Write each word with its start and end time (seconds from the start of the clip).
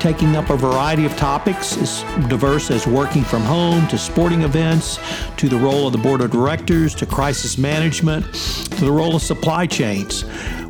taking 0.00 0.36
up 0.36 0.50
a 0.50 0.56
variety 0.56 1.04
of 1.04 1.16
topics 1.16 1.76
as 1.76 2.02
diverse 2.28 2.70
as 2.70 2.86
working 2.86 3.22
from 3.24 3.42
home 3.42 3.86
to 3.88 3.98
sporting 3.98 4.42
events 4.42 4.98
to 5.36 5.48
the 5.48 5.56
role 5.56 5.86
of 5.86 5.92
the 5.92 5.98
board 5.98 6.20
of 6.20 6.30
directors 6.30 6.94
to 6.94 7.06
crisis 7.06 7.58
management 7.58 8.24
to 8.34 8.84
the 8.84 8.92
role 8.92 9.16
of 9.16 9.22
supply 9.22 9.66
chains. 9.66 10.24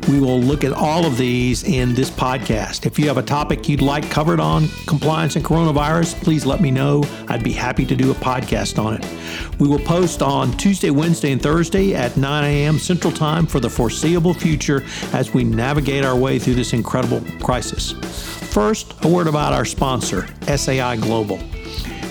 We 0.07 0.19
will 0.19 0.39
look 0.39 0.63
at 0.63 0.73
all 0.73 1.05
of 1.05 1.17
these 1.17 1.63
in 1.63 1.93
this 1.93 2.09
podcast. 2.09 2.85
If 2.85 2.97
you 2.97 3.07
have 3.07 3.17
a 3.17 3.23
topic 3.23 3.69
you'd 3.69 3.81
like 3.81 4.09
covered 4.09 4.39
on 4.39 4.67
compliance 4.87 5.35
and 5.35 5.45
coronavirus, 5.45 6.15
please 6.23 6.45
let 6.45 6.61
me 6.61 6.71
know. 6.71 7.03
I'd 7.27 7.43
be 7.43 7.51
happy 7.51 7.85
to 7.85 7.95
do 7.95 8.09
a 8.09 8.15
podcast 8.15 8.83
on 8.83 8.95
it. 8.95 9.59
We 9.59 9.67
will 9.67 9.79
post 9.79 10.23
on 10.23 10.51
Tuesday, 10.53 10.89
Wednesday, 10.89 11.31
and 11.31 11.41
Thursday 11.41 11.93
at 11.93 12.17
9 12.17 12.43
a.m. 12.43 12.79
Central 12.79 13.13
Time 13.13 13.45
for 13.45 13.59
the 13.59 13.69
foreseeable 13.69 14.33
future 14.33 14.83
as 15.13 15.33
we 15.33 15.43
navigate 15.43 16.03
our 16.03 16.15
way 16.15 16.39
through 16.39 16.55
this 16.55 16.73
incredible 16.73 17.21
crisis. 17.41 18.38
First, 18.51 18.95
a 19.05 19.07
word 19.07 19.27
about 19.27 19.53
our 19.53 19.63
sponsor, 19.63 20.27
SAI 20.47 20.95
Global. 20.95 21.37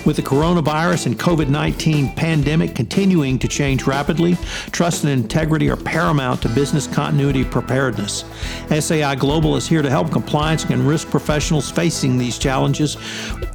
With 0.05 0.15
the 0.15 0.21
coronavirus 0.21 1.07
and 1.07 1.19
COVID 1.19 1.49
19 1.49 2.15
pandemic 2.15 2.73
continuing 2.73 3.37
to 3.39 3.47
change 3.49 3.85
rapidly, 3.85 4.37
trust 4.71 5.03
and 5.03 5.11
integrity 5.11 5.69
are 5.69 5.75
paramount 5.75 6.41
to 6.43 6.49
business 6.49 6.87
continuity 6.87 7.43
preparedness. 7.43 8.23
SAI 8.69 9.15
Global 9.15 9.57
is 9.57 9.67
here 9.67 9.81
to 9.81 9.89
help 9.89 10.13
compliance 10.13 10.63
and 10.63 10.87
risk 10.87 11.09
professionals 11.09 11.69
facing 11.69 12.17
these 12.17 12.37
challenges, 12.37 12.95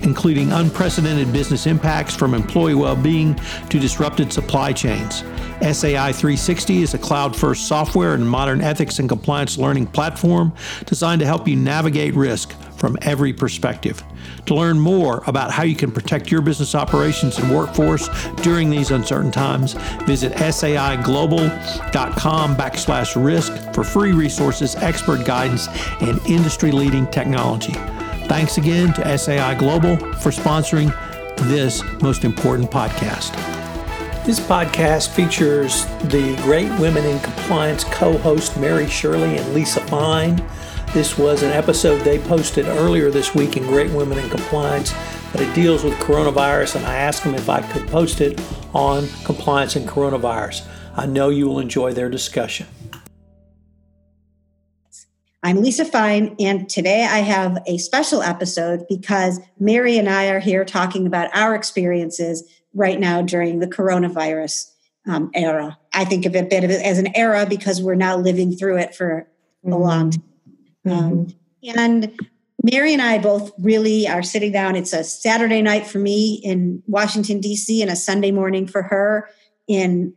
including 0.00 0.52
unprecedented 0.52 1.32
business 1.32 1.66
impacts 1.66 2.14
from 2.14 2.34
employee 2.34 2.74
well 2.74 2.96
being 2.96 3.34
to 3.70 3.80
disrupted 3.80 4.30
supply 4.30 4.74
chains. 4.74 5.24
SAI 5.62 6.12
360 6.12 6.82
is 6.82 6.92
a 6.92 6.98
cloud 6.98 7.34
first 7.34 7.66
software 7.66 8.12
and 8.12 8.28
modern 8.28 8.60
ethics 8.60 8.98
and 8.98 9.08
compliance 9.08 9.56
learning 9.56 9.86
platform 9.86 10.52
designed 10.84 11.20
to 11.20 11.26
help 11.26 11.48
you 11.48 11.56
navigate 11.56 12.14
risk 12.14 12.54
from 12.84 12.98
every 13.00 13.32
perspective. 13.32 14.04
To 14.44 14.54
learn 14.54 14.78
more 14.78 15.24
about 15.26 15.50
how 15.50 15.62
you 15.62 15.74
can 15.74 15.90
protect 15.90 16.30
your 16.30 16.42
business 16.42 16.74
operations 16.74 17.38
and 17.38 17.50
workforce 17.50 18.10
during 18.42 18.68
these 18.68 18.90
uncertain 18.90 19.30
times, 19.30 19.72
visit 20.02 20.34
saiglobal.com 20.34 21.48
backslash 22.56 23.24
risk 23.24 23.54
for 23.72 23.84
free 23.84 24.12
resources, 24.12 24.76
expert 24.76 25.24
guidance, 25.24 25.66
and 26.02 26.20
industry 26.26 26.72
leading 26.72 27.06
technology. 27.06 27.72
Thanks 28.28 28.58
again 28.58 28.92
to 28.92 29.16
SAI 29.16 29.54
Global 29.54 29.96
for 29.96 30.28
sponsoring 30.28 30.94
this 31.48 31.82
most 32.02 32.22
important 32.22 32.70
podcast. 32.70 33.32
This 34.26 34.40
podcast 34.40 35.08
features 35.08 35.86
the 36.10 36.36
great 36.42 36.68
women 36.78 37.06
in 37.06 37.18
compliance 37.20 37.84
co 37.84 38.18
host 38.18 38.58
Mary 38.58 38.88
Shirley 38.88 39.38
and 39.38 39.54
Lisa 39.54 39.80
Fine. 39.86 40.46
This 40.94 41.18
was 41.18 41.42
an 41.42 41.50
episode 41.50 42.02
they 42.02 42.20
posted 42.20 42.66
earlier 42.66 43.10
this 43.10 43.34
week 43.34 43.56
in 43.56 43.64
Great 43.64 43.90
Women 43.90 44.16
in 44.16 44.30
Compliance, 44.30 44.94
but 45.32 45.40
it 45.40 45.52
deals 45.52 45.82
with 45.82 45.92
coronavirus, 45.94 46.76
and 46.76 46.86
I 46.86 46.94
asked 46.94 47.24
them 47.24 47.34
if 47.34 47.48
I 47.48 47.62
could 47.62 47.88
post 47.88 48.20
it 48.20 48.40
on 48.72 49.08
compliance 49.24 49.74
and 49.74 49.88
coronavirus. 49.88 50.64
I 50.94 51.06
know 51.06 51.30
you 51.30 51.48
will 51.48 51.58
enjoy 51.58 51.94
their 51.94 52.08
discussion. 52.08 52.68
I'm 55.42 55.62
Lisa 55.62 55.84
Fine, 55.84 56.36
and 56.38 56.70
today 56.70 57.02
I 57.02 57.18
have 57.18 57.58
a 57.66 57.78
special 57.78 58.22
episode 58.22 58.86
because 58.88 59.40
Mary 59.58 59.98
and 59.98 60.08
I 60.08 60.26
are 60.26 60.38
here 60.38 60.64
talking 60.64 61.08
about 61.08 61.28
our 61.34 61.56
experiences 61.56 62.44
right 62.72 63.00
now 63.00 63.20
during 63.20 63.58
the 63.58 63.66
coronavirus 63.66 64.70
um, 65.08 65.32
era. 65.34 65.76
I 65.92 66.04
think 66.04 66.24
of 66.24 66.36
it 66.36 66.44
a 66.44 66.46
bit 66.46 66.62
as 66.62 67.00
an 67.00 67.08
era 67.16 67.46
because 67.48 67.82
we're 67.82 67.96
now 67.96 68.16
living 68.16 68.54
through 68.54 68.76
it 68.78 68.94
for 68.94 69.26
a 69.66 69.70
long 69.70 70.10
mm-hmm. 70.10 70.20
time. 70.20 70.33
Um, 70.86 71.26
mm-hmm. 71.62 71.78
and 71.78 72.20
Mary 72.62 72.94
and 72.94 73.02
I 73.02 73.18
both 73.18 73.52
really 73.58 74.08
are 74.08 74.22
sitting 74.22 74.52
down. 74.52 74.74
It's 74.74 74.94
a 74.94 75.04
Saturday 75.04 75.60
night 75.60 75.86
for 75.86 75.98
me 75.98 76.40
in 76.42 76.82
Washington, 76.86 77.40
D.C., 77.40 77.82
and 77.82 77.90
a 77.90 77.96
Sunday 77.96 78.30
morning 78.30 78.66
for 78.66 78.82
her 78.82 79.28
in 79.68 80.14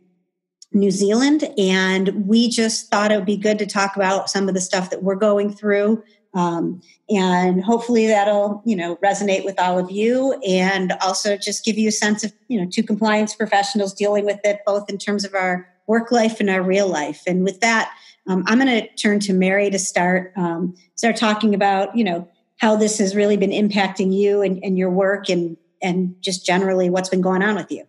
New 0.72 0.90
Zealand. 0.90 1.44
And 1.58 2.26
we 2.26 2.48
just 2.48 2.90
thought 2.90 3.12
it 3.12 3.16
would 3.16 3.26
be 3.26 3.36
good 3.36 3.58
to 3.58 3.66
talk 3.66 3.96
about 3.96 4.30
some 4.30 4.48
of 4.48 4.54
the 4.54 4.60
stuff 4.60 4.88
that 4.90 5.02
we're 5.02 5.14
going 5.14 5.52
through. 5.52 6.02
Um, 6.34 6.80
and 7.10 7.62
hopefully 7.62 8.06
that'll, 8.06 8.62
you 8.64 8.76
know, 8.76 8.96
resonate 8.96 9.44
with 9.44 9.58
all 9.58 9.78
of 9.78 9.90
you 9.90 10.38
and 10.46 10.92
also 11.02 11.36
just 11.36 11.64
give 11.64 11.76
you 11.76 11.88
a 11.88 11.92
sense 11.92 12.24
of, 12.24 12.32
you 12.48 12.60
know, 12.60 12.68
two 12.70 12.82
compliance 12.82 13.34
professionals 13.34 13.92
dealing 13.92 14.24
with 14.24 14.40
it, 14.44 14.60
both 14.64 14.88
in 14.88 14.98
terms 14.98 15.24
of 15.24 15.34
our 15.34 15.68
work 15.88 16.12
life 16.12 16.38
and 16.38 16.48
our 16.48 16.62
real 16.62 16.86
life. 16.86 17.22
And 17.26 17.42
with 17.42 17.60
that, 17.60 17.90
um, 18.28 18.44
I'm 18.46 18.60
going 18.60 18.82
to 18.82 18.88
turn 18.94 19.18
to 19.20 19.32
Mary 19.32 19.70
to 19.70 19.78
start 19.78 20.32
um, 20.36 20.76
start 20.94 21.16
talking 21.16 21.54
about 21.54 21.96
you 21.96 22.04
know 22.04 22.28
how 22.58 22.76
this 22.76 22.98
has 22.98 23.16
really 23.16 23.36
been 23.36 23.50
impacting 23.50 24.12
you 24.12 24.42
and, 24.42 24.62
and 24.62 24.78
your 24.78 24.90
work 24.90 25.28
and 25.28 25.56
and 25.82 26.14
just 26.20 26.44
generally 26.44 26.90
what's 26.90 27.08
been 27.08 27.22
going 27.22 27.42
on 27.42 27.56
with 27.56 27.72
you. 27.72 27.84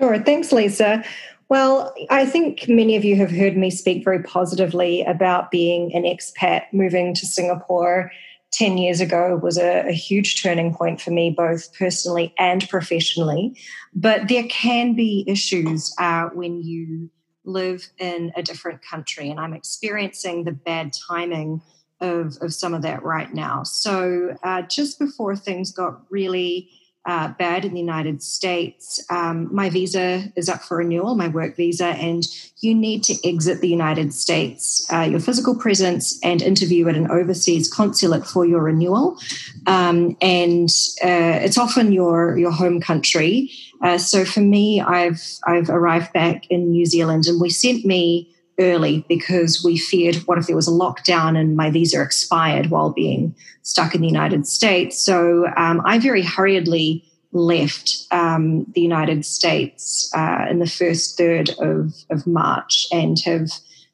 Sure. 0.00 0.18
Thanks, 0.18 0.52
Lisa. 0.52 1.02
Well, 1.48 1.92
I 2.10 2.26
think 2.26 2.68
many 2.68 2.96
of 2.96 3.04
you 3.04 3.16
have 3.16 3.30
heard 3.30 3.56
me 3.56 3.70
speak 3.70 4.04
very 4.04 4.22
positively 4.22 5.02
about 5.02 5.50
being 5.50 5.92
an 5.94 6.04
expat 6.04 6.62
moving 6.72 7.12
to 7.14 7.26
Singapore 7.26 8.12
10 8.52 8.78
years 8.78 9.00
ago 9.00 9.38
was 9.42 9.58
a, 9.58 9.88
a, 9.88 9.92
huge 9.92 10.42
turning 10.42 10.74
point 10.74 11.00
for 11.00 11.10
me, 11.10 11.30
both 11.30 11.72
personally 11.74 12.34
and 12.38 12.68
professionally. 12.68 13.56
But 13.94 14.28
there 14.28 14.44
can 14.48 14.94
be 14.94 15.24
issues 15.26 15.94
uh, 15.98 16.30
when 16.34 16.60
you 16.62 17.10
live 17.44 17.88
in 17.98 18.32
a 18.36 18.42
different 18.42 18.82
country. 18.82 19.30
And 19.30 19.38
I'm 19.38 19.54
experiencing 19.54 20.44
the 20.44 20.52
bad 20.52 20.92
timing 21.08 21.62
of, 22.00 22.36
of 22.40 22.52
some 22.52 22.74
of 22.74 22.82
that 22.82 23.02
right 23.02 23.32
now. 23.32 23.62
So, 23.62 24.36
uh, 24.42 24.62
just 24.62 24.98
before 24.98 25.36
things 25.36 25.70
got 25.70 26.00
really 26.10 26.70
uh, 27.06 27.28
bad 27.38 27.64
in 27.64 27.72
the 27.72 27.80
United 27.80 28.22
States, 28.22 29.02
um, 29.10 29.48
my 29.54 29.70
visa 29.70 30.24
is 30.36 30.48
up 30.48 30.62
for 30.62 30.76
renewal, 30.78 31.14
my 31.14 31.28
work 31.28 31.56
visa, 31.56 31.86
and 31.86 32.24
you 32.58 32.74
need 32.74 33.02
to 33.04 33.16
exit 33.26 33.60
the 33.60 33.68
United 33.68 34.12
States, 34.12 34.86
uh, 34.92 35.00
your 35.00 35.20
physical 35.20 35.54
presence, 35.56 36.18
and 36.22 36.42
interview 36.42 36.88
at 36.88 36.96
an 36.96 37.10
overseas 37.10 37.72
consulate 37.72 38.26
for 38.26 38.44
your 38.44 38.62
renewal. 38.62 39.18
Um, 39.66 40.16
and 40.20 40.68
uh, 41.02 41.40
it's 41.42 41.56
often 41.56 41.92
your 41.92 42.36
your 42.36 42.52
home 42.52 42.80
country. 42.80 43.50
Uh, 43.82 43.96
so 43.96 44.26
for 44.26 44.40
me, 44.40 44.82
I've 44.82 45.22
I've 45.46 45.70
arrived 45.70 46.12
back 46.12 46.46
in 46.50 46.70
New 46.70 46.84
Zealand, 46.84 47.26
and 47.26 47.40
we 47.40 47.48
sent 47.48 47.84
me 47.86 48.30
early 48.60 49.04
because 49.08 49.64
we 49.64 49.78
feared 49.78 50.16
what 50.26 50.38
if 50.38 50.46
there 50.46 50.56
was 50.56 50.68
a 50.68 50.72
lockdown 50.72 51.36
and 51.36 51.56
my 51.56 51.70
visa 51.70 52.00
expired 52.00 52.70
while 52.70 52.90
being 52.90 53.34
stuck 53.62 53.94
in 53.94 54.00
the 54.00 54.06
United 54.06 54.46
States. 54.46 55.00
So 55.00 55.46
um, 55.56 55.82
I 55.84 55.98
very 55.98 56.22
hurriedly 56.22 57.04
left 57.32 58.06
um, 58.10 58.66
the 58.74 58.80
United 58.80 59.24
States 59.24 60.10
uh, 60.14 60.46
in 60.50 60.58
the 60.58 60.66
first 60.66 61.16
third 61.16 61.50
of, 61.58 61.92
of 62.10 62.26
March 62.26 62.86
and 62.92 63.18
have 63.24 63.50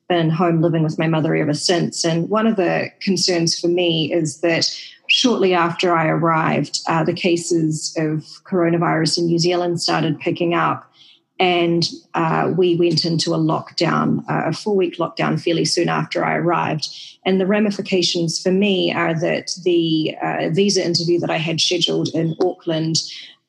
been 0.09 0.31
home 0.31 0.63
living 0.63 0.83
with 0.83 0.99
my 0.99 1.07
mother 1.07 1.35
ever 1.35 1.55
since. 1.55 2.05
And 2.05 2.29
one 2.29 2.47
of 2.47 2.57
the 2.57 2.91
concerns 3.01 3.59
for 3.59 3.69
me 3.69 4.13
is 4.13 4.41
that 4.41 4.71
shortly 5.09 5.55
after 5.55 5.95
I 5.95 6.07
arrived, 6.07 6.81
uh, 6.89 7.05
the 7.05 7.13
cases 7.13 7.95
of 7.99 8.21
coronavirus 8.45 9.19
in 9.19 9.27
New 9.27 9.39
Zealand 9.39 9.81
started 9.81 10.19
picking 10.19 10.55
up. 10.55 10.91
And 11.39 11.87
uh, 12.15 12.53
we 12.57 12.77
went 12.77 13.05
into 13.05 13.35
a 13.35 13.39
lockdown, 13.39 14.21
uh, 14.29 14.49
a 14.49 14.53
four 14.53 14.75
week 14.75 14.97
lockdown, 14.97 15.41
fairly 15.41 15.67
soon 15.67 15.89
after 15.89 16.25
I 16.25 16.37
arrived. 16.37 16.89
And 17.27 17.41
the 17.41 17.47
ramifications 17.47 18.43
for 18.43 18.53
me 18.53 18.93
are 18.93 19.19
that 19.21 19.51
the 19.65 20.17
uh, 20.23 20.49
visa 20.51 20.85
interview 20.85 21.19
that 21.21 21.31
I 21.31 21.37
had 21.37 21.61
scheduled 21.61 22.09
in 22.15 22.35
Auckland 22.43 22.97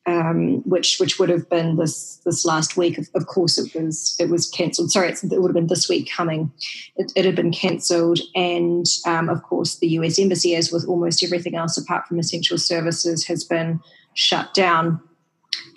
um, 0.08 0.62
which 0.62 0.98
which 0.98 1.18
would 1.18 1.28
have 1.28 1.48
been 1.50 1.76
this 1.76 2.16
this 2.24 2.44
last 2.44 2.76
week. 2.76 2.98
Of, 2.98 3.08
of 3.14 3.26
course, 3.26 3.58
it 3.58 3.74
was 3.74 4.16
it 4.18 4.30
was 4.30 4.48
cancelled. 4.48 4.90
Sorry, 4.90 5.10
it 5.10 5.22
would 5.22 5.48
have 5.48 5.54
been 5.54 5.66
this 5.66 5.88
week 5.88 6.10
coming. 6.10 6.50
It, 6.96 7.12
it 7.14 7.24
had 7.24 7.36
been 7.36 7.52
cancelled, 7.52 8.20
and 8.34 8.86
um, 9.06 9.28
of 9.28 9.42
course, 9.42 9.76
the 9.76 9.88
U.S. 9.88 10.18
embassy, 10.18 10.54
as 10.54 10.72
with 10.72 10.86
almost 10.88 11.22
everything 11.22 11.56
else 11.56 11.76
apart 11.76 12.06
from 12.06 12.18
essential 12.18 12.58
services, 12.58 13.26
has 13.26 13.44
been 13.44 13.80
shut 14.14 14.54
down. 14.54 15.00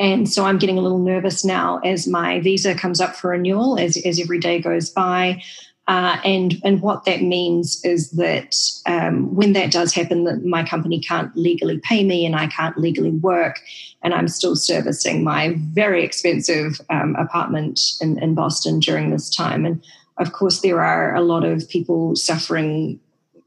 And 0.02 0.28
so 0.28 0.46
I'm 0.46 0.58
getting 0.58 0.78
a 0.78 0.82
little 0.82 1.00
nervous 1.14 1.46
now 1.46 1.80
as 1.86 2.08
my 2.08 2.42
visa 2.42 2.76
comes 2.76 3.00
up 3.00 3.16
for 3.16 3.30
renewal. 3.30 3.80
As, 3.80 3.96
as 4.06 4.20
every 4.20 4.40
day 4.40 4.60
goes 4.60 4.90
by, 4.90 5.42
Uh, 5.88 6.18
and 6.24 6.62
and 6.64 6.80
what 6.82 7.04
that 7.06 7.22
means 7.22 7.84
is 7.84 8.12
that 8.12 8.56
um, 8.86 9.36
when 9.36 9.54
that 9.54 9.74
does 9.74 9.94
happen, 9.94 10.24
that 10.26 10.46
my 10.46 10.64
company 10.64 11.00
can't 11.02 11.36
legally 11.36 11.80
pay 11.90 12.04
me 12.04 12.26
and 12.26 12.36
I 12.36 12.48
can't 12.48 12.78
legally 12.78 13.12
work, 13.12 13.56
and 14.04 14.14
I'm 14.14 14.28
still 14.28 14.56
servicing 14.56 15.24
my 15.24 15.56
very 15.74 16.04
expensive 16.04 16.80
um, 16.90 17.16
apartment 17.16 17.80
in, 18.00 18.20
in 18.24 18.36
Boston 18.36 18.80
during 18.80 19.12
this 19.12 19.36
time. 19.36 19.66
And 19.68 19.84
of 20.18 20.32
course, 20.32 20.62
there 20.62 20.82
are 20.82 21.16
a 21.16 21.26
lot 21.34 21.44
of 21.44 21.68
people 21.68 22.16
suffering 22.16 23.00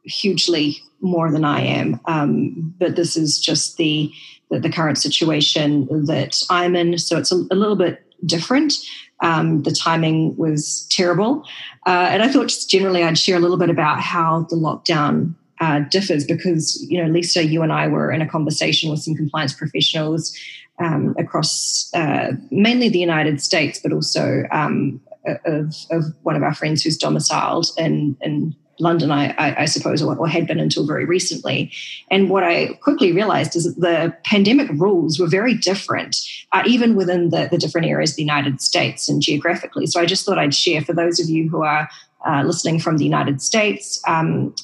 hugely 0.03 0.83
more 1.01 1.31
than 1.31 1.45
I 1.45 1.61
am, 1.81 2.01
um, 2.07 2.75
but 2.79 2.97
this 2.97 3.17
is 3.17 3.39
just 3.39 3.77
the, 3.77 4.11
the, 4.59 4.71
current 4.71 4.99
situation 4.99 5.87
that 6.07 6.43
I'm 6.51 6.75
in. 6.75 6.99
So 6.99 7.19
it's 7.19 7.33
a, 7.33 7.37
a 7.51 7.57
little 7.57 7.77
bit 7.77 8.05
different. 8.27 8.75
Um, 9.23 9.63
the 9.63 9.71
timing 9.71 10.37
was 10.37 10.87
terrible. 10.91 11.45
Uh, 11.87 12.09
and 12.11 12.23
I 12.23 12.29
thought 12.29 12.49
just 12.49 12.71
generally 12.71 13.03
I'd 13.03 13.19
share 13.19 13.37
a 13.37 13.41
little 13.41 13.57
bit 13.57 13.71
about 13.71 14.01
how 14.01 14.47
the 14.51 14.57
lockdown 14.57 15.35
uh, 15.61 15.81
differs 15.91 16.25
because, 16.25 16.85
you 16.91 17.03
know, 17.03 17.09
Lisa, 17.11 17.45
you 17.45 17.63
and 17.63 17.73
I 17.73 17.87
were 17.87 18.11
in 18.11 18.21
a 18.21 18.29
conversation 18.29 18.91
with 18.91 19.01
some 19.01 19.15
compliance 19.15 19.53
professionals 19.53 20.37
um, 20.79 21.15
across 21.19 21.91
uh, 21.95 22.33
mainly 22.51 22.89
the 22.89 22.99
United 22.99 23.41
States, 23.41 23.79
but 23.79 23.93
also 23.93 24.45
um, 24.51 25.01
of, 25.47 25.75
of, 25.91 26.05
one 26.23 26.37
of 26.37 26.43
our 26.43 26.55
friends 26.55 26.83
who's 26.83 26.97
domiciled 26.97 27.69
in, 27.79 28.17
in 28.21 28.55
London, 28.79 29.11
I, 29.11 29.35
I, 29.39 29.65
suppose, 29.67 30.03
or, 30.03 30.17
or, 30.17 30.29
had 30.29 30.47
been 30.47 30.59
until 30.59 30.87
very 30.87 31.05
recently. 31.05 31.73
And 32.11 32.29
what 32.29 32.43
I 32.43 32.75
quickly 32.75 33.13
realized 33.13 33.55
is 33.57 33.65
that 33.65 33.81
the 33.81 34.17
pandemic 34.25 34.69
rules 34.73 35.19
were 35.19 35.29
very 35.29 35.55
different, 35.55 36.17
uh, 36.53 36.63
even 36.67 36.97
within 36.97 37.31
the, 37.31 37.49
the 37.51 37.59
different 37.59 37.87
areas 37.87 38.11
of 38.11 38.17
the 38.17 38.23
United 38.23 38.61
States 38.61 39.09
and 39.09 39.23
geographically. 39.23 39.87
So 39.87 40.01
I 40.01 40.07
just 40.07 40.27
thought 40.27 40.39
I'd 40.39 40.55
share 40.55 40.83
for 40.83 40.93
those 40.93 41.21
of 41.21 41.29
you 41.29 41.49
who 41.49 41.63
are 41.63 41.89
uh, 42.27 42.43
listening 42.45 42.81
from 42.81 42.97
the 42.97 43.05
United 43.05 43.43
States, 43.43 44.03
um, 44.07 44.55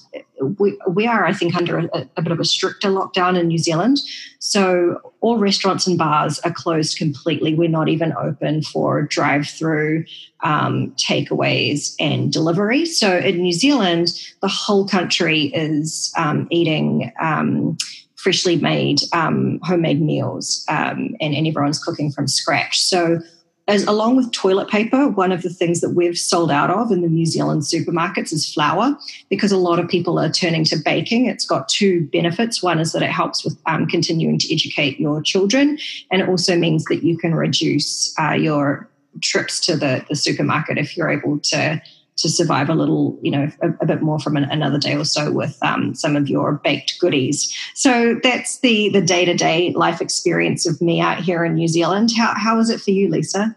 we, 0.59 0.79
we 0.89 1.07
are, 1.07 1.27
I 1.27 1.33
think, 1.33 1.55
under 1.55 1.79
a, 1.79 2.09
a, 2.17 2.23
bit 2.23 2.33
of 2.33 2.41
a 2.41 2.45
stricter 2.45 2.89
lockdown 2.89 3.39
in 3.39 3.49
New 3.49 3.59
Zealand. 3.59 3.99
So 4.39 5.13
all 5.21 5.39
restaurants 5.39 5.87
and 5.87 5.99
bars 5.99 6.39
are 6.41 6.53
closed 6.53 6.97
completely. 6.97 7.55
We're 7.55 7.69
not 7.69 7.89
even 7.89 8.15
open 8.15 8.63
for 8.63 9.03
drive 9.03 9.47
through, 9.47 10.05
um, 10.43 10.95
takeaways, 10.97 11.95
and 12.01 12.33
delivery. 12.33 12.87
So 12.87 13.19
in 13.19 13.43
New 13.43 13.53
Zealand, 13.53 14.09
the 14.41 14.49
whole 14.49 14.89
country 14.89 15.45
is 15.47 16.13
um, 16.17 16.49
eating 16.51 17.13
um, 17.21 17.77
freshly 18.17 18.57
made 18.57 19.01
um, 19.13 19.61
homemade 19.63 20.01
meals 20.01 20.65
um, 20.69 21.15
and, 21.21 21.35
and 21.35 21.47
everyone's 21.47 21.83
cooking 21.83 22.11
from 22.11 22.29
scratch. 22.29 22.79
So 22.79 23.21
as, 23.71 23.85
along 23.85 24.17
with 24.17 24.33
toilet 24.33 24.69
paper, 24.69 25.09
one 25.09 25.33
of 25.33 25.43
the 25.43 25.49
things 25.49 25.81
that 25.81 25.91
we've 25.91 26.19
sold 26.19 26.51
out 26.51 26.71
of 26.71 26.91
in 26.91 27.03
the 27.03 27.09
New 27.09 27.25
Zealand 27.25 27.63
supermarkets 27.63 28.33
is 28.33 28.53
flour 28.53 28.99
because 29.29 29.53
a 29.53 29.57
lot 29.57 29.79
of 29.79 29.89
people 29.89 30.19
are 30.19 30.31
turning 30.31 30.65
to 30.65 30.77
baking. 30.77 31.27
It's 31.27 31.47
got 31.47 31.69
two 31.69 32.07
benefits. 32.07 32.63
One 32.63 32.81
is 32.81 32.93
that 32.93 33.03
it 33.03 33.11
helps 33.11 33.45
with 33.45 33.57
um, 33.67 33.87
continuing 33.87 34.39
to 34.39 34.53
educate 34.53 34.99
your 34.99 35.23
children, 35.23 35.79
and 36.11 36.21
it 36.21 36.29
also 36.29 36.57
means 36.57 36.85
that 36.87 37.03
you 37.05 37.17
can 37.17 37.35
reduce 37.35 38.13
uh, 38.19 38.33
your 38.33 38.89
trips 39.23 39.61
to 39.61 39.77
the, 39.77 40.05
the 40.09 40.17
supermarket 40.17 40.79
if 40.79 40.97
you're 40.97 41.11
able 41.11 41.39
to 41.39 41.81
to 42.21 42.29
survive 42.29 42.69
a 42.69 42.75
little, 42.75 43.19
you 43.23 43.31
know, 43.31 43.51
a, 43.63 43.69
a 43.81 43.87
bit 43.87 44.03
more 44.03 44.19
from 44.19 44.37
an, 44.37 44.45
another 44.45 44.79
day 44.79 44.95
or 44.95 45.05
so 45.05 45.33
with 45.33 45.57
um, 45.63 45.95
some 45.95 46.17
of 46.17 46.29
your 46.29 46.53
baked 46.53 46.99
goodies. 47.01 47.57
So 47.75 48.21
that's 48.23 48.61
the 48.61 48.91
the 48.91 49.01
day 49.01 49.25
to 49.25 49.35
day 49.35 49.73
life 49.73 50.01
experience 50.01 50.67
of 50.67 50.81
me 50.81 51.01
out 51.01 51.21
here 51.21 51.45
in 51.45 51.55
New 51.55 51.69
Zealand. 51.69 52.11
How 52.17 52.35
how 52.37 52.59
is 52.59 52.71
it 52.71 52.81
for 52.81 52.91
you, 52.91 53.09
Lisa? 53.09 53.57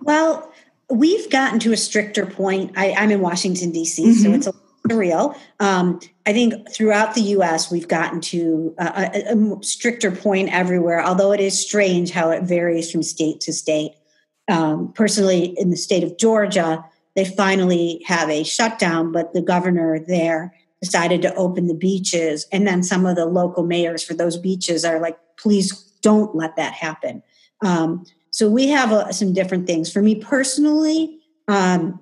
Well, 0.00 0.52
we've 0.90 1.30
gotten 1.30 1.58
to 1.60 1.72
a 1.72 1.76
stricter 1.76 2.26
point. 2.26 2.72
I, 2.76 2.86
am 2.86 3.10
in 3.10 3.20
Washington 3.20 3.72
D.C., 3.72 4.02
mm-hmm. 4.02 4.12
so 4.12 4.30
it's 4.32 4.46
a 4.46 4.54
surreal. 4.88 5.36
Um, 5.60 6.00
I 6.26 6.32
think 6.32 6.70
throughout 6.70 7.14
the 7.14 7.22
U.S., 7.22 7.70
we've 7.70 7.88
gotten 7.88 8.20
to 8.22 8.74
a, 8.78 8.84
a, 8.84 9.34
a, 9.34 9.62
stricter 9.62 10.10
point 10.10 10.52
everywhere. 10.52 11.02
Although 11.02 11.32
it 11.32 11.40
is 11.40 11.58
strange 11.58 12.10
how 12.10 12.30
it 12.30 12.42
varies 12.42 12.90
from 12.90 13.02
state 13.02 13.40
to 13.40 13.52
state. 13.52 13.92
Um, 14.48 14.92
personally, 14.92 15.54
in 15.56 15.70
the 15.70 15.76
state 15.76 16.04
of 16.04 16.18
Georgia 16.18 16.84
they 17.14 17.24
finally 17.24 18.02
have 18.06 18.28
a 18.28 18.42
shutdown, 18.42 19.12
but 19.12 19.32
the 19.32 19.42
governor 19.42 19.98
there 19.98 20.54
decided 20.82 21.22
to 21.22 21.34
open 21.34 21.68
the 21.68 21.74
beaches. 21.74 22.46
And 22.52 22.66
then 22.66 22.82
some 22.82 23.06
of 23.06 23.16
the 23.16 23.26
local 23.26 23.64
mayors 23.64 24.02
for 24.02 24.14
those 24.14 24.36
beaches 24.36 24.84
are 24.84 25.00
like, 25.00 25.16
please 25.36 25.72
don't 26.02 26.34
let 26.34 26.56
that 26.56 26.74
happen. 26.74 27.22
Um, 27.64 28.04
so 28.34 28.50
we 28.50 28.66
have 28.66 28.90
uh, 28.90 29.12
some 29.12 29.32
different 29.32 29.68
things. 29.68 29.92
For 29.92 30.02
me 30.02 30.16
personally, 30.16 31.20
um, 31.46 32.00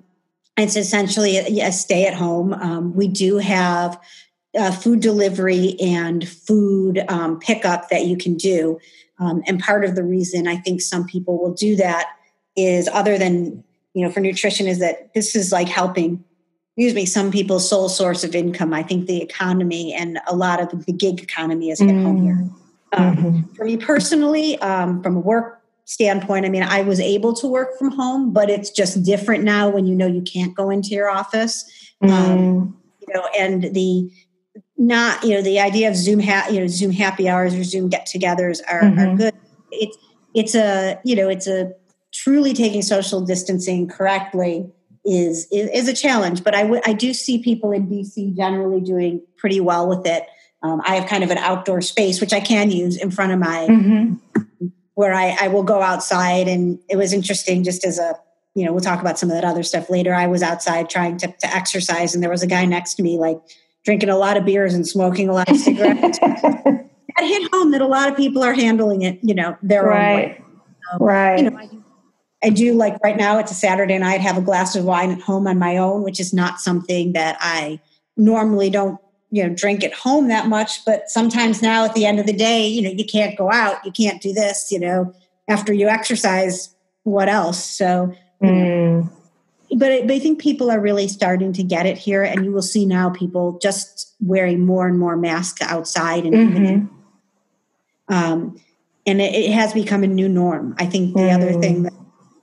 it's 0.57 0.75
essentially 0.75 1.37
a, 1.37 1.67
a, 1.67 1.71
stay 1.71 2.07
at 2.07 2.15
home. 2.15 2.55
Um, 2.55 2.95
we 2.95 3.07
do 3.07 3.37
have 3.37 4.01
uh, 4.57 4.71
food 4.71 4.99
delivery 4.99 5.75
and 5.79 6.27
food 6.27 7.05
um, 7.07 7.39
pickup 7.39 7.89
that 7.89 8.07
you 8.07 8.17
can 8.17 8.33
do. 8.33 8.79
Um, 9.19 9.43
and 9.45 9.59
part 9.59 9.85
of 9.85 9.93
the 9.93 10.03
reason 10.03 10.47
I 10.47 10.55
think 10.55 10.81
some 10.81 11.05
people 11.05 11.37
will 11.37 11.53
do 11.53 11.75
that 11.75 12.07
is 12.57 12.87
other 12.91 13.19
than 13.19 13.63
you 13.93 14.03
know 14.03 14.11
for 14.11 14.19
nutrition 14.19 14.65
is 14.65 14.79
that 14.79 15.13
this 15.13 15.35
is 15.35 15.51
like 15.51 15.69
helping 15.69 16.23
excuse 16.75 16.95
me 16.95 17.05
some 17.05 17.31
people's 17.31 17.69
sole 17.69 17.89
source 17.89 18.23
of 18.23 18.35
income 18.35 18.73
i 18.73 18.83
think 18.83 19.07
the 19.07 19.21
economy 19.21 19.91
and 19.93 20.19
a 20.27 20.35
lot 20.35 20.61
of 20.61 20.85
the 20.85 20.93
gig 20.93 21.19
economy 21.19 21.71
is 21.71 21.79
hit 21.79 21.89
mm. 21.89 22.03
home 22.03 22.21
here 22.21 22.35
mm-hmm. 22.35 23.03
um, 23.03 23.15
mm-hmm. 23.15 23.53
for 23.53 23.65
me 23.65 23.75
personally 23.75 24.57
um, 24.59 25.01
from 25.01 25.15
a 25.15 25.19
work 25.19 25.62
standpoint 25.85 26.45
i 26.45 26.49
mean 26.49 26.63
i 26.63 26.81
was 26.81 26.99
able 26.99 27.33
to 27.33 27.47
work 27.47 27.77
from 27.77 27.91
home 27.91 28.31
but 28.31 28.49
it's 28.49 28.69
just 28.69 29.03
different 29.03 29.43
now 29.43 29.69
when 29.69 29.85
you 29.85 29.95
know 29.95 30.07
you 30.07 30.21
can't 30.21 30.55
go 30.55 30.69
into 30.69 30.89
your 30.89 31.09
office 31.09 31.65
um, 32.01 32.09
mm. 32.09 32.13
um, 32.13 32.81
you 33.07 33.13
know 33.13 33.27
and 33.37 33.63
the 33.75 34.09
not 34.77 35.23
you 35.23 35.31
know 35.31 35.41
the 35.41 35.59
idea 35.59 35.89
of 35.89 35.95
zoom 35.95 36.19
ha- 36.19 36.47
you 36.49 36.59
know 36.59 36.67
zoom 36.67 36.91
happy 36.91 37.27
hours 37.27 37.53
or 37.53 37.63
zoom 37.63 37.89
get-togethers 37.89 38.61
are, 38.69 38.81
mm-hmm. 38.81 38.99
are 38.99 39.15
good 39.15 39.33
it's 39.71 39.97
it's 40.33 40.55
a 40.55 40.99
you 41.03 41.15
know 41.15 41.29
it's 41.29 41.47
a 41.47 41.71
truly 42.13 42.53
taking 42.53 42.81
social 42.81 43.21
distancing 43.21 43.87
correctly 43.87 44.71
is 45.05 45.47
is, 45.51 45.69
is 45.69 45.87
a 45.87 45.93
challenge. 45.93 46.43
But 46.43 46.55
I, 46.55 46.61
w- 46.63 46.81
I 46.85 46.93
do 46.93 47.13
see 47.13 47.41
people 47.41 47.71
in 47.71 47.87
DC 47.87 48.35
generally 48.35 48.81
doing 48.81 49.21
pretty 49.37 49.59
well 49.59 49.87
with 49.87 50.05
it. 50.05 50.25
Um, 50.61 50.81
I 50.85 50.95
have 50.95 51.09
kind 51.09 51.23
of 51.23 51.31
an 51.31 51.39
outdoor 51.39 51.81
space 51.81 52.21
which 52.21 52.31
I 52.31 52.39
can 52.39 52.71
use 52.71 52.95
in 52.95 53.11
front 53.11 53.33
of 53.33 53.39
my 53.39 53.67
mm-hmm. 53.69 54.42
Where 54.95 55.13
I, 55.13 55.35
I 55.41 55.47
will 55.47 55.63
go 55.63 55.81
outside, 55.81 56.47
and 56.47 56.79
it 56.89 56.95
was 56.95 57.13
interesting 57.13 57.63
just 57.63 57.85
as 57.85 57.99
a 57.99 58.15
you 58.55 58.65
know 58.65 58.71
we'll 58.71 58.81
talk 58.81 59.01
about 59.01 59.17
some 59.17 59.29
of 59.29 59.35
that 59.35 59.45
other 59.45 59.63
stuff 59.63 59.89
later. 59.89 60.13
I 60.13 60.27
was 60.27 60.43
outside 60.43 60.89
trying 60.89 61.17
to, 61.17 61.27
to 61.27 61.55
exercise, 61.55 62.13
and 62.13 62.23
there 62.23 62.29
was 62.29 62.43
a 62.43 62.47
guy 62.47 62.65
next 62.65 62.95
to 62.95 63.03
me 63.03 63.17
like 63.17 63.39
drinking 63.85 64.09
a 64.09 64.17
lot 64.17 64.37
of 64.37 64.45
beers 64.45 64.73
and 64.73 64.87
smoking 64.87 65.29
a 65.29 65.33
lot 65.33 65.49
of 65.49 65.57
cigarettes. 65.57 66.19
I 67.15 67.25
hit 67.25 67.51
home 67.51 67.71
that 67.71 67.81
a 67.81 67.87
lot 67.87 68.09
of 68.09 68.17
people 68.17 68.43
are 68.43 68.53
handling 68.53 69.03
it, 69.03 69.19
you 69.21 69.35
know, 69.35 69.55
their 69.61 69.83
right. 69.83 69.99
own 69.99 70.15
way. 70.15 70.43
So, 70.91 70.97
right. 70.99 71.43
You 71.43 71.49
know, 71.51 71.57
I 71.57 71.69
I 72.43 72.49
do 72.49 72.73
like 72.73 73.01
right 73.03 73.15
now, 73.15 73.39
it's 73.39 73.51
a 73.51 73.55
Saturday 73.55 73.97
night, 73.97 74.19
have 74.19 74.37
a 74.37 74.41
glass 74.41 74.75
of 74.75 74.83
wine 74.83 75.11
at 75.11 75.21
home 75.21 75.47
on 75.47 75.57
my 75.57 75.77
own, 75.77 76.03
which 76.03 76.19
is 76.19 76.33
not 76.33 76.59
something 76.59 77.13
that 77.13 77.37
I 77.39 77.79
normally 78.17 78.69
don't, 78.69 78.99
you 79.33 79.41
know, 79.41 79.51
drink 79.51 79.83
at 79.83 79.91
home 79.95 80.27
that 80.27 80.47
much. 80.47 80.85
But 80.85 81.09
sometimes 81.09 81.59
now 81.59 81.85
at 81.85 81.95
the 81.95 82.05
end 82.05 82.19
of 82.19 82.27
the 82.27 82.33
day, 82.33 82.67
you 82.67 82.83
know, 82.83 82.91
you 82.91 83.03
can't 83.03 83.35
go 83.35 83.51
out, 83.51 83.83
you 83.83 83.91
can't 83.91 84.21
do 84.21 84.31
this, 84.31 84.71
you 84.71 84.79
know, 84.79 85.11
after 85.47 85.73
you 85.73 85.87
exercise, 85.87 86.75
what 87.01 87.27
else? 87.27 87.63
So, 87.63 88.15
mm. 88.39 89.09
but, 89.75 89.91
I, 89.91 90.01
but 90.01 90.11
I 90.11 90.19
think 90.19 90.39
people 90.39 90.69
are 90.69 90.79
really 90.79 91.07
starting 91.07 91.51
to 91.53 91.63
get 91.63 91.87
it 91.87 91.97
here. 91.97 92.21
And 92.21 92.45
you 92.45 92.51
will 92.51 92.61
see 92.61 92.85
now 92.85 93.09
people 93.09 93.57
just 93.57 94.13
wearing 94.21 94.63
more 94.63 94.87
and 94.87 94.99
more 94.99 95.17
masks 95.17 95.63
outside 95.63 96.25
and 96.25 96.35
mm-hmm. 96.35 98.13
um, 98.13 98.61
and 99.07 99.19
it, 99.19 99.33
it, 99.33 99.51
has 99.51 99.73
become 99.73 100.03
a 100.03 100.07
new 100.07 100.29
norm. 100.29 100.75
I 100.77 100.85
think 100.85 101.15
the 101.15 101.21
mm. 101.21 101.33
other 101.33 101.59
thing 101.59 101.83
that 101.83 101.93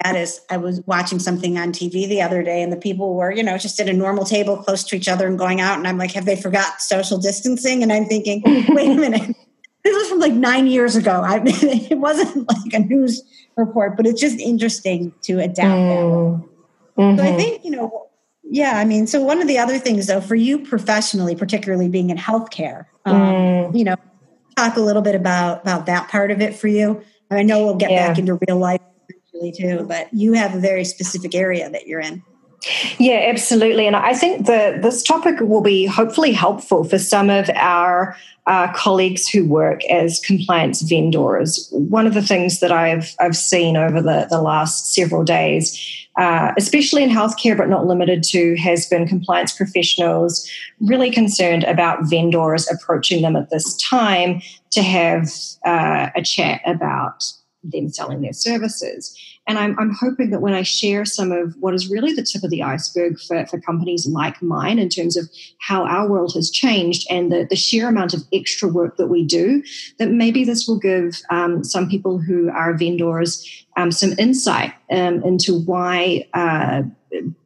that 0.03 0.17
is 0.17 0.41
i 0.51 0.57
was 0.57 0.81
watching 0.87 1.19
something 1.19 1.59
on 1.59 1.73
tv 1.73 2.09
the 2.09 2.21
other 2.21 2.43
day 2.43 2.63
and 2.63 2.73
the 2.73 2.77
people 2.77 3.15
were 3.15 3.31
you 3.31 3.43
know 3.43 3.59
just 3.59 3.79
at 3.81 3.89
a 3.89 3.93
normal 3.93 4.25
table 4.25 4.57
close 4.57 4.85
to 4.85 4.97
each 4.97 5.09
other 5.09 5.27
and 5.27 5.39
going 5.39 5.61
out 5.61 5.79
and 5.79 5.87
i'm 5.87 5.99
like 5.99 6.13
have 6.13 6.25
they 6.25 6.37
forgot 6.37 6.81
social 6.81 7.19
distancing 7.19 7.83
and 7.83 7.93
i'm 7.93 8.07
thinking 8.07 8.43
wait 8.71 8.91
a 8.91 8.95
minute 8.95 9.37
this 9.85 9.95
was 9.95 10.09
from 10.09 10.19
like 10.19 10.33
nine 10.33 10.67
years 10.67 10.97
ago 10.97 11.23
I, 11.25 11.43
it 11.45 11.99
wasn't 11.99 12.49
like 12.49 12.73
a 12.73 12.81
news 12.81 13.23
report 13.57 13.97
but 13.97 14.07
it's 14.07 14.21
just 14.21 14.39
interesting 14.39 15.13
to 15.23 15.39
adapt 15.39 15.59
mm. 15.59 16.49
mm-hmm. 16.99 17.19
so 17.19 17.23
i 17.23 17.37
think 17.37 17.65
you 17.65 17.71
know 17.71 18.09
yeah 18.45 18.79
i 18.79 18.85
mean 18.85 19.07
so 19.07 19.23
one 19.23 19.41
of 19.41 19.49
the 19.49 19.59
other 19.59 19.79
things 19.79 20.07
though 20.07 20.21
for 20.21 20.35
you 20.35 20.59
professionally 20.59 21.35
particularly 21.35 21.89
being 21.89 22.11
in 22.11 22.17
healthcare 22.17 22.87
um, 23.05 23.17
mm. 23.17 23.79
you 23.79 23.85
know 23.85 23.97
talk 24.57 24.77
a 24.77 24.81
little 24.81 25.03
bit 25.03 25.15
about 25.15 25.63
about 25.63 25.87
that 25.87 26.09
part 26.09 26.31
of 26.31 26.41
it 26.41 26.55
for 26.55 26.69
you 26.69 27.03
i 27.31 27.43
know 27.43 27.65
we'll 27.65 27.77
get 27.77 27.91
yeah. 27.91 28.09
back 28.09 28.19
into 28.19 28.39
real 28.47 28.57
life 28.57 28.81
too, 29.49 29.87
but 29.89 30.13
you 30.13 30.35
have 30.35 30.55
a 30.55 30.61
very 30.61 30.85
specific 30.85 31.35
area 31.35 31.71
that 31.71 31.87
you're 31.87 32.01
in. 32.01 32.23
Yeah, 32.99 33.27
absolutely. 33.29 33.87
And 33.87 33.97
I 33.97 34.13
think 34.13 34.47
that 34.47 34.83
this 34.83 35.03
topic 35.03 35.41
will 35.41 35.63
be 35.63 35.87
hopefully 35.87 36.33
helpful 36.33 36.85
for 36.85 36.99
some 36.99 37.31
of 37.31 37.49
our 37.55 38.17
uh, 38.47 38.71
colleagues 38.75 39.29
who 39.29 39.47
work 39.47 39.85
as 39.87 40.21
compliance 40.21 40.83
vendors. 40.83 41.69
One 41.73 42.07
of 42.07 42.15
the 42.15 42.23
things 42.23 42.61
that 42.61 42.73
I've, 42.73 43.15
I've 43.19 43.37
seen 43.37 43.77
over 43.77 44.03
the, 44.03 44.27
the 44.29 44.43
last 44.43 44.93
several 44.93 45.25
days, 45.25 45.79
uh, 46.19 46.53
especially 46.59 47.03
in 47.03 47.11
healthcare, 47.11 47.57
but 47.57 47.69
not 47.69 47.87
limited 47.87 48.23
to, 48.25 48.57
has 48.57 48.87
been 48.87 49.09
compliance 49.09 49.53
professionals 49.53 50.47
really 50.81 51.11
concerned 51.11 51.65
about 51.65 52.11
vendors 52.11 52.71
approaching 52.71 53.23
them 53.23 53.37
at 53.37 53.49
this 53.51 53.75
time 53.77 54.43
to 54.71 54.83
have 54.83 55.31
uh, 55.65 56.09
a 56.15 56.23
chat 56.23 56.61
about 56.67 57.25
them 57.63 57.89
selling 57.89 58.23
their 58.23 58.33
services. 58.33 59.17
And 59.47 59.59
I'm, 59.59 59.79
I'm 59.79 59.93
hoping 59.93 60.31
that 60.31 60.41
when 60.41 60.55
I 60.55 60.63
share 60.63 61.05
some 61.05 61.33
of 61.33 61.55
what 61.59 61.75
is 61.75 61.91
really 61.91 62.13
the 62.13 62.23
tip 62.23 62.45
of 62.45 62.51
the 62.51 62.63
iceberg 62.63 63.19
for, 63.21 63.45
for 63.47 63.61
companies 63.61 64.07
like 64.07 64.41
mine 64.41 64.79
in 64.79 64.89
terms 64.89 65.17
of 65.17 65.29
how 65.59 65.85
our 65.85 66.09
world 66.09 66.33
has 66.35 66.51
changed 66.51 67.07
and 67.11 67.33
the, 67.33 67.47
the 67.49 67.57
sheer 67.57 67.89
amount 67.89 68.15
of 68.15 68.23
extra 68.33 68.69
work 68.69 68.97
that 68.97 69.09
we 69.09 69.25
do, 69.25 69.63
that 69.99 70.11
maybe 70.11 70.45
this 70.45 70.69
will 70.69 70.79
give 70.79 71.21
um, 71.31 71.65
some 71.65 71.89
people 71.89 72.19
who 72.19 72.51
are 72.51 72.77
vendors 72.77 73.67
um, 73.81 73.91
some 73.91 74.13
insight 74.19 74.73
um, 74.91 75.23
into 75.23 75.59
why 75.61 76.29
uh, 76.35 76.83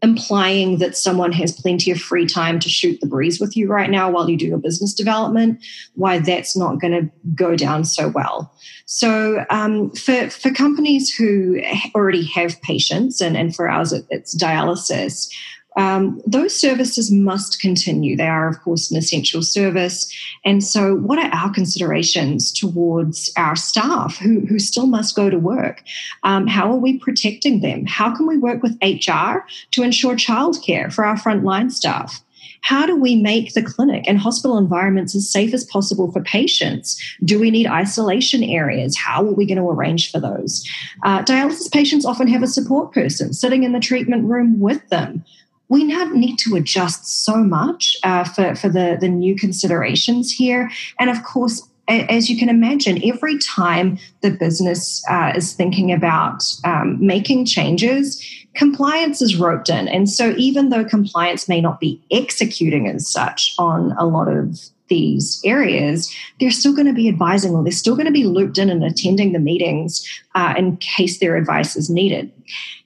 implying 0.03 0.79
that 0.79 0.97
someone 0.97 1.33
has 1.33 1.53
plenty 1.53 1.91
of 1.91 1.99
free 1.99 2.27
time 2.27 2.59
to 2.59 2.69
shoot 2.69 3.01
the 3.01 3.07
breeze 3.07 3.41
with 3.41 3.57
you 3.57 3.69
right 3.69 3.91
now 3.91 4.11
while 4.11 4.29
you 4.29 4.37
do 4.37 4.47
your 4.47 4.59
business 4.59 4.93
development, 4.93 5.65
why 5.95 6.19
that's 6.19 6.57
not 6.57 6.81
going 6.81 6.93
to 6.93 7.11
go 7.35 7.57
down 7.57 7.85
so 7.85 8.09
well. 8.09 8.53
So, 8.87 9.45
um, 9.49 9.91
for, 9.93 10.29
for 10.29 10.51
companies 10.51 11.15
who 11.15 11.63
already 11.95 12.25
have 12.27 12.61
patients, 12.61 13.21
and, 13.21 13.37
and 13.37 13.55
for 13.55 13.69
ours, 13.69 13.93
it's 14.11 14.37
dialysis, 14.37 15.33
um, 15.77 16.21
those 16.27 16.55
services 16.59 17.11
must 17.11 17.61
continue. 17.61 18.17
They 18.17 18.29
are, 18.29 18.49
of 18.49 18.61
course, 18.63 18.91
an 18.91 18.97
essential 18.97 19.43
service. 19.43 20.13
And 20.45 20.63
so, 20.63 20.97
what 20.97 21.19
are 21.19 21.31
our 21.33 21.53
considerations 21.53 22.53
towards 22.53 23.33
our 23.37 23.57
staff 23.57 24.17
who, 24.19 24.41
who 24.47 24.59
still 24.59 24.87
must 24.87 25.17
go 25.17 25.31
to 25.31 25.39
work? 25.39 25.83
Um, 26.23 26.47
how 26.47 26.71
are 26.71 26.79
we 26.79 26.99
protecting 26.99 27.61
them? 27.61 27.87
How 27.87 28.15
can 28.15 28.27
we 28.27 28.39
work 28.39 28.63
with 28.63 28.79
HR 28.83 29.45
to 29.73 29.83
ensure 29.83 30.15
childcare 30.15 30.93
for 30.93 31.05
our 31.05 31.17
frontline 31.17 31.73
staff? 31.73 32.23
How 32.61 32.87
do 32.87 32.97
we 32.97 33.15
make 33.15 33.53
the 33.53 33.63
clinic 33.63 34.05
and 34.07 34.19
hospital 34.19 34.57
environments 34.57 35.15
as 35.15 35.31
safe 35.31 35.53
as 35.53 35.65
possible 35.65 36.11
for 36.11 36.23
patients? 36.23 36.99
Do 37.23 37.39
we 37.39 37.51
need 37.51 37.67
isolation 37.67 38.43
areas? 38.43 38.97
How 38.97 39.21
are 39.21 39.35
we 39.35 39.45
going 39.45 39.59
to 39.59 39.69
arrange 39.69 40.11
for 40.11 40.19
those? 40.19 40.67
Uh, 41.03 41.23
dialysis 41.25 41.71
patients 41.71 42.07
often 42.07 42.27
have 42.29 42.43
a 42.43 42.47
support 42.47 42.93
person 42.93 43.35
sitting 43.35 43.65
in 43.65 43.73
the 43.73 43.81
treatment 43.81 44.25
room 44.25 44.61
with 44.61 44.89
them 44.89 45.25
we 45.69 45.85
now 45.85 46.05
need 46.13 46.37
to 46.39 46.57
adjust 46.57 47.25
so 47.25 47.37
much 47.37 47.97
uh, 48.03 48.25
for, 48.25 48.55
for 48.55 48.69
the, 48.69 48.97
the 49.01 49.09
new 49.09 49.35
considerations 49.35 50.33
here. 50.33 50.71
And 50.99 51.11
of 51.11 51.25
course, 51.25 51.67
as 51.89 52.31
you 52.31 52.39
can 52.39 52.49
imagine, 52.49 53.03
every 53.05 53.39
time 53.39 53.99
the 54.23 54.31
business 54.31 55.05
uh, 55.09 55.33
is 55.37 55.53
thinking 55.53 55.93
about 55.93 56.43
um, 56.65 56.97
making 57.05 57.45
changes, 57.45 58.25
compliance 58.55 59.21
is 59.21 59.37
roped 59.37 59.69
in. 59.69 59.89
And 59.89 60.09
so, 60.09 60.35
even 60.39 60.71
though 60.71 60.85
compliance 60.85 61.49
may 61.49 61.61
not 61.61 61.81
be 61.81 62.03
executing 62.11 62.89
as 62.89 63.07
such 63.07 63.55
on 63.59 63.93
a 63.99 64.07
lot 64.07 64.29
of 64.29 64.61
these 64.89 65.41
areas, 65.45 66.15
they're 66.41 66.51
still 66.51 66.75
going 66.75 66.87
to 66.87 66.93
be 66.93 67.09
advising 67.09 67.53
or 67.55 67.63
they're 67.63 67.73
still 67.73 67.97
going 67.97 68.07
to 68.07 68.13
be 68.13 68.25
looped 68.25 68.59
in 68.59 68.71
and 68.71 68.85
attending 68.85 69.33
the 69.33 69.39
meetings 69.39 70.07
uh, 70.35 70.55
in 70.57 70.77
case 70.79 71.19
their 71.19 71.37
advice 71.37 71.77
is 71.77 71.89
needed. 71.89 72.31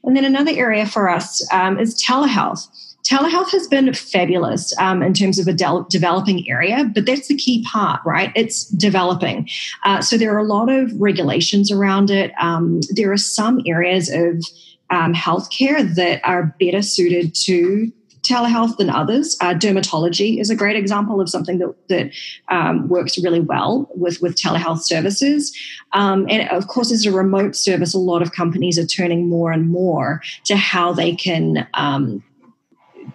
And 0.05 0.17
then 0.17 0.25
another 0.25 0.53
area 0.53 0.87
for 0.87 1.09
us 1.09 1.47
um, 1.53 1.79
is 1.79 2.01
telehealth. 2.03 2.69
Telehealth 3.09 3.51
has 3.51 3.67
been 3.67 3.93
fabulous 3.95 4.77
um, 4.79 5.03
in 5.03 5.15
terms 5.15 5.39
of 5.39 5.49
a 5.49 5.53
de- 5.53 5.87
developing 5.89 6.49
area, 6.49 6.91
but 6.95 7.07
that's 7.07 7.29
the 7.29 7.37
key 7.37 7.65
part, 7.65 8.01
right? 8.05 8.31
It's 8.35 8.65
developing. 8.65 9.49
Uh, 9.85 10.03
so 10.03 10.19
there 10.19 10.35
are 10.35 10.39
a 10.39 10.45
lot 10.45 10.69
of 10.69 10.93
regulations 11.01 11.71
around 11.71 12.11
it. 12.11 12.33
Um, 12.39 12.81
there 12.91 13.11
are 13.11 13.17
some 13.17 13.63
areas 13.67 14.11
of 14.11 14.45
um, 14.91 15.15
healthcare 15.15 15.95
that 15.95 16.21
are 16.25 16.55
better 16.61 16.83
suited 16.83 17.35
to 17.35 17.91
telehealth 18.29 18.77
than 18.77 18.91
others. 18.91 19.37
Uh, 19.41 19.55
dermatology 19.55 20.39
is 20.39 20.51
a 20.51 20.57
great 20.57 20.77
example 20.77 21.21
of 21.21 21.29
something 21.29 21.59
that, 21.59 21.75
that 21.89 22.11
um, 22.49 22.89
works 22.89 23.19
really 23.19 23.41
well 23.41 23.89
with, 23.95 24.21
with 24.21 24.37
telehealth 24.37 24.83
services. 24.83 25.57
Um, 25.93 26.27
and 26.29 26.49
of 26.51 26.69
course, 26.69 26.93
as 26.93 27.07
a 27.07 27.13
remote 27.13 27.57
service, 27.57 27.95
a 27.95 27.99
lot 27.99 28.23
of 28.23 28.33
companies 28.33 28.79
are 28.79 28.87
turning 28.87 29.29
more 29.29 29.51
and 29.53 29.69
more 29.69 30.21
to 30.45 30.57
how 30.57 30.93
they 30.93 31.15
can 31.15 31.67
um, 31.75 32.23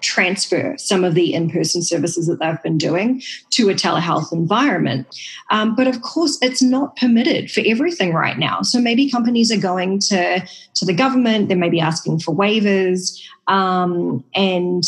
transfer 0.02 0.76
some 0.78 1.04
of 1.04 1.14
the 1.14 1.34
in 1.34 1.50
person 1.50 1.82
services 1.82 2.28
that 2.28 2.40
they've 2.40 2.62
been 2.64 2.78
doing 2.78 3.22
to 3.52 3.70
a 3.70 3.74
telehealth 3.74 4.32
environment. 4.32 5.08
Um, 5.50 5.76
but 5.76 5.88
of 5.88 6.02
course, 6.02 6.38
it's 6.42 6.62
not 6.62 6.96
permitted 6.96 7.52
for 7.52 7.62
everything 7.66 8.14
right 8.14 8.38
now. 8.38 8.62
So 8.62 8.80
maybe 8.80 9.10
companies 9.10 9.52
are 9.52 9.60
going 9.60 10.00
to, 10.00 10.46
to 10.76 10.86
the 10.86 10.94
government, 10.94 11.50
they 11.50 11.56
may 11.56 11.70
be 11.70 11.80
asking 11.80 12.20
for 12.20 12.36
waivers. 12.36 13.22
Um, 13.48 14.24
and 14.34 14.84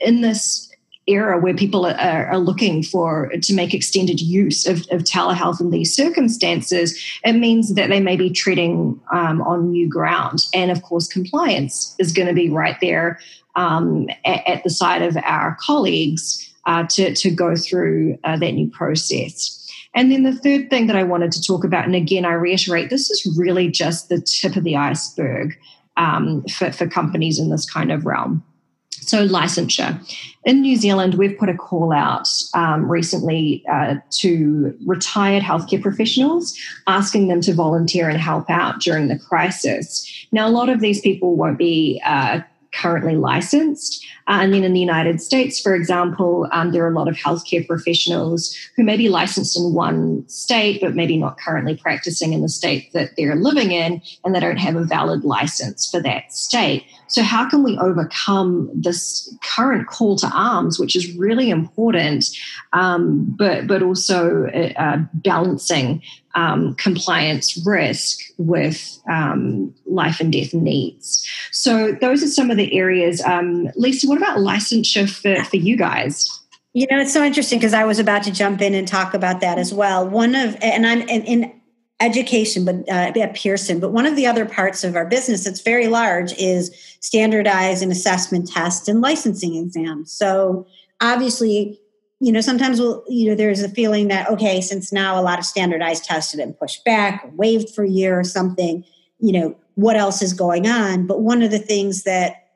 in 0.00 0.20
this 0.20 0.70
era 1.06 1.38
where 1.38 1.54
people 1.54 1.86
are, 1.86 2.26
are, 2.26 2.38
looking 2.38 2.82
for 2.82 3.28
to 3.28 3.54
make 3.54 3.74
extended 3.74 4.20
use 4.20 4.66
of, 4.66 4.78
of, 4.90 5.02
telehealth 5.02 5.60
in 5.60 5.70
these 5.70 5.94
circumstances, 5.94 7.02
it 7.24 7.32
means 7.32 7.74
that 7.74 7.88
they 7.88 8.00
may 8.00 8.16
be 8.16 8.30
treading 8.30 9.00
um, 9.12 9.40
on 9.42 9.70
new 9.70 9.88
ground. 9.88 10.46
And 10.54 10.70
of 10.70 10.82
course, 10.82 11.08
compliance 11.08 11.94
is 11.98 12.12
going 12.12 12.28
to 12.28 12.34
be 12.34 12.48
right 12.48 12.76
there 12.80 13.18
um, 13.56 14.08
at, 14.24 14.46
at, 14.46 14.64
the 14.64 14.70
side 14.70 15.02
of 15.02 15.16
our 15.24 15.56
colleagues 15.60 16.52
uh, 16.66 16.84
to, 16.90 17.14
to 17.14 17.30
go 17.30 17.56
through 17.56 18.18
uh, 18.24 18.36
that 18.36 18.52
new 18.52 18.70
process. 18.70 19.56
And 19.94 20.12
then 20.12 20.22
the 20.22 20.36
third 20.36 20.70
thing 20.70 20.86
that 20.86 20.96
I 20.96 21.02
wanted 21.02 21.32
to 21.32 21.42
talk 21.42 21.64
about, 21.64 21.84
and 21.84 21.96
again, 21.96 22.24
I 22.24 22.32
reiterate, 22.32 22.90
this 22.90 23.10
is 23.10 23.36
really 23.36 23.68
just 23.68 24.08
the 24.08 24.20
tip 24.20 24.54
of 24.54 24.62
the 24.62 24.76
iceberg 24.76 25.58
um, 25.96 26.42
for, 26.44 26.72
for 26.72 26.88
companies 26.88 27.38
in 27.38 27.50
this 27.50 27.68
kind 27.68 27.92
of 27.92 28.06
realm. 28.06 28.44
So, 28.92 29.26
licensure. 29.26 29.98
In 30.44 30.60
New 30.60 30.76
Zealand, 30.76 31.14
we've 31.14 31.36
put 31.38 31.48
a 31.48 31.54
call 31.54 31.92
out 31.92 32.28
um, 32.54 32.90
recently 32.90 33.64
uh, 33.70 33.96
to 34.18 34.76
retired 34.86 35.42
healthcare 35.42 35.80
professionals, 35.80 36.56
asking 36.86 37.28
them 37.28 37.40
to 37.42 37.54
volunteer 37.54 38.08
and 38.08 38.20
help 38.20 38.50
out 38.50 38.80
during 38.80 39.08
the 39.08 39.18
crisis. 39.18 40.26
Now, 40.32 40.46
a 40.46 40.50
lot 40.50 40.68
of 40.68 40.80
these 40.80 41.00
people 41.00 41.34
won't 41.34 41.58
be 41.58 42.00
uh, 42.04 42.40
currently 42.72 43.16
licensed. 43.16 44.04
Uh, 44.28 44.38
and 44.42 44.54
then 44.54 44.64
in 44.64 44.72
the 44.72 44.80
United 44.80 45.20
States, 45.20 45.60
for 45.60 45.74
example, 45.74 46.48
um, 46.52 46.70
there 46.70 46.84
are 46.84 46.90
a 46.90 46.94
lot 46.94 47.08
of 47.08 47.16
healthcare 47.16 47.66
professionals 47.66 48.56
who 48.76 48.84
may 48.84 48.96
be 48.96 49.08
licensed 49.08 49.58
in 49.58 49.74
one 49.74 50.26
state, 50.28 50.80
but 50.80 50.94
maybe 50.94 51.16
not 51.16 51.38
currently 51.38 51.76
practicing 51.76 52.32
in 52.32 52.42
the 52.42 52.48
state 52.48 52.92
that 52.92 53.10
they're 53.16 53.34
living 53.34 53.72
in, 53.72 54.00
and 54.24 54.34
they 54.34 54.40
don't 54.40 54.56
have 54.58 54.76
a 54.76 54.84
valid 54.84 55.24
license 55.24 55.90
for 55.90 56.00
that 56.00 56.32
state. 56.32 56.84
So, 57.10 57.22
how 57.22 57.48
can 57.48 57.64
we 57.64 57.76
overcome 57.78 58.70
this 58.72 59.34
current 59.42 59.88
call 59.88 60.16
to 60.16 60.30
arms, 60.32 60.78
which 60.78 60.94
is 60.94 61.14
really 61.16 61.50
important, 61.50 62.24
um, 62.72 63.26
but 63.36 63.66
but 63.66 63.82
also 63.82 64.46
uh, 64.46 64.98
balancing 65.14 66.02
um, 66.36 66.74
compliance 66.76 67.60
risk 67.66 68.20
with 68.38 69.00
um, 69.10 69.74
life 69.86 70.20
and 70.20 70.32
death 70.32 70.54
needs? 70.54 71.28
So, 71.50 71.92
those 72.00 72.22
are 72.22 72.28
some 72.28 72.50
of 72.50 72.56
the 72.56 72.72
areas. 72.78 73.20
Um, 73.22 73.68
Lisa, 73.74 74.06
what 74.06 74.18
about 74.18 74.38
licensure 74.38 75.10
for, 75.10 75.44
for 75.44 75.56
you 75.56 75.76
guys? 75.76 76.40
You 76.72 76.86
know, 76.88 77.00
it's 77.00 77.12
so 77.12 77.24
interesting 77.24 77.58
because 77.58 77.74
I 77.74 77.84
was 77.84 77.98
about 77.98 78.22
to 78.22 78.30
jump 78.30 78.62
in 78.62 78.74
and 78.74 78.86
talk 78.86 79.12
about 79.12 79.40
that 79.40 79.58
as 79.58 79.74
well. 79.74 80.08
One 80.08 80.36
of, 80.36 80.56
and 80.62 80.86
I'm 80.86 81.00
in, 81.02 81.24
in 81.24 81.59
education, 82.00 82.64
but 82.64 82.76
uh, 82.88 83.12
at 83.18 83.34
Pearson. 83.34 83.78
But 83.78 83.92
one 83.92 84.06
of 84.06 84.16
the 84.16 84.26
other 84.26 84.46
parts 84.46 84.84
of 84.84 84.96
our 84.96 85.06
business 85.06 85.44
that's 85.44 85.60
very 85.60 85.88
large 85.88 86.32
is 86.38 86.74
standardized 87.00 87.82
and 87.82 87.92
assessment 87.92 88.50
tests 88.50 88.88
and 88.88 89.00
licensing 89.00 89.54
exams. 89.54 90.10
So 90.10 90.66
obviously, 91.00 91.78
you 92.20 92.32
know, 92.32 92.40
sometimes 92.40 92.80
we'll, 92.80 93.04
you 93.08 93.28
know, 93.28 93.34
there's 93.34 93.62
a 93.62 93.68
feeling 93.68 94.08
that 94.08 94.28
okay, 94.30 94.60
since 94.60 94.92
now 94.92 95.18
a 95.18 95.22
lot 95.22 95.38
of 95.38 95.44
standardized 95.44 96.04
tests 96.04 96.32
have 96.32 96.38
been 96.38 96.54
pushed 96.54 96.84
back, 96.84 97.24
or 97.24 97.30
waived 97.30 97.74
for 97.74 97.84
a 97.84 97.88
year 97.90 98.18
or 98.18 98.24
something, 98.24 98.84
you 99.18 99.32
know, 99.32 99.56
what 99.74 99.96
else 99.96 100.22
is 100.22 100.32
going 100.32 100.66
on? 100.66 101.06
But 101.06 101.20
one 101.20 101.42
of 101.42 101.50
the 101.50 101.58
things 101.58 102.02
that 102.04 102.46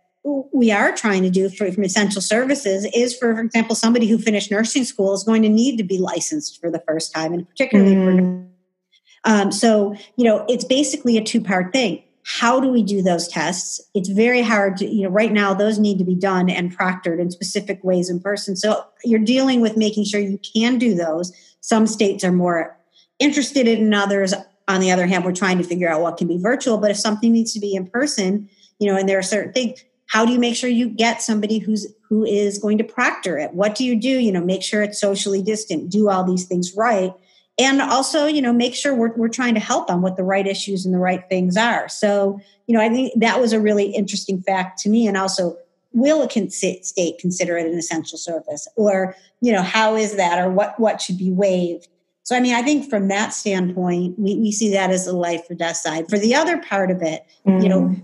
we 0.52 0.72
are 0.72 0.92
trying 0.92 1.22
to 1.22 1.30
do 1.30 1.50
for, 1.50 1.70
from 1.70 1.84
essential 1.84 2.22
services 2.22 2.86
is, 2.94 3.14
for, 3.16 3.34
for 3.34 3.42
example, 3.42 3.74
somebody 3.74 4.06
who 4.06 4.16
finished 4.16 4.50
nursing 4.50 4.84
school 4.84 5.12
is 5.12 5.22
going 5.22 5.42
to 5.42 5.50
need 5.50 5.76
to 5.76 5.84
be 5.84 5.98
licensed 5.98 6.60
for 6.60 6.70
the 6.70 6.82
first 6.86 7.12
time, 7.12 7.34
and 7.34 7.46
particularly 7.48 7.94
mm. 7.94 8.04
for 8.04 8.53
um, 9.25 9.50
so, 9.50 9.95
you 10.16 10.25
know, 10.25 10.45
it's 10.49 10.64
basically 10.64 11.16
a 11.16 11.23
two 11.23 11.40
part 11.40 11.73
thing. 11.73 12.02
How 12.26 12.59
do 12.59 12.69
we 12.69 12.83
do 12.83 13.02
those 13.02 13.28
tests? 13.28 13.81
It's 13.95 14.09
very 14.09 14.43
hard 14.43 14.78
to, 14.78 14.87
you 14.87 15.02
know, 15.02 15.11
right 15.11 15.33
now 15.33 15.52
those 15.52 15.78
need 15.78 15.99
to 15.99 16.04
be 16.04 16.14
done 16.14 16.49
and 16.49 16.76
proctored 16.76 17.21
in 17.21 17.31
specific 17.31 17.85
ways 17.85 18.09
in 18.09 18.21
person. 18.21 18.57
So 18.57 18.85
you're 19.04 19.19
dealing 19.19 19.61
with 19.61 19.76
making 19.76 20.04
sure 20.04 20.21
you 20.21 20.38
can 20.38 20.78
do 20.78 20.95
those. 20.95 21.33
Some 21.61 21.87
states 21.87 22.25
are 22.25 22.33
more 22.33 22.78
interested 23.19 23.69
in 23.69 23.93
others. 23.93 24.33
On 24.69 24.81
the 24.81 24.90
other 24.90 25.07
hand, 25.07 25.25
we're 25.25 25.33
trying 25.33 25.59
to 25.59 25.64
figure 25.64 25.88
out 25.88 26.00
what 26.00 26.16
can 26.16 26.28
be 26.28 26.38
virtual. 26.38 26.78
But 26.78 26.90
if 26.90 26.97
something 26.97 27.31
needs 27.31 27.52
to 27.52 27.61
be 27.61 27.75
in 27.75 27.87
person, 27.87 28.49
you 28.78 28.90
know, 28.90 28.99
and 28.99 29.07
there 29.07 29.19
are 29.19 29.23
certain 29.23 29.52
things, 29.52 29.85
how 30.07 30.25
do 30.25 30.33
you 30.33 30.38
make 30.38 30.57
sure 30.57 30.71
you 30.71 30.88
get 30.88 31.23
somebody 31.23 31.59
who's 31.59 31.93
who 32.09 32.25
is 32.25 32.59
going 32.59 32.78
to 32.78 32.85
proctor 32.85 33.38
it 33.38 33.52
what 33.54 33.75
do 33.75 33.85
you 33.85 33.99
do 33.99 34.09
you 34.09 34.31
know 34.31 34.40
make 34.40 34.62
sure 34.62 34.83
it's 34.83 35.00
socially 35.00 35.43
distant 35.43 35.90
do 35.90 36.09
all 36.09 36.25
these 36.25 36.45
things 36.45 36.75
right 36.76 37.12
and 37.58 37.80
also 37.80 38.26
you 38.26 38.42
know 38.42 38.52
make 38.52 38.75
sure 38.75 38.94
we're, 38.94 39.14
we're 39.16 39.28
trying 39.28 39.54
to 39.54 39.61
help 39.61 39.90
on 39.90 40.02
what 40.02 40.16
the 40.16 40.25
right 40.25 40.46
issues 40.46 40.84
and 40.84 40.94
the 40.94 40.99
right 40.99 41.28
things 41.28 41.56
are 41.56 41.88
so 41.88 42.38
you 42.66 42.75
know 42.76 42.82
i 42.82 42.88
think 42.88 43.12
that 43.16 43.40
was 43.40 43.52
a 43.52 43.61
really 43.61 43.87
interesting 43.87 44.40
fact 44.42 44.78
to 44.78 44.88
me 44.88 45.06
and 45.06 45.16
also 45.16 45.56
will 45.92 46.23
a 46.23 46.50
state 46.50 47.18
consider 47.18 47.56
it 47.56 47.66
an 47.66 47.78
essential 47.78 48.18
service 48.18 48.66
or 48.76 49.14
you 49.40 49.52
know 49.52 49.62
how 49.62 49.94
is 49.94 50.16
that 50.16 50.38
or 50.38 50.50
what 50.50 50.78
what 50.78 51.00
should 51.00 51.18
be 51.18 51.30
waived 51.30 51.88
so 52.25 52.37
i 52.37 52.40
mean 52.40 52.54
i 52.54 52.62
think 52.62 52.88
from 52.90 53.08
that 53.08 53.32
standpoint 53.32 54.18
we, 54.18 54.37
we 54.37 54.50
see 54.50 54.70
that 54.70 54.90
as 54.90 55.06
a 55.06 55.16
life 55.16 55.49
or 55.49 55.54
death 55.54 55.76
side 55.76 56.08
for 56.08 56.18
the 56.18 56.34
other 56.34 56.58
part 56.58 56.90
of 56.90 57.00
it 57.02 57.25
mm. 57.46 57.62
you 57.62 57.68
know 57.68 57.94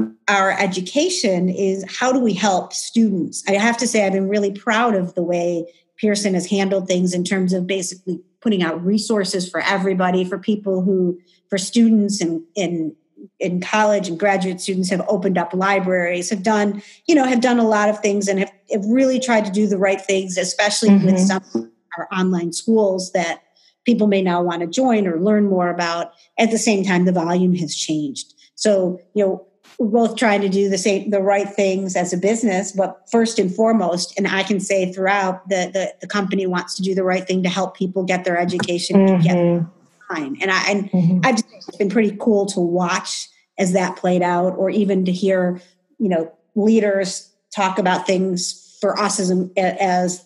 mm. 0.00 0.14
our 0.26 0.50
education 0.50 1.48
is 1.48 1.84
how 2.00 2.12
do 2.12 2.18
we 2.18 2.34
help 2.34 2.72
students 2.72 3.44
i 3.46 3.52
have 3.52 3.76
to 3.76 3.86
say 3.86 4.04
i've 4.04 4.12
been 4.12 4.28
really 4.28 4.52
proud 4.52 4.96
of 4.96 5.14
the 5.14 5.22
way 5.22 5.64
pearson 5.96 6.34
has 6.34 6.50
handled 6.50 6.88
things 6.88 7.14
in 7.14 7.22
terms 7.22 7.52
of 7.52 7.68
basically 7.68 8.20
putting 8.40 8.62
out 8.62 8.84
resources 8.84 9.48
for 9.48 9.60
everybody 9.60 10.24
for 10.24 10.38
people 10.38 10.82
who 10.82 11.18
for 11.48 11.58
students 11.58 12.20
and 12.20 12.42
in 12.54 12.94
in 13.40 13.60
college 13.60 14.08
and 14.08 14.18
graduate 14.18 14.60
students 14.60 14.90
have 14.90 15.04
opened 15.08 15.36
up 15.36 15.52
libraries 15.52 16.30
have 16.30 16.42
done 16.42 16.82
you 17.06 17.14
know 17.14 17.24
have 17.24 17.40
done 17.40 17.58
a 17.58 17.66
lot 17.66 17.88
of 17.88 17.98
things 18.00 18.28
and 18.28 18.38
have, 18.38 18.52
have 18.70 18.84
really 18.86 19.18
tried 19.18 19.44
to 19.44 19.50
do 19.50 19.66
the 19.66 19.78
right 19.78 20.00
things 20.00 20.36
especially 20.36 20.90
mm-hmm. 20.90 21.06
with 21.06 21.18
some 21.18 21.72
our 21.96 22.08
online 22.12 22.52
schools 22.52 23.10
that 23.12 23.42
people 23.84 24.06
may 24.06 24.22
now 24.22 24.40
want 24.40 24.60
to 24.60 24.66
join 24.66 25.06
or 25.06 25.20
learn 25.20 25.46
more 25.46 25.68
about 25.68 26.12
at 26.38 26.50
the 26.50 26.58
same 26.58 26.84
time 26.84 27.04
the 27.04 27.12
volume 27.12 27.54
has 27.54 27.74
changed 27.74 28.34
so 28.54 29.00
you 29.14 29.24
know 29.24 29.47
we're 29.78 29.88
both 29.88 30.16
trying 30.16 30.40
to 30.40 30.48
do 30.48 30.68
the 30.68 30.78
same 30.78 31.10
the 31.10 31.22
right 31.22 31.48
things 31.48 31.94
as 31.94 32.12
a 32.12 32.16
business 32.16 32.72
but 32.72 33.00
first 33.10 33.38
and 33.38 33.54
foremost 33.54 34.12
and 34.18 34.26
i 34.26 34.42
can 34.42 34.58
say 34.58 34.92
throughout 34.92 35.48
the 35.48 35.70
the, 35.72 35.94
the 36.00 36.06
company 36.06 36.46
wants 36.46 36.74
to 36.74 36.82
do 36.82 36.94
the 36.94 37.04
right 37.04 37.26
thing 37.26 37.42
to 37.42 37.48
help 37.48 37.76
people 37.76 38.02
get 38.02 38.24
their 38.24 38.38
education 38.38 38.96
mm-hmm. 38.96 39.22
get 39.22 39.66
fine. 40.08 40.36
And 40.40 40.50
I 40.50 40.70
and 40.70 40.90
mm-hmm. 40.90 41.20
I've 41.24 41.38
it's 41.38 41.76
been 41.76 41.90
pretty 41.90 42.16
cool 42.18 42.46
to 42.46 42.60
watch 42.60 43.28
as 43.58 43.72
that 43.72 43.96
played 43.96 44.22
out, 44.22 44.56
or 44.56 44.70
even 44.70 45.04
to 45.04 45.12
hear 45.12 45.60
you 45.98 46.08
know 46.08 46.32
leaders 46.54 47.30
talk 47.54 47.78
about 47.78 48.06
things 48.06 48.76
for 48.80 48.98
us 48.98 49.20
as 49.20 49.32
as 49.56 50.24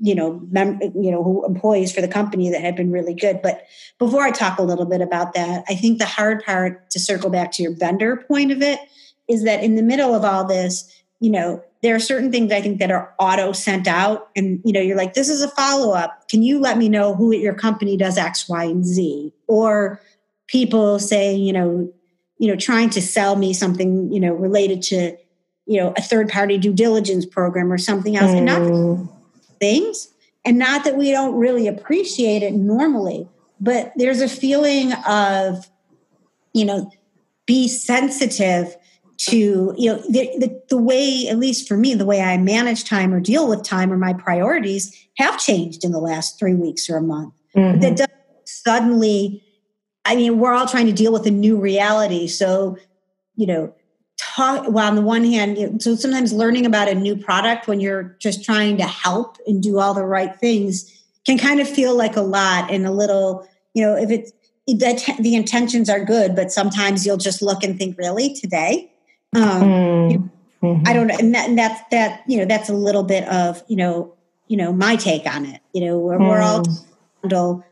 you 0.00 0.14
know 0.14 0.40
mem- 0.50 0.80
you 0.80 1.10
know 1.10 1.44
employees 1.46 1.92
for 1.92 2.00
the 2.00 2.08
company 2.08 2.50
that 2.50 2.60
have 2.60 2.76
been 2.76 2.92
really 2.92 3.14
good 3.14 3.40
but 3.42 3.66
before 3.98 4.22
i 4.22 4.30
talk 4.30 4.58
a 4.58 4.62
little 4.62 4.86
bit 4.86 5.00
about 5.00 5.34
that 5.34 5.64
i 5.68 5.74
think 5.74 5.98
the 5.98 6.06
hard 6.06 6.44
part 6.44 6.88
to 6.90 7.00
circle 7.00 7.30
back 7.30 7.50
to 7.50 7.62
your 7.62 7.74
vendor 7.74 8.16
point 8.28 8.52
of 8.52 8.62
it 8.62 8.78
is 9.28 9.44
that 9.44 9.62
in 9.62 9.74
the 9.74 9.82
middle 9.82 10.14
of 10.14 10.24
all 10.24 10.44
this 10.44 11.02
you 11.18 11.30
know 11.30 11.62
there 11.82 11.94
are 11.94 12.00
certain 12.00 12.30
things 12.30 12.52
I 12.52 12.60
think 12.60 12.78
that 12.78 12.90
are 12.90 13.14
auto 13.18 13.52
sent 13.52 13.88
out, 13.88 14.28
and 14.36 14.60
you 14.64 14.72
know, 14.72 14.80
you're 14.80 14.96
like, 14.96 15.14
this 15.14 15.28
is 15.28 15.42
a 15.42 15.48
follow 15.48 15.94
up. 15.94 16.28
Can 16.28 16.42
you 16.42 16.60
let 16.60 16.76
me 16.76 16.88
know 16.88 17.14
who 17.14 17.32
at 17.32 17.38
your 17.38 17.54
company 17.54 17.96
does 17.96 18.18
X, 18.18 18.48
Y, 18.48 18.64
and 18.64 18.84
Z? 18.84 19.32
Or 19.46 20.00
people 20.46 20.98
say, 20.98 21.34
you 21.34 21.52
know, 21.52 21.90
you 22.38 22.48
know, 22.48 22.56
trying 22.56 22.90
to 22.90 23.02
sell 23.02 23.36
me 23.36 23.54
something, 23.54 24.12
you 24.12 24.20
know, 24.20 24.32
related 24.32 24.82
to, 24.82 25.16
you 25.66 25.80
know, 25.80 25.94
a 25.96 26.02
third 26.02 26.28
party 26.28 26.58
due 26.58 26.74
diligence 26.74 27.24
program 27.24 27.72
or 27.72 27.78
something 27.78 28.16
else, 28.16 28.30
mm. 28.30 28.36
and 28.36 28.46
not 28.46 28.60
mm. 28.60 29.08
Things, 29.60 30.08
and 30.44 30.58
not 30.58 30.84
that 30.84 30.96
we 30.96 31.10
don't 31.10 31.36
really 31.36 31.68
appreciate 31.68 32.42
it 32.42 32.54
normally, 32.54 33.28
but 33.60 33.92
there's 33.96 34.20
a 34.20 34.28
feeling 34.28 34.92
of, 35.06 35.70
you 36.54 36.64
know, 36.64 36.90
be 37.46 37.68
sensitive 37.68 38.76
to 39.18 39.74
you 39.76 39.92
know 39.92 39.98
the, 40.08 40.30
the, 40.38 40.62
the, 40.70 40.78
way 40.78 41.26
at 41.28 41.38
least 41.38 41.68
for 41.68 41.76
me 41.76 41.94
the 41.94 42.06
way 42.06 42.22
i 42.22 42.38
manage 42.38 42.84
time 42.84 43.12
or 43.12 43.20
deal 43.20 43.46
with 43.48 43.62
time 43.62 43.92
or 43.92 43.98
my 43.98 44.14
priorities 44.14 45.08
have 45.18 45.38
changed 45.38 45.84
in 45.84 45.92
the 45.92 45.98
last 45.98 46.38
three 46.38 46.54
weeks 46.54 46.88
or 46.88 46.96
a 46.96 47.02
month 47.02 47.34
mm-hmm. 47.54 47.80
that 47.80 47.96
doesn't 47.96 48.12
suddenly 48.46 49.44
i 50.06 50.16
mean 50.16 50.38
we're 50.38 50.54
all 50.54 50.66
trying 50.66 50.86
to 50.86 50.92
deal 50.92 51.12
with 51.12 51.26
a 51.26 51.30
new 51.30 51.60
reality 51.60 52.26
so 52.26 52.78
you 53.36 53.46
know 53.46 53.74
talk 54.20 54.68
well 54.68 54.86
on 54.86 54.96
the 54.96 55.02
one 55.02 55.24
hand 55.24 55.56
you 55.56 55.70
know, 55.70 55.78
so 55.78 55.94
sometimes 55.94 56.32
learning 56.32 56.66
about 56.66 56.88
a 56.88 56.94
new 56.94 57.16
product 57.16 57.66
when 57.66 57.80
you're 57.80 58.16
just 58.18 58.44
trying 58.44 58.76
to 58.76 58.84
help 58.84 59.38
and 59.46 59.62
do 59.62 59.78
all 59.78 59.94
the 59.94 60.04
right 60.04 60.36
things 60.36 61.04
can 61.24 61.38
kind 61.38 61.60
of 61.60 61.68
feel 61.68 61.96
like 61.96 62.16
a 62.16 62.20
lot 62.20 62.70
and 62.70 62.86
a 62.86 62.90
little 62.90 63.48
you 63.74 63.82
know 63.82 63.96
if 63.96 64.10
it's 64.10 64.32
that 64.66 65.16
the 65.20 65.34
intentions 65.34 65.88
are 65.88 66.04
good 66.04 66.36
but 66.36 66.52
sometimes 66.52 67.06
you'll 67.06 67.16
just 67.16 67.40
look 67.40 67.62
and 67.62 67.78
think 67.78 67.96
really 67.98 68.34
today 68.34 68.90
um, 69.34 69.62
mm-hmm. 70.62 70.82
I 70.86 70.92
don't 70.92 71.06
know, 71.06 71.16
and, 71.18 71.34
that, 71.34 71.48
and 71.48 71.58
that's 71.58 71.80
that. 71.90 72.22
You 72.26 72.38
know, 72.38 72.44
that's 72.44 72.68
a 72.68 72.74
little 72.74 73.02
bit 73.02 73.26
of 73.28 73.62
you 73.68 73.76
know, 73.76 74.14
you 74.48 74.56
know, 74.56 74.72
my 74.72 74.96
take 74.96 75.26
on 75.26 75.46
it. 75.46 75.60
You 75.72 75.86
know, 75.86 75.98
we're, 75.98 76.18
mm. 76.18 76.28
we're 76.28 76.40
all 76.40 76.64
mm. 77.24 77.64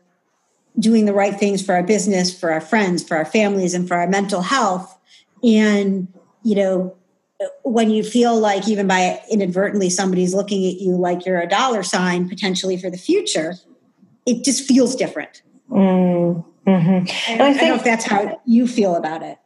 doing 0.79 1.05
the 1.05 1.13
right 1.13 1.35
things 1.35 1.63
for 1.63 1.75
our 1.75 1.83
business, 1.83 2.37
for 2.37 2.51
our 2.51 2.61
friends, 2.61 3.03
for 3.03 3.17
our 3.17 3.25
families, 3.25 3.73
and 3.73 3.87
for 3.87 3.95
our 3.95 4.07
mental 4.07 4.41
health. 4.41 4.97
And 5.43 6.07
you 6.43 6.55
know, 6.55 6.95
when 7.63 7.89
you 7.89 8.03
feel 8.03 8.37
like 8.37 8.67
even 8.67 8.87
by 8.87 9.21
inadvertently 9.31 9.89
somebody's 9.89 10.33
looking 10.33 10.65
at 10.65 10.81
you 10.81 10.95
like 10.95 11.25
you're 11.25 11.39
a 11.39 11.47
dollar 11.47 11.83
sign 11.83 12.27
potentially 12.27 12.77
for 12.77 12.89
the 12.89 12.97
future, 12.97 13.55
it 14.25 14.43
just 14.43 14.67
feels 14.67 14.95
different. 14.95 15.41
Mm, 15.69 16.43
mm-hmm. 16.67 16.89
And, 16.89 17.09
and 17.27 17.41
I, 17.41 17.49
I 17.49 17.53
think, 17.53 17.59
don't 17.59 17.69
know 17.69 17.75
if 17.75 17.83
that's 17.83 18.05
how 18.05 18.41
you 18.45 18.67
feel 18.67 18.95
about 18.95 19.23
it. 19.23 19.37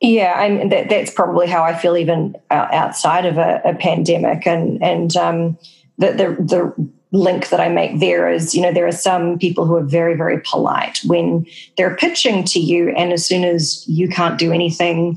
Yeah, 0.00 0.34
I 0.36 0.48
mean, 0.50 0.68
that, 0.68 0.90
that's 0.90 1.12
probably 1.12 1.46
how 1.46 1.62
I 1.62 1.74
feel 1.74 1.96
even 1.96 2.36
outside 2.50 3.24
of 3.24 3.38
a, 3.38 3.60
a 3.64 3.74
pandemic, 3.74 4.46
and 4.46 4.82
and 4.82 5.16
um, 5.16 5.58
the, 5.96 6.12
the 6.12 6.36
the 6.40 6.90
link 7.10 7.48
that 7.48 7.60
I 7.60 7.68
make 7.68 8.00
there 8.00 8.28
is, 8.28 8.54
you 8.54 8.60
know, 8.60 8.72
there 8.72 8.86
are 8.86 8.92
some 8.92 9.38
people 9.38 9.64
who 9.64 9.76
are 9.76 9.84
very 9.84 10.14
very 10.14 10.40
polite 10.40 10.98
when 11.06 11.46
they're 11.76 11.96
pitching 11.96 12.44
to 12.44 12.60
you, 12.60 12.90
and 12.90 13.12
as 13.12 13.24
soon 13.24 13.44
as 13.44 13.88
you 13.88 14.08
can't 14.08 14.38
do 14.38 14.52
anything 14.52 15.16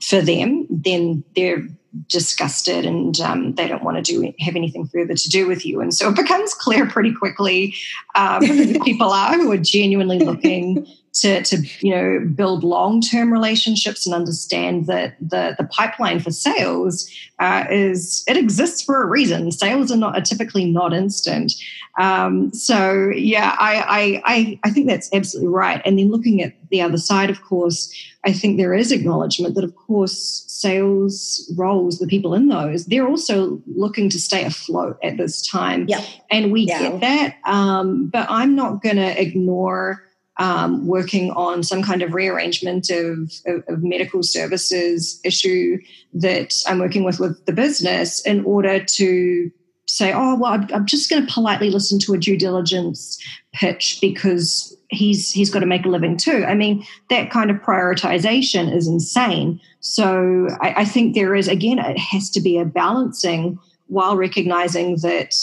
for 0.00 0.20
them, 0.20 0.66
then 0.70 1.24
they're 1.34 1.66
disgusted 2.08 2.84
and 2.84 3.18
um, 3.20 3.54
they 3.54 3.66
don't 3.66 3.82
want 3.82 3.96
to 3.96 4.02
do 4.02 4.32
have 4.40 4.56
anything 4.56 4.86
further 4.86 5.14
to 5.14 5.28
do 5.28 5.46
with 5.46 5.64
you. 5.64 5.80
And 5.80 5.92
so 5.92 6.10
it 6.10 6.16
becomes 6.16 6.54
clear 6.54 6.86
pretty 6.86 7.14
quickly 7.14 7.74
um, 8.14 8.44
who 8.44 8.66
the 8.66 8.80
people 8.80 9.10
are 9.10 9.34
who 9.34 9.50
are 9.50 9.58
genuinely 9.58 10.18
looking 10.18 10.86
to, 11.20 11.42
to 11.42 11.66
you 11.80 11.94
know 11.94 12.26
build 12.34 12.64
long-term 12.64 13.32
relationships 13.32 14.06
and 14.06 14.14
understand 14.14 14.86
that 14.86 15.16
the, 15.20 15.54
the 15.58 15.64
pipeline 15.64 16.20
for 16.20 16.30
sales 16.30 17.10
uh, 17.38 17.64
is 17.70 18.24
it 18.26 18.36
exists 18.36 18.82
for 18.82 19.02
a 19.02 19.06
reason 19.06 19.50
sales 19.50 19.90
are 19.90 19.96
not 19.96 20.16
are 20.16 20.22
typically 20.22 20.70
not 20.70 20.92
instant 20.92 21.52
um, 21.98 22.52
so 22.52 23.10
yeah 23.14 23.56
I, 23.58 24.20
I 24.24 24.60
i 24.64 24.70
think 24.70 24.86
that's 24.86 25.08
absolutely 25.12 25.48
right 25.48 25.82
and 25.84 25.98
then 25.98 26.10
looking 26.10 26.42
at 26.42 26.54
the 26.70 26.80
other 26.80 26.98
side 26.98 27.30
of 27.30 27.42
course 27.42 27.92
i 28.24 28.32
think 28.32 28.56
there 28.56 28.74
is 28.74 28.92
acknowledgement 28.92 29.54
that 29.54 29.64
of 29.64 29.74
course 29.76 30.44
sales 30.46 31.50
roles 31.56 31.98
the 31.98 32.06
people 32.06 32.34
in 32.34 32.48
those 32.48 32.86
they're 32.86 33.08
also 33.08 33.60
looking 33.74 34.08
to 34.10 34.18
stay 34.18 34.44
afloat 34.44 34.98
at 35.02 35.16
this 35.16 35.46
time 35.46 35.86
yeah. 35.88 36.04
and 36.30 36.52
we 36.52 36.62
yeah. 36.62 36.80
get 36.80 37.00
that 37.00 37.36
um, 37.44 38.08
but 38.08 38.26
i'm 38.28 38.54
not 38.54 38.82
going 38.82 38.96
to 38.96 39.20
ignore 39.20 40.07
um, 40.38 40.86
working 40.86 41.30
on 41.32 41.62
some 41.62 41.82
kind 41.82 42.02
of 42.02 42.14
rearrangement 42.14 42.90
of, 42.90 43.32
of, 43.46 43.64
of, 43.68 43.82
medical 43.82 44.22
services 44.22 45.20
issue 45.24 45.78
that 46.14 46.54
I'm 46.66 46.78
working 46.78 47.02
with 47.02 47.18
with 47.18 47.44
the 47.46 47.52
business 47.52 48.24
in 48.24 48.44
order 48.44 48.82
to 48.82 49.50
say, 49.86 50.12
oh, 50.12 50.36
well, 50.36 50.52
I'm, 50.52 50.68
I'm 50.72 50.86
just 50.86 51.10
going 51.10 51.26
to 51.26 51.32
politely 51.32 51.70
listen 51.70 51.98
to 52.00 52.14
a 52.14 52.18
due 52.18 52.36
diligence 52.36 53.18
pitch 53.52 53.98
because 54.00 54.76
he's 54.90 55.30
he's 55.30 55.50
got 55.50 55.60
to 55.60 55.66
make 55.66 55.84
a 55.84 55.88
living 55.88 56.16
too. 56.16 56.44
I 56.46 56.54
mean, 56.54 56.84
that 57.10 57.30
kind 57.30 57.50
of 57.50 57.56
prioritization 57.58 58.72
is 58.74 58.86
insane. 58.86 59.60
So 59.80 60.48
I, 60.60 60.74
I 60.78 60.84
think 60.84 61.14
there 61.14 61.34
is 61.34 61.48
again, 61.48 61.78
it 61.78 61.98
has 61.98 62.30
to 62.30 62.40
be 62.40 62.58
a 62.58 62.64
balancing 62.64 63.58
while 63.88 64.16
recognizing 64.16 64.96
that 64.96 65.34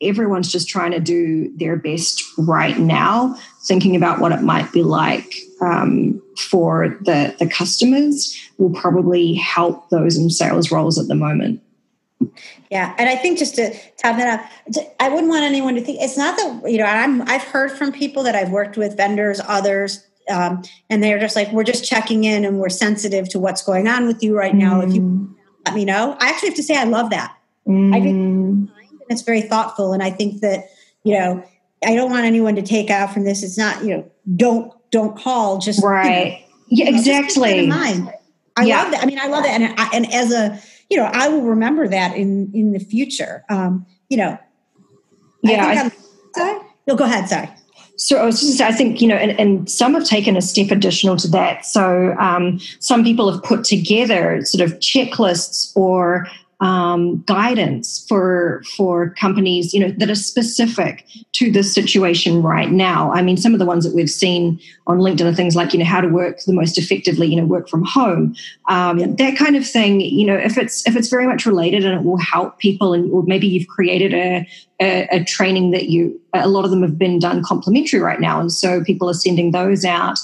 everyone's 0.00 0.50
just 0.50 0.68
trying 0.68 0.92
to 0.92 1.00
do 1.00 1.54
their 1.56 1.76
best 1.76 2.22
right 2.38 2.78
now, 2.78 3.36
thinking 3.64 3.96
about 3.96 4.20
what 4.20 4.32
it 4.32 4.42
might 4.42 4.72
be 4.72 4.82
like 4.82 5.34
um, 5.60 6.22
for 6.36 6.96
the, 7.02 7.34
the 7.38 7.48
customers 7.48 8.36
will 8.58 8.70
probably 8.70 9.34
help 9.34 9.90
those 9.90 10.16
in 10.16 10.30
sales 10.30 10.70
roles 10.70 10.98
at 10.98 11.08
the 11.08 11.14
moment. 11.14 11.60
Yeah, 12.70 12.94
and 12.98 13.08
I 13.08 13.16
think 13.16 13.38
just 13.38 13.54
to 13.56 13.70
top 13.96 14.16
that 14.16 14.40
up, 14.40 14.84
I 15.00 15.08
wouldn't 15.08 15.28
want 15.28 15.44
anyone 15.44 15.74
to 15.76 15.80
think 15.80 15.98
it's 16.00 16.16
not 16.16 16.36
that 16.36 16.70
you 16.70 16.76
know 16.76 16.84
I'm 16.84 17.22
I've 17.22 17.44
heard 17.44 17.70
from 17.70 17.92
people 17.92 18.24
that 18.24 18.34
I've 18.34 18.50
worked 18.50 18.76
with, 18.76 18.96
vendors, 18.96 19.40
others, 19.46 20.04
um, 20.28 20.62
and 20.90 21.02
they're 21.02 21.20
just 21.20 21.36
like 21.36 21.50
we're 21.52 21.64
just 21.64 21.84
checking 21.84 22.24
in 22.24 22.44
and 22.44 22.58
we're 22.58 22.68
sensitive 22.68 23.28
to 23.30 23.38
what's 23.38 23.62
going 23.62 23.86
on 23.86 24.06
with 24.08 24.22
you 24.22 24.36
right 24.36 24.54
now. 24.54 24.80
Mm. 24.80 24.88
If 24.88 24.94
you 24.94 25.00
mm. 25.00 25.34
let 25.64 25.76
me 25.76 25.84
know, 25.84 26.16
I 26.18 26.28
actually 26.28 26.48
have 26.48 26.56
to 26.56 26.62
say 26.62 26.76
I 26.76 26.84
love 26.84 27.10
that. 27.10 27.36
Mm. 27.66 27.94
I 27.94 28.00
think 28.00 28.70
it's 29.10 29.22
very 29.22 29.42
thoughtful. 29.42 29.92
And 29.92 30.02
I 30.02 30.10
think 30.10 30.40
that, 30.40 30.64
you 31.04 31.14
know, 31.18 31.44
I 31.84 31.94
don't 31.94 32.10
want 32.10 32.24
anyone 32.24 32.54
to 32.56 32.62
take 32.62 32.90
out 32.90 33.12
from 33.12 33.24
this. 33.24 33.42
It's 33.42 33.58
not, 33.58 33.84
you 33.84 33.96
know, 33.96 34.10
don't 34.36 34.72
don't 34.90 35.16
call. 35.16 35.58
Just 35.58 35.82
right. 35.82 36.44
You 36.68 36.84
know, 36.84 36.90
yeah, 36.90 36.96
exactly. 36.96 37.66
mind. 37.66 38.12
I 38.56 38.64
yeah. 38.64 38.82
love 38.82 38.92
that. 38.92 39.02
I 39.02 39.06
mean, 39.06 39.18
I 39.20 39.28
love 39.28 39.44
that. 39.44 39.60
And 39.60 39.74
I, 39.78 39.90
and 39.94 40.12
as 40.12 40.32
a 40.32 40.58
you 40.90 40.96
know, 40.96 41.04
I 41.12 41.28
will 41.28 41.42
remember 41.42 41.86
that 41.88 42.16
in 42.16 42.50
in 42.54 42.72
the 42.72 42.80
future. 42.80 43.44
Um, 43.48 43.86
you 44.08 44.16
know, 44.16 44.38
yeah. 45.42 45.66
I 45.66 45.88
think 45.88 45.94
I, 46.36 46.38
sorry? 46.38 46.60
No, 46.86 46.96
go 46.96 47.04
ahead. 47.04 47.28
Sorry. 47.28 47.48
So 47.96 48.16
I 48.16 48.24
was 48.24 48.40
just, 48.40 48.60
I 48.60 48.70
think, 48.70 49.00
you 49.02 49.08
know, 49.08 49.16
and, 49.16 49.32
and 49.40 49.68
some 49.68 49.92
have 49.94 50.04
taken 50.04 50.36
a 50.36 50.40
step 50.40 50.70
additional 50.70 51.16
to 51.16 51.26
that. 51.28 51.66
So 51.66 52.14
um, 52.20 52.60
some 52.78 53.02
people 53.02 53.30
have 53.30 53.42
put 53.42 53.64
together 53.64 54.40
sort 54.44 54.70
of 54.70 54.78
checklists 54.78 55.76
or 55.76 56.28
um, 56.60 57.22
guidance 57.22 58.04
for 58.08 58.62
for 58.76 59.10
companies, 59.10 59.72
you 59.72 59.80
know, 59.80 59.90
that 59.98 60.10
are 60.10 60.16
specific 60.16 61.06
to 61.32 61.52
this 61.52 61.72
situation 61.72 62.42
right 62.42 62.70
now. 62.70 63.12
I 63.12 63.22
mean, 63.22 63.36
some 63.36 63.52
of 63.52 63.60
the 63.60 63.66
ones 63.66 63.84
that 63.84 63.94
we've 63.94 64.10
seen 64.10 64.58
on 64.88 64.98
LinkedIn 64.98 65.30
are 65.30 65.34
things 65.34 65.54
like, 65.54 65.72
you 65.72 65.78
know, 65.78 65.84
how 65.84 66.00
to 66.00 66.08
work 66.08 66.40
the 66.40 66.52
most 66.52 66.76
effectively, 66.76 67.28
you 67.28 67.36
know, 67.36 67.44
work 67.44 67.68
from 67.68 67.84
home, 67.84 68.34
um, 68.68 68.98
yeah. 68.98 69.06
that 69.08 69.36
kind 69.36 69.54
of 69.54 69.64
thing. 69.64 70.00
You 70.00 70.26
know, 70.26 70.36
if 70.36 70.58
it's 70.58 70.86
if 70.86 70.96
it's 70.96 71.08
very 71.08 71.26
much 71.26 71.46
related 71.46 71.84
and 71.84 72.00
it 72.00 72.04
will 72.04 72.18
help 72.18 72.58
people, 72.58 72.92
and 72.92 73.10
or 73.12 73.22
maybe 73.22 73.46
you've 73.46 73.68
created 73.68 74.12
a, 74.12 74.48
a, 74.80 75.08
a 75.12 75.24
training 75.24 75.70
that 75.70 75.88
you 75.88 76.20
a 76.34 76.48
lot 76.48 76.64
of 76.64 76.70
them 76.70 76.82
have 76.82 76.98
been 76.98 77.20
done 77.20 77.42
complimentary 77.44 78.00
right 78.00 78.20
now, 78.20 78.40
and 78.40 78.52
so 78.52 78.82
people 78.82 79.08
are 79.08 79.14
sending 79.14 79.52
those 79.52 79.84
out. 79.84 80.18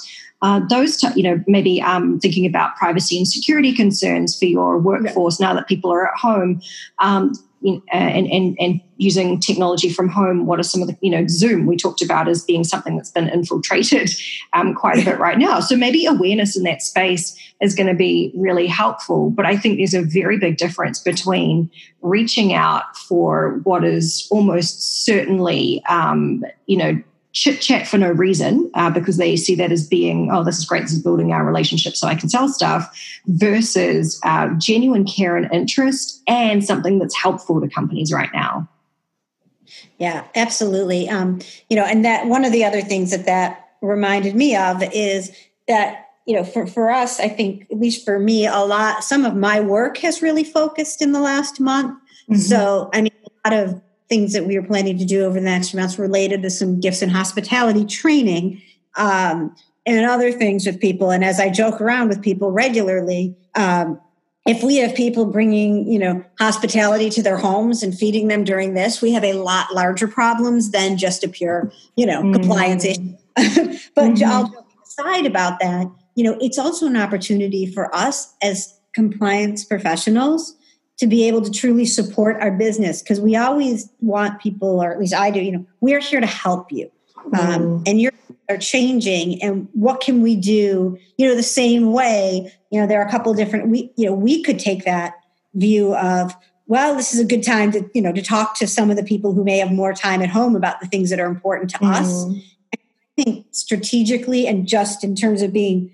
Uh, 0.45 0.61
those, 0.69 0.99
t- 0.99 1.09
you 1.17 1.23
know, 1.23 1.43
maybe 1.47 1.81
um, 1.81 2.21
thinking 2.21 2.45
about 2.45 2.77
privacy 2.77 3.17
and 3.17 3.27
security 3.27 3.73
concerns 3.73 4.39
for 4.39 4.45
your 4.45 4.79
workforce 4.79 5.41
yeah. 5.41 5.47
now 5.47 5.55
that 5.55 5.67
people 5.67 5.91
are 5.91 6.07
at 6.07 6.17
home. 6.19 6.61
Um, 6.99 7.33
uh, 7.67 7.81
and, 7.95 8.27
and, 8.27 8.55
and 8.61 8.79
using 8.99 9.41
technology 9.41 9.89
from 9.89 10.07
home, 10.07 10.45
what 10.45 10.61
are 10.61 10.65
some 10.65 10.83
of 10.83 10.89
the, 10.89 10.97
you 11.01 11.11
know, 11.11 11.25
Zoom 11.29 11.65
we 11.65 11.79
talked 11.79 12.03
about 12.03 12.29
as 12.29 12.45
being 12.45 12.63
something 12.63 12.95
that's 12.95 13.11
been 13.11 13.31
infiltrated 13.31 14.11
um, 14.53 14.75
quite 14.75 14.99
a 14.99 15.05
bit 15.05 15.19
right 15.19 15.39
now. 15.39 15.61
So 15.61 15.75
maybe 15.75 16.05
awareness 16.05 16.59
in 16.59 16.65
that 16.65 16.83
space 16.83 17.35
is 17.63 17.75
going 17.75 17.87
to 17.87 17.95
be 17.95 18.31
really 18.37 18.67
helpful. 18.67 19.31
But 19.31 19.47
I 19.47 19.57
think 19.57 19.79
there's 19.79 19.95
a 19.95 20.03
very 20.03 20.37
big 20.37 20.59
difference 20.59 20.99
between 20.99 21.71
reaching 22.03 22.53
out 22.53 22.95
for 23.09 23.61
what 23.65 23.83
is 23.83 24.29
almost 24.31 25.07
certainly, 25.07 25.83
um, 25.89 26.45
you 26.67 26.77
know, 26.77 27.03
chit 27.35 27.61
chat 27.61 27.87
for 27.87 27.99
no 27.99 28.11
reason 28.11 28.71
uh, 28.75 28.89
because 28.91 29.17
they 29.17 29.37
see 29.37 29.55
that 29.57 29.71
as 29.71 29.87
being, 29.87 30.31
oh, 30.33 30.43
this 30.43 30.57
is 30.57 30.65
great, 30.65 30.83
this 30.83 30.93
is 30.93 31.03
building 31.03 31.33
our 31.33 31.45
relationship 31.45 31.97
so 31.97 32.07
I 32.07 32.15
can 32.15 32.29
sell 32.29 32.49
stuff, 32.49 32.97
versus 33.27 34.21
uh, 34.25 34.49
genuine 34.57 35.05
care 35.05 35.37
and 35.37 35.53
interest 35.53 36.23
and 36.27 36.65
something 36.65 36.99
that's 36.99 37.15
helpful 37.15 37.61
to 37.61 37.69
companies 37.69 38.13
right 38.13 38.31
now. 38.33 38.69
Yeah, 39.99 40.25
absolutely. 40.35 41.09
Um, 41.09 41.41
you 41.69 41.77
know, 41.77 41.85
and 41.85 42.05
that 42.05 42.27
one 42.27 42.45
of 42.45 42.53
the 42.53 42.65
other 42.65 42.81
things 42.81 43.11
that 43.11 43.27
that 43.27 43.65
reminded 43.83 44.35
me 44.35 44.57
of 44.57 44.83
is 44.93 45.31
that 45.69 46.09
you 46.27 46.35
know 46.35 46.43
for, 46.43 46.67
for 46.67 46.91
us 46.91 47.21
i 47.21 47.29
think 47.29 47.67
at 47.71 47.79
least 47.79 48.03
for 48.05 48.19
me 48.19 48.47
a 48.47 48.61
lot 48.61 49.05
some 49.05 49.27
of 49.27 49.37
my 49.37 49.61
work 49.61 49.99
has 49.99 50.23
really 50.23 50.45
focused 50.45 51.03
in 51.03 51.13
the 51.13 51.21
last 51.21 51.61
month 51.61 51.93
mm-hmm. 52.31 52.37
so 52.37 52.89
i 52.95 53.03
mean 53.03 53.13
a 53.27 53.51
lot 53.51 53.63
of 53.63 53.83
things 54.15 54.33
that 54.33 54.47
we 54.47 54.57
are 54.57 54.63
planning 54.63 54.97
to 54.97 55.05
do 55.05 55.25
over 55.25 55.41
the 55.41 55.45
next 55.45 55.71
few 55.71 55.81
months 55.81 55.99
related 55.99 56.41
to 56.41 56.49
some 56.49 56.79
gifts 56.79 57.03
and 57.03 57.11
hospitality 57.11 57.85
training 57.85 58.63
um, 58.95 59.53
and 59.87 60.07
other 60.07 60.31
things 60.31 60.65
with 60.67 60.81
people. 60.81 61.11
And 61.11 61.25
as 61.25 61.41
I 61.41 61.51
joke 61.51 61.81
around 61.81 62.11
with 62.11 62.23
people 62.23 62.53
regularly, 62.53 63.37
um, 63.57 64.01
if 64.47 64.63
we 64.63 64.77
have 64.77 64.95
people 64.95 65.27
bringing, 65.27 65.91
you 65.91 65.99
know, 65.99 66.25
hospitality 66.39 67.11
to 67.11 67.23
their 67.25 67.39
homes 67.39 67.83
and 67.83 67.93
feeding 67.93 68.29
them 68.29 68.45
during 68.45 68.75
this, 68.75 69.03
we 69.03 69.11
have 69.11 69.25
a 69.25 69.33
lot 69.33 69.75
larger 69.75 70.07
problems 70.07 70.71
than 70.71 70.97
just 70.97 71.25
a 71.25 71.29
pure, 71.29 71.73
you 71.97 72.07
know, 72.07 72.23
mm-hmm. 72.23 72.35
compliance 72.35 72.85
issue. 72.85 73.17
but 73.35 73.45
mm-hmm. 73.45 74.25
I'll 74.25 74.49
joke 74.49 74.67
aside 74.85 75.27
about 75.27 75.59
that. 75.59 75.91
You 76.15 76.23
know, 76.23 76.39
it's 76.41 76.59
also 76.59 76.87
an 76.87 76.97
opportunity 76.97 77.67
for 77.67 77.93
us 77.93 78.33
as 78.41 78.79
compliance 78.95 79.65
professionals 79.65 80.55
to 80.99 81.07
be 81.07 81.27
able 81.27 81.43
to 81.43 81.51
truly 81.51 81.85
support 81.85 82.41
our 82.41 82.51
business 82.51 83.03
because 83.03 83.21
we 83.21 83.35
always 83.37 83.91
want 84.01 84.41
people 84.41 84.83
or 84.83 84.93
at 84.93 84.99
least 84.99 85.15
i 85.15 85.31
do 85.31 85.41
you 85.41 85.53
know 85.53 85.67
we're 85.81 86.01
here 86.01 86.21
to 86.21 86.27
help 86.27 86.71
you 86.71 86.91
um, 87.33 87.61
mm. 87.61 87.83
and 87.87 88.01
you're 88.01 88.13
are 88.49 88.59
changing 88.59 89.43
and 89.43 89.69
what 89.73 90.01
can 90.01 90.21
we 90.21 90.37
do 90.37 90.99
you 91.17 91.27
know 91.27 91.35
the 91.35 91.43
same 91.43 91.93
way 91.93 92.53
you 92.71 92.81
know 92.81 92.87
there 92.87 93.01
are 93.01 93.07
a 93.07 93.11
couple 93.11 93.33
of 93.33 93.39
different 93.39 93.69
we 93.69 93.91
you 93.97 94.05
know 94.05 94.13
we 94.13 94.43
could 94.43 94.59
take 94.59 94.85
that 94.85 95.15
view 95.55 95.95
of 95.95 96.35
well 96.67 96.95
this 96.95 97.15
is 97.15 97.21
a 97.21 97.25
good 97.25 97.43
time 97.43 97.73
to 97.73 97.89
you 97.95 98.03
know 98.03 98.13
to 98.13 98.21
talk 98.21 98.55
to 98.55 98.67
some 98.67 98.91
of 98.91 98.97
the 98.97 99.03
people 99.03 99.33
who 99.33 99.45
may 99.45 99.59
have 99.59 99.73
more 99.73 99.95
time 99.95 100.21
at 100.21 100.29
home 100.29 100.55
about 100.55 100.81
the 100.81 100.87
things 100.87 101.09
that 101.11 101.19
are 101.19 101.27
important 101.27 101.71
to 101.71 101.79
mm. 101.79 101.91
us 101.91 102.27
i 102.75 103.23
think 103.23 103.47
strategically 103.51 104.47
and 104.47 104.67
just 104.67 105.03
in 105.03 105.15
terms 105.15 105.41
of 105.41 105.53
being 105.53 105.91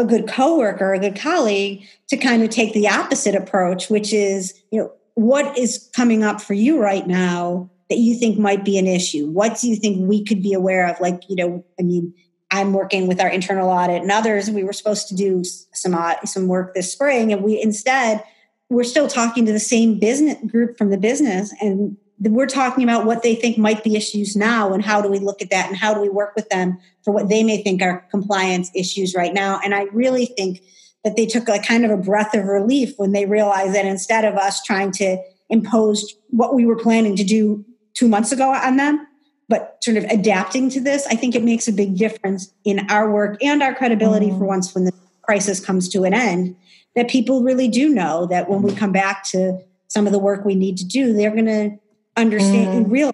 a 0.00 0.04
good 0.04 0.28
coworker, 0.28 0.92
a 0.92 0.98
good 0.98 1.16
colleague, 1.16 1.86
to 2.08 2.16
kind 2.16 2.42
of 2.42 2.50
take 2.50 2.72
the 2.72 2.88
opposite 2.88 3.34
approach, 3.34 3.88
which 3.88 4.12
is, 4.12 4.60
you 4.70 4.80
know, 4.80 4.92
what 5.14 5.56
is 5.58 5.88
coming 5.94 6.24
up 6.24 6.40
for 6.40 6.54
you 6.54 6.80
right 6.80 7.06
now 7.06 7.68
that 7.88 7.98
you 7.98 8.16
think 8.16 8.38
might 8.38 8.64
be 8.64 8.78
an 8.78 8.86
issue? 8.86 9.26
What 9.26 9.58
do 9.60 9.68
you 9.68 9.76
think 9.76 10.08
we 10.08 10.24
could 10.24 10.42
be 10.42 10.52
aware 10.52 10.86
of? 10.86 11.00
Like, 11.00 11.22
you 11.28 11.36
know, 11.36 11.64
I 11.78 11.82
mean, 11.82 12.14
I'm 12.50 12.72
working 12.72 13.06
with 13.06 13.20
our 13.20 13.28
internal 13.28 13.68
audit 13.68 14.02
and 14.02 14.10
others. 14.10 14.48
And 14.48 14.56
we 14.56 14.64
were 14.64 14.72
supposed 14.72 15.08
to 15.08 15.14
do 15.14 15.44
some 15.44 15.96
some 16.24 16.48
work 16.48 16.74
this 16.74 16.92
spring, 16.92 17.32
and 17.32 17.42
we 17.42 17.60
instead 17.60 18.24
we're 18.68 18.84
still 18.84 19.08
talking 19.08 19.44
to 19.46 19.52
the 19.52 19.60
same 19.60 19.98
business 19.98 20.38
group 20.46 20.78
from 20.78 20.90
the 20.90 20.98
business, 20.98 21.52
and 21.60 21.96
we're 22.20 22.46
talking 22.46 22.84
about 22.84 23.06
what 23.06 23.22
they 23.22 23.34
think 23.34 23.56
might 23.56 23.82
be 23.82 23.96
issues 23.96 24.36
now 24.36 24.72
and 24.72 24.84
how 24.84 25.00
do 25.00 25.08
we 25.08 25.18
look 25.18 25.40
at 25.40 25.50
that 25.50 25.68
and 25.68 25.76
how 25.76 25.94
do 25.94 26.00
we 26.00 26.08
work 26.08 26.34
with 26.36 26.48
them 26.50 26.78
for 27.02 27.12
what 27.12 27.28
they 27.28 27.42
may 27.42 27.62
think 27.62 27.80
are 27.82 28.06
compliance 28.10 28.70
issues 28.74 29.14
right 29.14 29.32
now 29.32 29.58
and 29.64 29.74
i 29.74 29.84
really 29.92 30.26
think 30.26 30.60
that 31.02 31.16
they 31.16 31.24
took 31.24 31.48
a 31.48 31.58
kind 31.60 31.84
of 31.84 31.90
a 31.90 31.96
breath 31.96 32.34
of 32.34 32.44
relief 32.44 32.92
when 32.98 33.12
they 33.12 33.24
realized 33.24 33.74
that 33.74 33.86
instead 33.86 34.24
of 34.24 34.34
us 34.34 34.62
trying 34.62 34.92
to 34.92 35.16
impose 35.48 36.14
what 36.28 36.54
we 36.54 36.66
were 36.66 36.76
planning 36.76 37.16
to 37.16 37.24
do 37.24 37.64
two 37.94 38.08
months 38.08 38.32
ago 38.32 38.52
on 38.52 38.76
them 38.76 39.06
but 39.48 39.78
sort 39.82 39.96
of 39.96 40.04
adapting 40.04 40.68
to 40.68 40.80
this 40.80 41.06
i 41.06 41.14
think 41.14 41.34
it 41.34 41.42
makes 41.42 41.66
a 41.66 41.72
big 41.72 41.96
difference 41.96 42.52
in 42.64 42.80
our 42.90 43.10
work 43.10 43.42
and 43.42 43.62
our 43.62 43.74
credibility 43.74 44.28
mm. 44.28 44.38
for 44.38 44.44
once 44.44 44.74
when 44.74 44.84
the 44.84 44.92
crisis 45.22 45.64
comes 45.64 45.88
to 45.88 46.04
an 46.04 46.12
end 46.12 46.54
that 46.96 47.08
people 47.08 47.42
really 47.42 47.68
do 47.68 47.88
know 47.88 48.26
that 48.26 48.50
when 48.50 48.62
we 48.62 48.74
come 48.74 48.92
back 48.92 49.24
to 49.24 49.58
some 49.88 50.06
of 50.06 50.12
the 50.12 50.18
work 50.18 50.44
we 50.44 50.54
need 50.54 50.76
to 50.76 50.84
do 50.84 51.14
they're 51.14 51.30
going 51.30 51.46
to 51.46 51.78
understand 52.20 52.86
mm. 52.86 52.90
real 52.90 53.12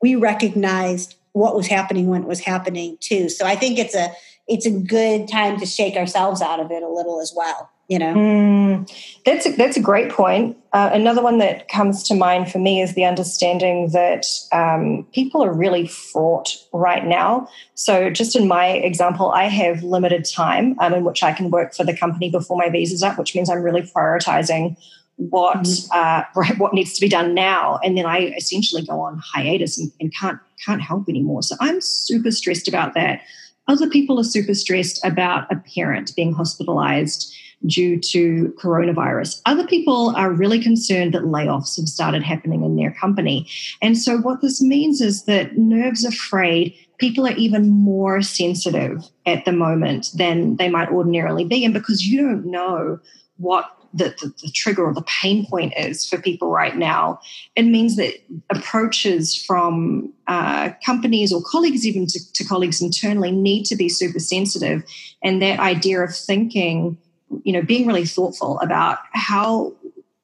we 0.00 0.14
recognized 0.14 1.16
what 1.32 1.54
was 1.54 1.66
happening 1.66 2.06
when 2.06 2.22
it 2.22 2.28
was 2.28 2.40
happening 2.40 2.96
too. 3.00 3.28
So 3.28 3.46
i 3.46 3.54
think 3.54 3.78
it's 3.78 3.94
a 3.94 4.10
it's 4.46 4.66
a 4.66 4.70
good 4.70 5.28
time 5.28 5.58
to 5.60 5.66
shake 5.66 5.96
ourselves 5.96 6.40
out 6.40 6.60
of 6.60 6.70
it 6.70 6.82
a 6.82 6.88
little 6.88 7.20
as 7.20 7.32
well 7.36 7.70
you 7.88 7.98
know? 7.98 8.14
Mm, 8.14 9.22
that's 9.24 9.46
a, 9.46 9.56
that's 9.56 9.76
a 9.76 9.80
great 9.80 10.10
point. 10.10 10.56
Uh, 10.74 10.90
another 10.92 11.22
one 11.22 11.38
that 11.38 11.68
comes 11.68 12.02
to 12.04 12.14
mind 12.14 12.52
for 12.52 12.58
me 12.58 12.82
is 12.82 12.94
the 12.94 13.04
understanding 13.04 13.90
that 13.92 14.26
um, 14.52 15.06
people 15.14 15.42
are 15.42 15.52
really 15.52 15.86
fraught 15.86 16.54
right 16.72 17.06
now. 17.06 17.48
So 17.74 18.10
just 18.10 18.36
in 18.36 18.46
my 18.46 18.66
example 18.68 19.30
i 19.30 19.44
have 19.44 19.82
limited 19.82 20.26
time 20.30 20.76
um, 20.80 20.92
in 20.92 21.04
which 21.04 21.22
i 21.22 21.32
can 21.32 21.50
work 21.50 21.74
for 21.74 21.84
the 21.84 21.96
company 21.96 22.30
before 22.30 22.56
my 22.56 22.68
visa's 22.68 23.02
up 23.02 23.18
which 23.18 23.34
means 23.34 23.48
i'm 23.48 23.62
really 23.62 23.82
prioritizing 23.82 24.76
what 25.18 25.58
mm-hmm. 25.58 26.40
uh, 26.40 26.54
what 26.58 26.72
needs 26.72 26.94
to 26.94 27.00
be 27.00 27.08
done 27.08 27.34
now, 27.34 27.78
and 27.84 27.96
then 27.96 28.06
I 28.06 28.34
essentially 28.36 28.82
go 28.82 29.00
on 29.00 29.18
hiatus 29.18 29.78
and, 29.78 29.92
and 30.00 30.14
can't 30.14 30.38
can't 30.64 30.80
help 30.80 31.08
anymore. 31.08 31.42
So 31.42 31.56
I'm 31.60 31.80
super 31.80 32.30
stressed 32.30 32.68
about 32.68 32.94
that. 32.94 33.20
Other 33.66 33.88
people 33.88 34.18
are 34.18 34.24
super 34.24 34.54
stressed 34.54 35.04
about 35.04 35.50
a 35.52 35.56
parent 35.74 36.14
being 36.16 36.32
hospitalized 36.32 37.34
due 37.66 37.98
to 37.98 38.54
coronavirus. 38.58 39.40
Other 39.46 39.66
people 39.66 40.14
are 40.16 40.32
really 40.32 40.60
concerned 40.60 41.12
that 41.14 41.22
layoffs 41.22 41.76
have 41.76 41.88
started 41.88 42.22
happening 42.22 42.64
in 42.64 42.76
their 42.76 42.92
company. 42.92 43.48
And 43.82 43.98
so, 43.98 44.18
what 44.18 44.40
this 44.40 44.62
means 44.62 45.00
is 45.00 45.24
that 45.24 45.58
nerves 45.58 46.04
are 46.04 46.12
frayed. 46.12 46.74
People 46.98 47.26
are 47.26 47.36
even 47.36 47.68
more 47.68 48.22
sensitive 48.22 49.04
at 49.26 49.44
the 49.44 49.52
moment 49.52 50.08
than 50.14 50.56
they 50.56 50.68
might 50.68 50.90
ordinarily 50.90 51.44
be. 51.44 51.64
And 51.64 51.74
because 51.74 52.06
you 52.06 52.22
don't 52.22 52.46
know 52.46 52.98
what 53.36 53.77
the, 53.94 54.14
the, 54.20 54.34
the, 54.42 54.50
trigger 54.52 54.86
or 54.86 54.94
the 54.94 55.02
pain 55.02 55.46
point 55.46 55.72
is 55.76 56.06
for 56.06 56.20
people 56.20 56.50
right 56.50 56.76
now, 56.76 57.20
it 57.56 57.62
means 57.62 57.96
that 57.96 58.14
approaches 58.50 59.34
from 59.34 60.12
uh, 60.26 60.70
companies 60.84 61.32
or 61.32 61.42
colleagues, 61.42 61.86
even 61.86 62.06
to, 62.06 62.32
to 62.32 62.44
colleagues 62.44 62.82
internally, 62.82 63.32
need 63.32 63.64
to 63.64 63.76
be 63.76 63.88
super 63.88 64.18
sensitive. 64.18 64.84
And 65.22 65.40
that 65.42 65.58
idea 65.58 66.00
of 66.00 66.14
thinking, 66.14 66.98
you 67.44 67.52
know, 67.52 67.62
being 67.62 67.86
really 67.86 68.06
thoughtful 68.06 68.58
about 68.60 68.98
how 69.12 69.74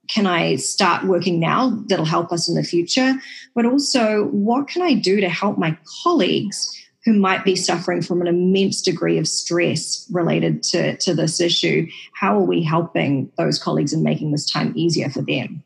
can 0.08 0.26
I 0.26 0.56
start 0.56 1.04
working 1.04 1.40
now 1.40 1.70
that'll 1.86 2.04
help 2.04 2.32
us 2.32 2.48
in 2.48 2.54
the 2.54 2.62
future, 2.62 3.14
but 3.54 3.64
also 3.64 4.24
what 4.26 4.68
can 4.68 4.82
I 4.82 4.94
do 4.94 5.20
to 5.20 5.28
help 5.28 5.58
my 5.58 5.76
colleagues 6.02 6.83
who 7.04 7.12
might 7.12 7.44
be 7.44 7.54
suffering 7.54 8.00
from 8.00 8.20
an 8.20 8.26
immense 8.26 8.80
degree 8.80 9.18
of 9.18 9.28
stress 9.28 10.08
related 10.10 10.62
to, 10.62 10.96
to 10.96 11.14
this 11.14 11.40
issue. 11.40 11.86
How 12.14 12.38
are 12.38 12.44
we 12.44 12.62
helping 12.62 13.30
those 13.36 13.58
colleagues 13.58 13.92
and 13.92 14.02
making 14.02 14.32
this 14.32 14.50
time 14.50 14.72
easier 14.74 15.10
for 15.10 15.20
them? 15.20 15.62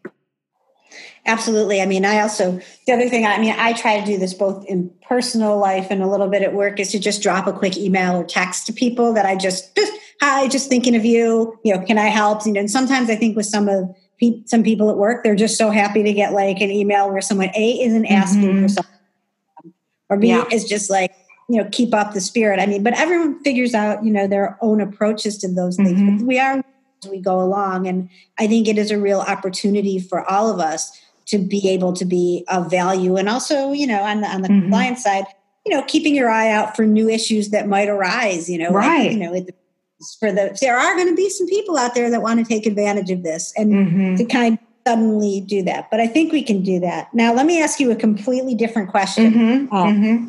Absolutely. 1.26 1.80
I 1.80 1.86
mean, 1.86 2.04
I 2.04 2.20
also, 2.20 2.60
the 2.86 2.92
other 2.92 3.08
thing, 3.08 3.26
I 3.26 3.38
mean, 3.38 3.54
I 3.56 3.72
try 3.74 4.00
to 4.00 4.06
do 4.06 4.18
this 4.18 4.34
both 4.34 4.64
in 4.64 4.90
personal 5.06 5.58
life 5.58 5.88
and 5.90 6.02
a 6.02 6.08
little 6.08 6.28
bit 6.28 6.42
at 6.42 6.54
work 6.54 6.80
is 6.80 6.90
to 6.92 6.98
just 6.98 7.22
drop 7.22 7.46
a 7.46 7.52
quick 7.52 7.76
email 7.76 8.16
or 8.16 8.24
text 8.24 8.66
to 8.66 8.72
people 8.72 9.12
that 9.12 9.26
I 9.26 9.36
just, 9.36 9.76
just 9.76 9.92
hi, 10.20 10.48
just 10.48 10.68
thinking 10.68 10.96
of 10.96 11.04
you, 11.04 11.58
you 11.64 11.74
know, 11.74 11.84
can 11.84 11.98
I 11.98 12.06
help? 12.06 12.46
You 12.46 12.52
know, 12.52 12.60
And 12.60 12.70
sometimes 12.70 13.10
I 13.10 13.16
think 13.16 13.36
with 13.36 13.46
some 13.46 13.68
of 13.68 13.94
some 14.46 14.64
people 14.64 14.90
at 14.90 14.96
work 14.96 15.22
they're 15.22 15.36
just 15.36 15.56
so 15.56 15.70
happy 15.70 16.02
to 16.02 16.12
get 16.12 16.32
like 16.32 16.60
an 16.60 16.72
email 16.72 17.08
where 17.08 17.20
someone 17.20 17.50
A 17.54 17.80
isn't 17.82 18.06
asking 18.06 18.42
mm-hmm. 18.42 18.62
for 18.62 18.68
something, 18.68 18.94
or 20.08 20.16
B 20.16 20.28
yeah. 20.28 20.44
is 20.50 20.64
just 20.64 20.90
like 20.90 21.12
you 21.48 21.62
know 21.62 21.68
keep 21.72 21.94
up 21.94 22.12
the 22.12 22.20
spirit. 22.20 22.60
I 22.60 22.66
mean, 22.66 22.82
but 22.82 22.98
everyone 22.98 23.42
figures 23.42 23.74
out 23.74 24.04
you 24.04 24.12
know 24.12 24.26
their 24.26 24.58
own 24.60 24.80
approaches 24.80 25.38
to 25.38 25.48
those 25.48 25.76
things. 25.76 25.98
Mm-hmm. 25.98 26.26
we 26.26 26.38
are 26.38 26.62
as 27.02 27.10
we 27.10 27.18
go 27.18 27.40
along, 27.40 27.86
and 27.86 28.08
I 28.38 28.46
think 28.46 28.68
it 28.68 28.78
is 28.78 28.90
a 28.90 28.98
real 28.98 29.20
opportunity 29.20 29.98
for 29.98 30.28
all 30.30 30.50
of 30.52 30.60
us 30.60 30.92
to 31.26 31.38
be 31.38 31.68
able 31.68 31.92
to 31.92 32.04
be 32.04 32.44
of 32.48 32.70
value, 32.70 33.16
and 33.16 33.28
also 33.28 33.72
you 33.72 33.86
know 33.86 34.02
on 34.02 34.20
the 34.20 34.28
on 34.28 34.42
the 34.42 34.48
mm-hmm. 34.48 34.62
compliance 34.62 35.02
side, 35.02 35.24
you 35.64 35.74
know 35.74 35.82
keeping 35.88 36.14
your 36.14 36.30
eye 36.30 36.50
out 36.50 36.76
for 36.76 36.84
new 36.84 37.08
issues 37.08 37.50
that 37.50 37.66
might 37.66 37.88
arise. 37.88 38.48
You 38.48 38.58
know, 38.58 38.70
right? 38.70 39.04
Like, 39.04 39.12
you 39.12 39.18
know. 39.18 39.34
It, 39.34 39.54
for 40.20 40.30
the 40.30 40.56
there 40.60 40.78
are 40.78 40.94
going 40.94 41.08
to 41.08 41.14
be 41.16 41.28
some 41.28 41.48
people 41.48 41.76
out 41.76 41.92
there 41.92 42.08
that 42.08 42.22
want 42.22 42.38
to 42.38 42.44
take 42.44 42.66
advantage 42.66 43.10
of 43.10 43.24
this 43.24 43.52
and 43.56 43.72
mm-hmm. 43.72 44.14
to 44.14 44.24
kind 44.24 44.54
of 44.54 44.60
suddenly 44.86 45.40
do 45.40 45.60
that 45.60 45.90
but 45.90 45.98
i 45.98 46.06
think 46.06 46.32
we 46.32 46.40
can 46.40 46.62
do 46.62 46.78
that 46.78 47.12
now 47.12 47.34
let 47.34 47.46
me 47.46 47.60
ask 47.60 47.80
you 47.80 47.90
a 47.90 47.96
completely 47.96 48.54
different 48.54 48.88
question 48.88 49.32
mm-hmm. 49.32 49.74
Uh, 49.74 49.86
mm-hmm. 49.86 50.28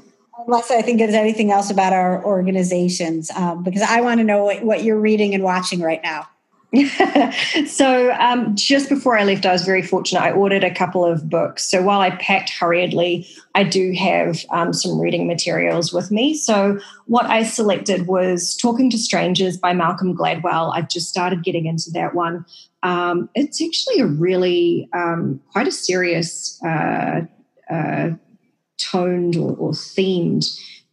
Unless 0.50 0.72
i 0.72 0.82
think 0.82 0.98
there's 0.98 1.14
anything 1.14 1.52
else 1.52 1.70
about 1.70 1.94
our 1.94 2.24
organizations 2.26 3.30
um, 3.32 3.64
because 3.64 3.84
i 3.84 4.02
want 4.02 4.20
to 4.20 4.24
know 4.24 4.44
what, 4.44 4.64
what 4.64 4.84
you're 4.84 5.00
reading 5.00 5.34
and 5.36 5.44
watching 5.44 5.80
right 5.82 6.02
now 6.04 6.28
so 7.68 8.12
um, 8.20 8.56
just 8.56 8.90
before 8.90 9.18
I 9.18 9.24
left, 9.24 9.44
I 9.46 9.52
was 9.52 9.64
very 9.64 9.82
fortunate. 9.82 10.22
I 10.22 10.32
ordered 10.32 10.64
a 10.64 10.74
couple 10.74 11.04
of 11.04 11.28
books. 11.28 11.70
So 11.70 11.82
while 11.82 12.00
I 12.00 12.12
packed 12.12 12.52
hurriedly, 12.52 13.28
I 13.56 13.64
do 13.64 13.92
have 13.94 14.46
um, 14.52 14.72
some 14.72 15.00
reading 15.00 15.26
materials 15.26 15.92
with 15.92 16.12
me. 16.12 16.36
So 16.36 16.80
what 17.08 17.26
I 17.26 17.42
selected 17.42 18.06
was 18.06 18.56
Talking 18.56 18.92
to 18.92 19.00
Strangers 19.00 19.58
by 19.58 19.74
Malcolm 19.74 20.16
Gladwell. 20.16 20.72
I've 20.76 20.90
just 20.90 21.10
started 21.10 21.44
getting 21.44 21.66
into 21.66 21.90
that 21.92 22.14
one. 22.14 22.46
Um, 22.84 23.30
it's 23.34 23.62
actually 23.62 24.02
a 24.02 24.06
really 24.06 24.90
um, 24.94 25.42
quite 25.52 25.68
a 25.68 25.72
serious, 25.72 26.62
uh, 26.64 27.22
uh, 27.72 28.12
toned 28.80 29.36
or, 29.36 29.56
or 29.58 29.72
themed 29.72 30.46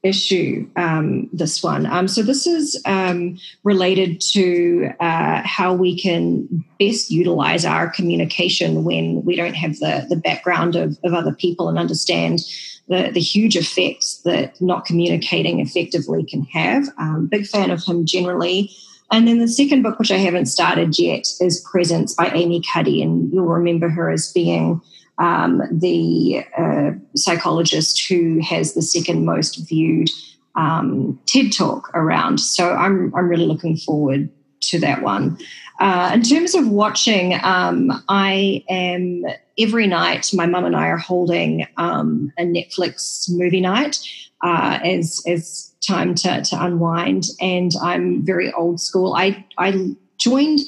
issue, 0.02 0.68
um, 0.76 1.28
this 1.32 1.62
one. 1.62 1.86
Um, 1.86 2.08
so, 2.08 2.22
this 2.22 2.46
is 2.46 2.80
um, 2.84 3.38
related 3.64 4.20
to 4.32 4.90
uh, 5.00 5.42
how 5.44 5.74
we 5.74 5.98
can 5.98 6.64
best 6.78 7.10
utilize 7.10 7.64
our 7.64 7.88
communication 7.88 8.84
when 8.84 9.24
we 9.24 9.36
don't 9.36 9.54
have 9.54 9.78
the, 9.78 10.06
the 10.08 10.16
background 10.16 10.76
of, 10.76 10.98
of 11.04 11.14
other 11.14 11.34
people 11.34 11.68
and 11.68 11.78
understand 11.78 12.40
the, 12.88 13.10
the 13.12 13.20
huge 13.20 13.56
effects 13.56 14.22
that 14.24 14.60
not 14.60 14.84
communicating 14.84 15.60
effectively 15.60 16.24
can 16.24 16.44
have. 16.44 16.88
Um, 16.98 17.26
big 17.26 17.46
fan 17.46 17.70
of 17.70 17.84
him 17.84 18.06
generally. 18.06 18.70
And 19.10 19.26
then 19.26 19.38
the 19.38 19.48
second 19.48 19.82
book, 19.82 19.98
which 19.98 20.10
I 20.10 20.18
haven't 20.18 20.46
started 20.46 20.98
yet, 20.98 21.26
is 21.40 21.64
Presence 21.70 22.14
by 22.14 22.28
Amy 22.30 22.62
Cuddy. 22.72 23.02
And 23.02 23.32
you'll 23.32 23.46
remember 23.46 23.88
her 23.88 24.10
as 24.10 24.32
being 24.32 24.80
um, 25.18 25.62
the 25.70 26.44
uh, 26.56 26.90
psychologist 27.14 28.06
who 28.06 28.40
has 28.40 28.74
the 28.74 28.82
second 28.82 29.24
most 29.24 29.68
viewed 29.68 30.08
um, 30.56 31.18
TED 31.26 31.52
talk 31.52 31.90
around. 31.94 32.38
So 32.38 32.70
I'm, 32.70 33.14
I'm 33.14 33.28
really 33.28 33.46
looking 33.46 33.76
forward 33.76 34.30
to 34.62 34.80
that 34.80 35.02
one. 35.02 35.38
Uh, 35.78 36.12
in 36.14 36.22
terms 36.22 36.54
of 36.54 36.68
watching, 36.68 37.34
um, 37.42 38.02
I 38.08 38.64
am 38.68 39.24
every 39.58 39.86
night, 39.86 40.30
my 40.32 40.46
mum 40.46 40.64
and 40.64 40.74
I 40.74 40.88
are 40.88 40.96
holding 40.96 41.66
um, 41.76 42.32
a 42.38 42.44
Netflix 42.44 43.30
movie 43.30 43.60
night 43.60 43.98
uh, 44.42 44.78
as, 44.82 45.22
as 45.26 45.74
time 45.86 46.14
to, 46.14 46.42
to 46.42 46.64
unwind. 46.64 47.24
And 47.40 47.72
I'm 47.82 48.24
very 48.24 48.52
old 48.52 48.80
school. 48.80 49.14
I, 49.14 49.44
I 49.58 49.94
joined 50.18 50.60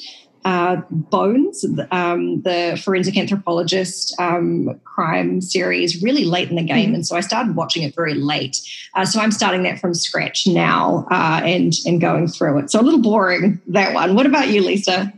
uh, 0.45 0.77
Bones, 0.89 1.65
um, 1.91 2.41
the 2.43 2.79
forensic 2.83 3.17
anthropologist 3.17 4.19
um, 4.19 4.79
crime 4.83 5.41
series, 5.41 6.01
really 6.01 6.25
late 6.25 6.49
in 6.49 6.55
the 6.55 6.63
game, 6.63 6.87
mm-hmm. 6.87 6.95
and 6.95 7.07
so 7.07 7.15
I 7.15 7.21
started 7.21 7.55
watching 7.55 7.83
it 7.83 7.95
very 7.95 8.13
late. 8.13 8.57
Uh, 8.95 9.05
so 9.05 9.19
I'm 9.19 9.31
starting 9.31 9.63
that 9.63 9.79
from 9.79 9.93
scratch 9.93 10.47
now 10.47 11.07
uh, 11.11 11.41
and 11.43 11.73
and 11.85 12.01
going 12.01 12.27
through 12.27 12.59
it. 12.59 12.71
So 12.71 12.79
a 12.79 12.83
little 12.83 13.01
boring 13.01 13.61
that 13.67 13.93
one. 13.93 14.15
What 14.15 14.25
about 14.25 14.49
you, 14.49 14.61
Lisa? 14.61 15.13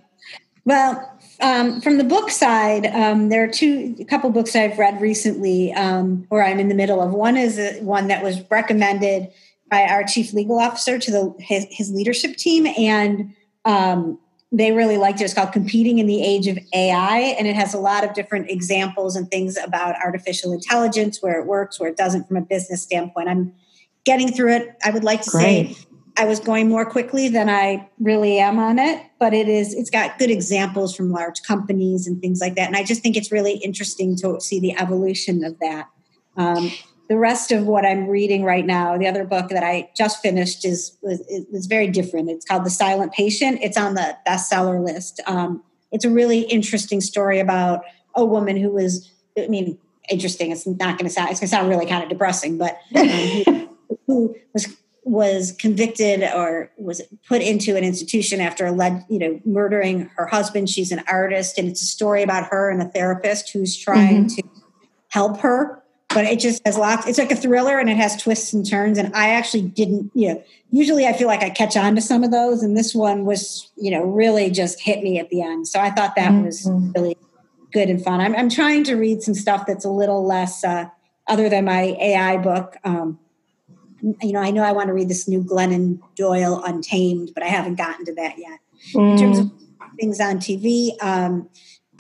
Well. 0.66 1.08
Um, 1.44 1.82
from 1.82 1.98
the 1.98 2.04
book 2.04 2.30
side, 2.30 2.86
um, 2.86 3.30
there 3.30 3.44
are 3.44 3.48
two, 3.48 3.96
a 4.00 4.06
couple 4.06 4.30
books 4.30 4.56
I've 4.56 4.78
read 4.78 5.02
recently, 5.02 5.74
um, 5.74 6.28
or 6.30 6.44
I'm 6.44 6.60
in 6.60 6.68
the 6.70 6.76
middle 6.76 7.02
of. 7.02 7.14
One 7.14 7.36
is 7.36 7.58
a, 7.58 7.80
one 7.82 8.10
that 8.10 8.24
was 8.24 8.48
recommended 8.52 9.32
by 9.68 9.88
our 9.88 10.04
chief 10.04 10.34
legal 10.34 10.60
officer 10.60 11.00
to 11.00 11.12
the 11.12 11.36
his, 11.40 11.66
his 11.72 11.90
leadership 11.90 12.36
team, 12.36 12.68
and 12.78 13.34
um, 13.66 14.20
they 14.52 14.72
really 14.72 14.98
liked 14.98 15.22
it. 15.22 15.26
It's 15.26 15.34
called 15.34 15.54
Competing 15.54 16.00
in 16.00 16.08
the 16.08 16.22
Age 16.24 16.48
of 16.48 16.60
AI, 16.74 17.36
and 17.38 17.48
it 17.48 17.56
has 17.56 17.74
a 17.74 17.80
lot 17.80 18.04
of 18.04 18.14
different 18.14 18.50
examples 18.50 19.16
and 19.16 19.30
things 19.30 19.58
about 19.58 19.96
artificial 20.04 20.52
intelligence, 20.52 21.22
where 21.22 21.40
it 21.40 21.48
works, 21.48 21.80
where 21.80 21.90
it 21.90 21.98
doesn't 21.98 22.28
from 22.28 22.38
a 22.38 22.42
business 22.42 22.82
standpoint. 22.82 23.30
I'm 23.30 23.54
getting 24.04 24.32
through 24.32 24.54
it. 24.54 24.76
I 24.84 24.92
would 24.92 25.04
like 25.04 25.22
to 25.22 25.30
Great. 25.30 25.76
say 25.78 25.86
I 26.18 26.26
was 26.26 26.40
going 26.40 26.68
more 26.68 26.86
quickly 26.86 27.30
than 27.30 27.50
I 27.50 27.88
really 28.00 28.40
am 28.40 28.60
on 28.60 28.78
it, 28.80 29.02
but 29.20 29.34
it 29.34 29.48
is 29.48 29.74
it's 29.74 29.90
got 29.90 30.20
good 30.20 30.30
examples 30.30 30.96
from 30.96 31.12
large 31.12 31.42
companies 31.44 32.06
and 32.06 32.22
things 32.22 32.42
like 32.42 32.56
that. 32.56 32.68
And 32.68 32.76
I 32.76 32.84
just 32.84 33.02
think 33.02 33.16
it's 33.16 33.32
really 33.32 33.54
interesting 33.58 34.16
to 34.18 34.40
see 34.42 34.60
the 34.60 34.78
evolution 34.78 35.44
of 35.44 35.58
that. 35.60 35.88
Um, 36.36 36.72
the 37.12 37.18
rest 37.18 37.52
of 37.52 37.68
what 37.68 37.86
I'm 37.86 38.08
reading 38.08 38.46
right 38.46 38.66
now, 38.66 38.98
the 38.98 39.06
other 39.06 39.26
book 39.26 39.50
that 39.50 39.66
I 39.66 39.90
just 39.98 40.22
finished 40.22 40.64
is 40.64 40.96
was, 41.02 41.20
is 41.28 41.66
very 41.66 41.90
different. 41.90 42.30
It's 42.30 42.46
called 42.46 42.64
The 42.64 42.70
Silent 42.70 43.12
Patient. 43.12 43.60
It's 43.62 43.76
on 43.76 43.96
the 43.96 44.16
bestseller 44.26 44.82
list. 44.82 45.20
Um, 45.28 45.62
it's 45.92 46.06
a 46.06 46.10
really 46.10 46.44
interesting 46.44 47.02
story 47.02 47.40
about 47.40 47.84
a 48.16 48.24
woman 48.24 48.56
who 48.56 48.70
was, 48.70 49.12
I 49.38 49.48
mean, 49.48 49.78
interesting. 50.10 50.52
It's 50.52 50.66
not 50.66 50.98
going 50.98 51.00
to 51.00 51.10
sound. 51.10 51.32
It's 51.32 51.42
going 51.42 51.50
to 51.50 51.54
sound 51.54 51.68
really 51.68 51.86
kind 51.86 52.02
of 52.02 52.08
depressing, 52.08 52.58
but 52.58 52.78
um, 52.96 53.10
who, 53.10 53.70
who 54.08 54.36
was 54.54 54.74
was 55.04 55.52
convicted 55.60 56.24
or 56.34 56.72
was 56.78 57.02
put 57.28 57.42
into 57.42 57.76
an 57.76 57.84
institution 57.84 58.40
after 58.40 58.68
alleged, 58.68 59.04
you 59.10 59.20
know, 59.20 59.42
murdering 59.44 60.10
her 60.16 60.28
husband. 60.28 60.70
She's 60.70 60.94
an 60.94 61.04
artist, 61.10 61.58
and 61.58 61.68
it's 61.68 61.82
a 61.82 61.88
story 61.88 62.24
about 62.24 62.48
her 62.52 62.70
and 62.70 62.82
a 62.82 62.86
therapist 62.86 63.52
who's 63.52 63.78
trying 63.78 64.28
mm-hmm. 64.28 64.36
to 64.36 64.44
help 65.10 65.42
her 65.42 65.81
but 66.14 66.26
it 66.26 66.40
just 66.40 66.66
has 66.66 66.78
lots 66.78 67.08
it's 67.08 67.18
like 67.18 67.32
a 67.32 67.36
thriller 67.36 67.80
and 67.80 67.90
it 67.90 67.98
has 67.98 68.22
twists 68.22 68.54
and 68.54 68.68
turns. 68.68 68.98
And 68.98 69.14
i 69.16 69.30
actually 69.30 69.64
didn't 69.64 70.12
you 70.14 70.30
know 70.30 70.44
usually 70.72 71.06
i 71.06 71.14
feel 71.14 71.28
like 71.28 71.44
i 71.44 71.50
catch 71.50 71.76
on 71.78 71.96
to 71.96 72.02
some 72.02 72.24
of 72.24 72.32
those. 72.32 72.64
And 72.64 72.78
this 72.78 72.94
one 72.94 73.26
was 73.26 73.72
you 73.76 73.92
know 73.92 74.04
really 74.04 74.50
just 74.50 74.80
hit 74.82 75.04
me 75.04 75.20
at 75.20 75.30
the 75.30 75.42
end. 75.42 75.68
So 75.68 75.80
i 75.80 75.90
thought 75.90 76.16
that 76.16 76.32
mm-hmm. 76.32 76.46
was 76.46 76.70
really 76.96 77.18
good 77.72 77.90
and 77.90 78.04
fun. 78.04 78.20
I'm, 78.20 78.36
I'm 78.36 78.50
trying 78.50 78.84
to 78.86 78.96
read 78.96 79.22
some 79.22 79.34
stuff 79.34 79.66
that's 79.66 79.86
a 79.86 79.90
little 79.90 80.26
less 80.26 80.64
uh, 80.64 80.90
other 81.28 81.48
than 81.48 81.66
my 81.66 81.96
ai 82.00 82.38
book. 82.38 82.76
Um, 82.84 83.20
you 84.22 84.34
know 84.34 84.40
i 84.40 84.52
know 84.52 84.64
i 84.64 84.72
want 84.72 84.88
to 84.88 84.94
read 84.94 85.10
this 85.10 85.28
new 85.28 85.44
glennon 85.44 86.00
doyle 86.16 86.62
untamed 86.66 87.32
but 87.34 87.44
i 87.44 87.48
haven't 87.48 87.76
gotten 87.76 88.06
to 88.06 88.14
that 88.16 88.38
yet. 88.38 88.60
Mm. 88.96 89.12
in 89.12 89.18
terms 89.18 89.40
of 89.40 89.52
things 90.00 90.20
on 90.20 90.38
tv 90.38 90.92
um, 91.04 91.48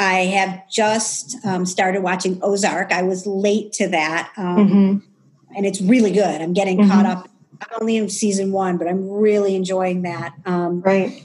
I 0.02 0.26
have 0.26 0.68
just 0.68 1.38
um, 1.46 1.64
started 1.64 2.02
watching 2.02 2.40
Ozark. 2.42 2.92
I 2.92 3.04
was 3.04 3.28
late 3.28 3.72
to 3.74 3.88
that, 3.90 4.32
um, 4.36 4.58
mm-hmm. 4.58 5.56
and 5.56 5.66
it's 5.66 5.80
really 5.80 6.12
good. 6.12 6.42
I'm 6.42 6.54
getting 6.54 6.80
mm-hmm. 6.80 6.90
caught 6.90 7.06
up. 7.06 7.30
I'm 7.62 7.82
only 7.82 7.98
in 7.98 8.10
season 8.10 8.52
one, 8.52 8.78
but 8.78 8.88
I'm 8.88 9.08
really 9.08 9.56
enjoying 9.56 10.02
that. 10.02 10.34
Um, 10.48 10.82
right. 10.82 11.24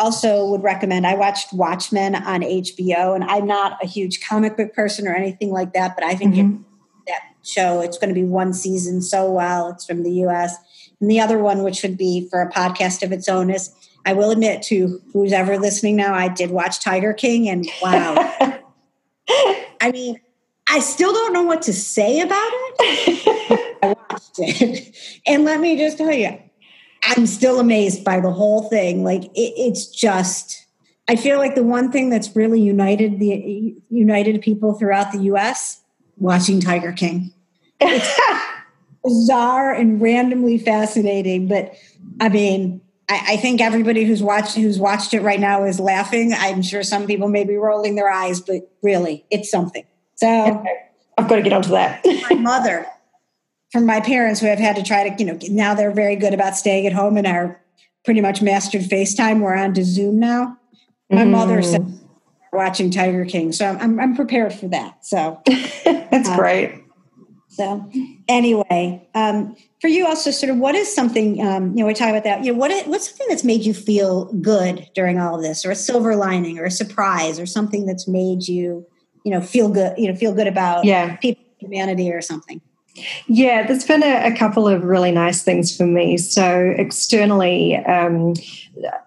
Also, 0.00 0.46
would 0.46 0.64
recommend. 0.64 1.06
I 1.06 1.14
watched 1.14 1.52
Watchmen 1.52 2.16
on 2.16 2.40
HBO, 2.40 3.14
and 3.14 3.22
I'm 3.22 3.46
not 3.46 3.78
a 3.80 3.86
huge 3.86 4.26
comic 4.26 4.56
book 4.56 4.74
person 4.74 5.06
or 5.06 5.14
anything 5.14 5.52
like 5.52 5.72
that, 5.74 5.94
but 5.94 6.04
I 6.04 6.16
think 6.16 6.34
mm-hmm. 6.34 6.56
it, 6.56 6.62
that 7.06 7.20
show 7.44 7.80
it's 7.80 7.98
going 7.98 8.08
to 8.08 8.20
be 8.20 8.24
one 8.24 8.52
season 8.52 9.00
so 9.00 9.30
well. 9.30 9.68
It's 9.68 9.84
from 9.84 10.02
the 10.02 10.10
U.S. 10.22 10.56
And 11.02 11.10
the 11.10 11.20
other 11.20 11.38
one, 11.38 11.64
which 11.64 11.82
would 11.82 11.98
be 11.98 12.28
for 12.30 12.40
a 12.40 12.48
podcast 12.48 13.02
of 13.02 13.10
its 13.10 13.28
own, 13.28 13.50
is 13.50 13.74
I 14.06 14.12
will 14.12 14.30
admit 14.30 14.62
to 14.64 15.02
who's 15.12 15.32
ever 15.32 15.58
listening 15.58 15.96
now, 15.96 16.14
I 16.14 16.28
did 16.28 16.52
watch 16.52 16.80
Tiger 16.80 17.12
King 17.12 17.48
and 17.48 17.68
wow. 17.82 18.14
I 19.80 19.90
mean, 19.92 20.20
I 20.68 20.78
still 20.78 21.12
don't 21.12 21.32
know 21.32 21.42
what 21.42 21.60
to 21.62 21.72
say 21.72 22.20
about 22.20 22.38
it. 22.38 23.76
I 23.82 23.96
watched 24.10 24.38
it. 24.38 24.96
And 25.26 25.44
let 25.44 25.60
me 25.60 25.76
just 25.76 25.98
tell 25.98 26.12
you, 26.12 26.38
I'm 27.02 27.26
still 27.26 27.58
amazed 27.58 28.04
by 28.04 28.20
the 28.20 28.30
whole 28.30 28.68
thing. 28.68 29.02
Like 29.02 29.24
it, 29.24 29.30
it's 29.34 29.88
just 29.88 30.66
I 31.08 31.16
feel 31.16 31.38
like 31.38 31.56
the 31.56 31.64
one 31.64 31.90
thing 31.90 32.10
that's 32.10 32.36
really 32.36 32.60
united 32.60 33.18
the 33.18 33.74
united 33.90 34.40
people 34.40 34.74
throughout 34.74 35.10
the 35.10 35.22
US 35.22 35.80
watching 36.16 36.60
Tiger 36.60 36.92
King. 36.92 37.32
Bizarre 39.04 39.72
and 39.72 40.00
randomly 40.00 40.58
fascinating, 40.58 41.48
but 41.48 41.74
I 42.20 42.28
mean, 42.28 42.80
I, 43.08 43.32
I, 43.32 43.36
think 43.36 43.60
everybody 43.60 44.04
who's 44.04 44.22
watched 44.22 44.54
who's 44.54 44.78
watched 44.78 45.12
it 45.12 45.22
right 45.22 45.40
now 45.40 45.64
is 45.64 45.80
laughing. 45.80 46.32
I'm 46.32 46.62
sure 46.62 46.82
some 46.82 47.06
people 47.06 47.28
may 47.28 47.44
be 47.44 47.56
rolling 47.56 47.96
their 47.96 48.08
eyes, 48.08 48.40
but 48.40 48.70
really, 48.82 49.24
it's 49.30 49.50
something. 49.50 49.84
So 50.16 50.64
I've 51.18 51.28
got 51.28 51.36
to 51.36 51.42
get 51.42 51.52
onto 51.52 51.70
that. 51.70 52.04
my 52.30 52.36
mother, 52.36 52.86
from 53.72 53.86
my 53.86 54.00
parents 54.00 54.40
who 54.40 54.46
have 54.46 54.58
had 54.58 54.76
to 54.76 54.82
try 54.82 55.08
to, 55.08 55.16
you 55.18 55.24
know, 55.24 55.38
now 55.50 55.74
they're 55.74 55.92
very 55.92 56.16
good 56.16 56.32
about 56.32 56.56
staying 56.56 56.86
at 56.86 56.92
home 56.92 57.16
and 57.16 57.26
are 57.26 57.60
pretty 58.04 58.20
much 58.20 58.40
mastered 58.40 58.82
FaceTime. 58.82 59.40
We're 59.40 59.56
on 59.56 59.74
to 59.74 59.84
Zoom 59.84 60.18
now. 60.18 60.58
My 61.10 61.24
mm. 61.24 61.30
mother 61.30 61.62
said 61.62 61.98
watching 62.52 62.90
Tiger 62.90 63.24
King, 63.24 63.52
so 63.52 63.66
I'm 63.66 63.98
I'm 63.98 64.14
prepared 64.14 64.52
for 64.52 64.68
that. 64.68 65.04
So 65.04 65.42
that's 65.84 66.28
uh, 66.28 66.36
great. 66.36 66.81
So 67.52 67.90
anyway, 68.28 69.06
um, 69.14 69.54
for 69.82 69.88
you 69.88 70.06
also 70.06 70.30
sort 70.30 70.48
of 70.48 70.56
what 70.56 70.74
is 70.74 70.92
something 70.92 71.44
um, 71.46 71.70
you 71.76 71.82
know 71.82 71.86
we 71.86 71.92
talk 71.92 72.08
about 72.08 72.24
that 72.24 72.44
you 72.44 72.52
know 72.52 72.58
what 72.58 72.70
is, 72.70 72.86
what's 72.86 73.08
something 73.08 73.26
that's 73.28 73.44
made 73.44 73.62
you 73.62 73.74
feel 73.74 74.32
good 74.34 74.88
during 74.94 75.20
all 75.20 75.34
of 75.34 75.42
this 75.42 75.66
or 75.66 75.70
a 75.70 75.74
silver 75.74 76.16
lining 76.16 76.58
or 76.58 76.64
a 76.64 76.70
surprise 76.70 77.38
or 77.38 77.44
something 77.44 77.84
that's 77.84 78.08
made 78.08 78.48
you 78.48 78.86
you 79.24 79.30
know 79.30 79.40
feel 79.40 79.68
good 79.68 79.92
you 79.98 80.08
know 80.08 80.14
feel 80.16 80.32
good 80.32 80.46
about 80.46 80.84
yeah. 80.84 81.16
people 81.16 81.44
humanity 81.58 82.10
or 82.10 82.22
something 82.22 82.60
yeah, 83.26 83.66
there's 83.66 83.86
been 83.86 84.02
a, 84.02 84.32
a, 84.32 84.36
couple 84.36 84.68
of 84.68 84.84
really 84.84 85.12
nice 85.12 85.42
things 85.42 85.74
for 85.74 85.86
me. 85.86 86.18
So 86.18 86.74
externally, 86.76 87.76
um, 87.76 88.34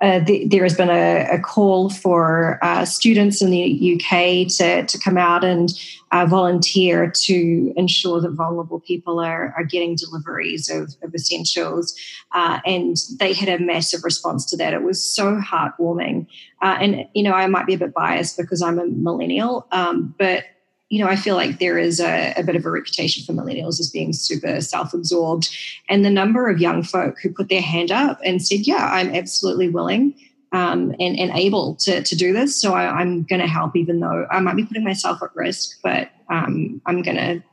uh, 0.01 0.19
the, 0.19 0.47
there 0.47 0.63
has 0.63 0.75
been 0.75 0.89
a, 0.89 1.27
a 1.31 1.39
call 1.39 1.91
for 1.91 2.57
uh, 2.63 2.85
students 2.85 3.43
in 3.43 3.51
the 3.51 3.95
UK 3.95 4.47
to, 4.57 4.85
to 4.85 4.99
come 4.99 5.17
out 5.17 5.43
and 5.43 5.69
uh, 6.11 6.25
volunteer 6.25 7.11
to 7.11 7.73
ensure 7.75 8.21
that 8.21 8.31
vulnerable 8.31 8.79
people 8.79 9.19
are, 9.19 9.53
are 9.55 9.63
getting 9.63 9.95
deliveries 9.95 10.67
of, 10.69 10.95
of 11.03 11.13
essentials. 11.13 11.95
Uh, 12.31 12.59
and 12.65 12.97
they 13.19 13.33
had 13.33 13.49
a 13.49 13.63
massive 13.63 14.03
response 14.03 14.45
to 14.45 14.57
that. 14.57 14.73
It 14.73 14.81
was 14.81 15.03
so 15.03 15.39
heartwarming. 15.39 16.25
Uh, 16.61 16.77
and, 16.79 17.05
you 17.13 17.21
know, 17.21 17.33
I 17.33 17.45
might 17.47 17.67
be 17.67 17.75
a 17.75 17.77
bit 17.77 17.93
biased 17.93 18.37
because 18.37 18.63
I'm 18.63 18.79
a 18.79 18.87
millennial, 18.87 19.67
um, 19.71 20.15
but 20.17 20.45
you 20.89 21.03
know, 21.03 21.09
I 21.09 21.15
feel 21.15 21.35
like 21.35 21.59
there 21.59 21.77
is 21.77 21.99
a, 21.99 22.33
a, 22.37 22.43
bit 22.43 22.55
of 22.55 22.65
a 22.65 22.69
reputation 22.69 23.25
for 23.25 23.33
millennials 23.33 23.79
as 23.79 23.89
being 23.89 24.13
super 24.13 24.61
self 24.61 24.93
absorbed. 24.93 25.49
And 25.89 26.05
the 26.05 26.11
number 26.11 26.47
of 26.47 26.61
young 26.61 26.83
folk 26.83 27.19
who 27.21 27.33
put 27.33 27.49
their 27.49 27.61
hand 27.61 27.91
up 27.91 28.19
and 28.23 28.45
said, 28.45 28.67
Yeah, 28.67 28.89
I'm 28.91 29.13
absolutely 29.13 29.69
willing 29.69 30.13
um, 30.51 30.95
and, 30.99 31.17
and 31.17 31.31
able 31.31 31.75
to, 31.75 32.03
to 32.03 32.15
do 32.15 32.33
this. 32.33 32.59
So 32.59 32.73
I, 32.73 33.01
am 33.01 33.23
going 33.23 33.41
to 33.41 33.47
help, 33.47 33.75
even 33.75 33.99
though 33.99 34.27
I 34.31 34.39
might 34.39 34.55
be 34.55 34.65
putting 34.65 34.83
myself 34.83 35.21
at 35.23 35.35
risk, 35.35 35.79
but 35.83 36.11
um, 36.29 36.81
I'm 36.85 37.01
going 37.01 37.17
to 37.17 37.43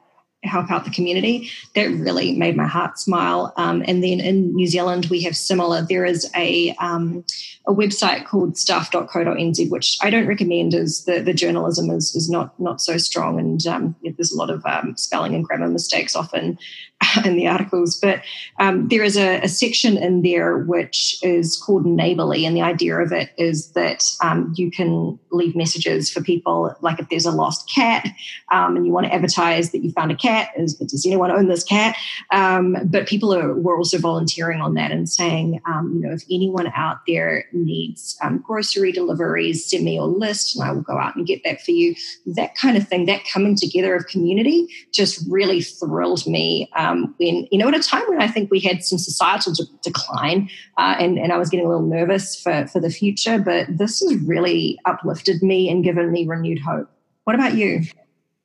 help 0.42 0.70
out 0.70 0.84
the 0.84 0.90
community. 0.90 1.50
That 1.74 1.86
really 1.90 2.32
made 2.32 2.56
my 2.56 2.66
heart 2.66 2.98
smile. 2.98 3.52
Um, 3.56 3.82
and 3.86 4.02
then 4.02 4.20
in 4.20 4.54
New 4.54 4.66
Zealand, 4.66 5.06
we 5.06 5.22
have 5.22 5.36
similar. 5.36 5.82
There 5.82 6.04
is 6.04 6.30
a 6.36 6.74
um, 6.76 7.24
a 7.66 7.72
website 7.72 8.26
called 8.26 8.56
stuff.co.nz, 8.56 9.70
which 9.70 9.96
I 10.02 10.10
don't 10.10 10.26
recommend 10.26 10.74
as 10.74 11.04
the, 11.04 11.20
the 11.20 11.32
journalism 11.32 11.90
is, 11.90 12.14
is 12.14 12.28
not 12.28 12.58
not 12.58 12.80
so 12.80 12.98
strong 12.98 13.38
and 13.38 13.64
um, 13.66 13.94
there's 14.02 14.32
a 14.32 14.36
lot 14.36 14.50
of 14.50 14.64
um, 14.66 14.96
spelling 14.96 15.34
and 15.34 15.44
grammar 15.44 15.68
mistakes 15.68 16.16
often 16.16 16.58
in 17.24 17.36
the 17.36 17.46
articles. 17.46 17.98
But 17.98 18.22
um, 18.58 18.88
there 18.88 19.02
is 19.02 19.16
a, 19.16 19.40
a, 19.40 19.48
section 19.48 19.96
in 19.96 20.22
there 20.22 20.58
which 20.58 21.18
is 21.22 21.56
called 21.56 21.86
Neighbourly, 21.86 22.44
and 22.44 22.56
the 22.56 22.62
idea 22.62 22.96
of 22.96 23.12
it 23.12 23.30
is 23.36 23.72
that 23.72 24.10
um, 24.22 24.52
you 24.56 24.70
can 24.70 25.18
leave 25.30 25.54
messages 25.54 26.10
for 26.10 26.22
people, 26.22 26.74
like 26.80 26.98
if 26.98 27.08
there's 27.08 27.26
a 27.26 27.30
lost 27.30 27.70
cat 27.72 28.06
um, 28.50 28.76
and 28.76 28.86
you 28.86 28.92
want 28.92 29.06
to 29.06 29.14
advertise 29.14 29.72
that 29.72 29.82
you 29.82 29.90
found 29.92 30.10
a 30.10 30.16
cat, 30.16 30.50
is 30.56 30.74
does 30.74 31.06
anyone 31.06 31.30
own 31.30 31.48
this 31.48 31.64
cat? 31.64 31.96
Um, 32.30 32.76
but 32.84 33.06
people 33.06 33.34
are 33.34 33.54
were 33.54 33.76
also 33.76 33.98
volunteering 33.98 34.60
on 34.60 34.74
that 34.74 34.90
and 34.90 35.08
saying, 35.08 35.60
um, 35.66 35.92
you 35.94 36.06
know, 36.06 36.14
if 36.14 36.22
anyone 36.30 36.72
out 36.74 36.98
there 37.06 37.44
needs 37.52 38.16
um, 38.22 38.38
grocery 38.38 38.92
deliveries, 38.92 39.68
send 39.68 39.84
me 39.84 39.94
your 39.94 40.06
list 40.06 40.56
and 40.56 40.64
I 40.64 40.72
will 40.72 40.82
go 40.82 40.98
out 40.98 41.16
and 41.16 41.26
get 41.26 41.42
that 41.44 41.62
for 41.62 41.70
you. 41.70 41.94
That 42.26 42.54
kind 42.56 42.76
of 42.76 42.86
thing, 42.86 43.06
that 43.06 43.24
coming 43.24 43.56
together 43.56 43.94
of 43.94 44.06
community 44.06 44.68
just 44.92 45.24
really 45.28 45.62
thrilled 45.62 46.26
me 46.26 46.70
um, 46.76 46.91
when, 46.94 47.46
you 47.50 47.58
know, 47.58 47.68
at 47.68 47.74
a 47.74 47.82
time 47.82 48.02
when 48.08 48.20
I 48.20 48.28
think 48.28 48.50
we 48.50 48.60
had 48.60 48.84
some 48.84 48.98
societal 48.98 49.52
de- 49.52 49.64
decline 49.82 50.48
uh, 50.78 50.96
and, 50.98 51.18
and 51.18 51.32
I 51.32 51.38
was 51.38 51.50
getting 51.50 51.66
a 51.66 51.68
little 51.68 51.86
nervous 51.86 52.40
for, 52.40 52.66
for 52.66 52.80
the 52.80 52.90
future, 52.90 53.38
but 53.38 53.66
this 53.68 54.00
has 54.00 54.14
really 54.24 54.78
uplifted 54.84 55.42
me 55.42 55.70
and 55.70 55.84
given 55.84 56.10
me 56.10 56.26
renewed 56.26 56.60
hope. 56.60 56.88
What 57.24 57.34
about 57.34 57.54
you? 57.54 57.82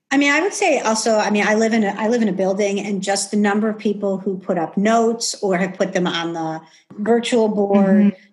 I 0.09 0.17
mean, 0.17 0.31
I 0.31 0.39
would 0.39 0.53
say 0.53 0.79
also. 0.79 1.17
I 1.17 1.31
mean, 1.31 1.45
I 1.45 1.55
live 1.55 1.73
in 1.73 1.83
a 1.83 1.89
I 1.97 2.07
live 2.07 2.21
in 2.21 2.29
a 2.29 2.33
building, 2.33 2.79
and 2.79 3.03
just 3.03 3.29
the 3.29 3.35
number 3.35 3.67
of 3.67 3.77
people 3.77 4.17
who 4.17 4.37
put 4.37 4.57
up 4.57 4.77
notes 4.77 5.35
or 5.43 5.57
have 5.57 5.73
put 5.73 5.91
them 5.91 6.07
on 6.07 6.31
the 6.31 6.61
virtual 6.97 7.49
board, 7.49 8.05
mm-hmm 8.05 8.27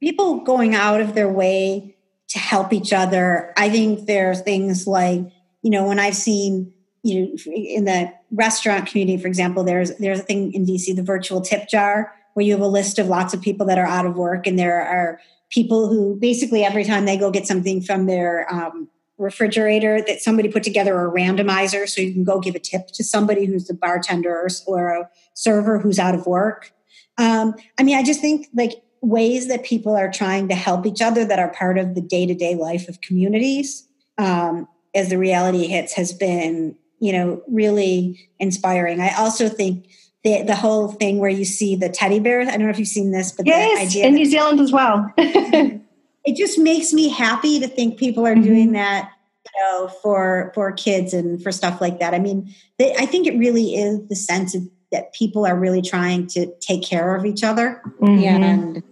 people 0.00 0.40
going 0.40 0.74
out 0.74 1.00
of 1.00 1.14
their 1.14 1.28
way 1.28 1.96
to 2.28 2.38
help 2.38 2.72
each 2.72 2.92
other. 2.92 3.52
I 3.56 3.68
think 3.70 4.06
there 4.06 4.30
are 4.30 4.34
things 4.34 4.86
like, 4.86 5.20
you 5.62 5.70
know, 5.70 5.86
when 5.86 5.98
I've 5.98 6.16
seen, 6.16 6.72
you 7.02 7.20
know, 7.20 7.52
in 7.54 7.84
the 7.84 8.12
restaurant 8.30 8.86
community, 8.86 9.20
for 9.20 9.28
example, 9.28 9.64
there's 9.64 9.96
there's 9.96 10.20
a 10.20 10.22
thing 10.22 10.52
in 10.52 10.66
DC, 10.66 10.94
the 10.94 11.02
virtual 11.02 11.40
tip 11.40 11.68
jar, 11.68 12.12
where 12.34 12.44
you 12.44 12.52
have 12.52 12.60
a 12.60 12.66
list 12.66 12.98
of 12.98 13.08
lots 13.08 13.32
of 13.34 13.40
people 13.40 13.66
that 13.66 13.78
are 13.78 13.86
out 13.86 14.06
of 14.06 14.16
work, 14.16 14.46
and 14.46 14.58
there 14.58 14.82
are 14.82 15.20
people 15.50 15.88
who 15.88 16.16
basically 16.16 16.64
every 16.64 16.84
time 16.84 17.04
they 17.04 17.16
go 17.16 17.30
get 17.30 17.46
something 17.46 17.80
from 17.80 18.06
their 18.06 18.52
um, 18.52 18.88
refrigerator 19.18 20.00
that 20.06 20.20
somebody 20.20 20.48
put 20.48 20.62
together 20.62 21.06
a 21.06 21.10
randomizer 21.10 21.88
so 21.88 22.00
you 22.00 22.12
can 22.12 22.24
go 22.24 22.40
give 22.40 22.54
a 22.54 22.58
tip 22.58 22.88
to 22.88 23.04
somebody 23.04 23.44
who's 23.44 23.68
a 23.68 23.74
bartender 23.74 24.46
or 24.66 24.86
a 24.88 25.08
server 25.34 25.78
who's 25.78 25.98
out 25.98 26.14
of 26.14 26.26
work. 26.26 26.72
Um, 27.18 27.54
I 27.78 27.82
mean, 27.82 27.96
I 27.96 28.02
just 28.02 28.20
think 28.20 28.48
like 28.54 28.82
ways 29.02 29.48
that 29.48 29.62
people 29.62 29.94
are 29.94 30.10
trying 30.10 30.48
to 30.48 30.54
help 30.54 30.86
each 30.86 31.02
other 31.02 31.24
that 31.24 31.38
are 31.38 31.52
part 31.52 31.78
of 31.78 31.94
the 31.94 32.00
day-to-day 32.00 32.54
life 32.54 32.88
of 32.88 33.00
communities 33.00 33.86
um, 34.18 34.66
as 34.94 35.10
the 35.10 35.18
reality 35.18 35.66
hits 35.66 35.92
has 35.94 36.12
been 36.12 36.76
you 37.00 37.12
know 37.12 37.42
really 37.48 38.28
inspiring 38.38 39.00
i 39.00 39.14
also 39.16 39.48
think 39.48 39.86
the, 40.22 40.42
the 40.42 40.54
whole 40.54 40.88
thing 40.88 41.18
where 41.18 41.30
you 41.30 41.44
see 41.44 41.74
the 41.74 41.88
teddy 41.88 42.20
bears 42.20 42.48
i 42.48 42.52
don't 42.52 42.62
know 42.62 42.70
if 42.70 42.78
you've 42.78 42.88
seen 42.88 43.10
this 43.10 43.32
but 43.32 43.46
yes 43.46 43.94
in 43.94 44.14
new 44.14 44.24
zealand 44.24 44.60
as 44.60 44.72
well 44.72 45.10
it 45.18 46.36
just 46.36 46.58
makes 46.58 46.92
me 46.92 47.08
happy 47.08 47.58
to 47.60 47.68
think 47.68 47.98
people 47.98 48.26
are 48.26 48.34
mm-hmm. 48.34 48.44
doing 48.44 48.72
that 48.72 49.10
you 49.44 49.62
know 49.62 49.88
for 50.02 50.52
for 50.54 50.72
kids 50.72 51.12
and 51.12 51.42
for 51.42 51.50
stuff 51.50 51.80
like 51.80 51.98
that 51.98 52.14
i 52.14 52.18
mean 52.18 52.52
they, 52.78 52.94
i 52.96 53.06
think 53.06 53.26
it 53.26 53.36
really 53.38 53.74
is 53.74 54.06
the 54.08 54.16
sense 54.16 54.54
of 54.54 54.62
that 54.92 55.12
people 55.12 55.46
are 55.46 55.56
really 55.56 55.80
trying 55.80 56.26
to 56.26 56.52
take 56.58 56.82
care 56.82 57.14
of 57.14 57.24
each 57.24 57.44
other 57.44 57.80
mm-hmm. 58.00 58.42
and 58.42 58.82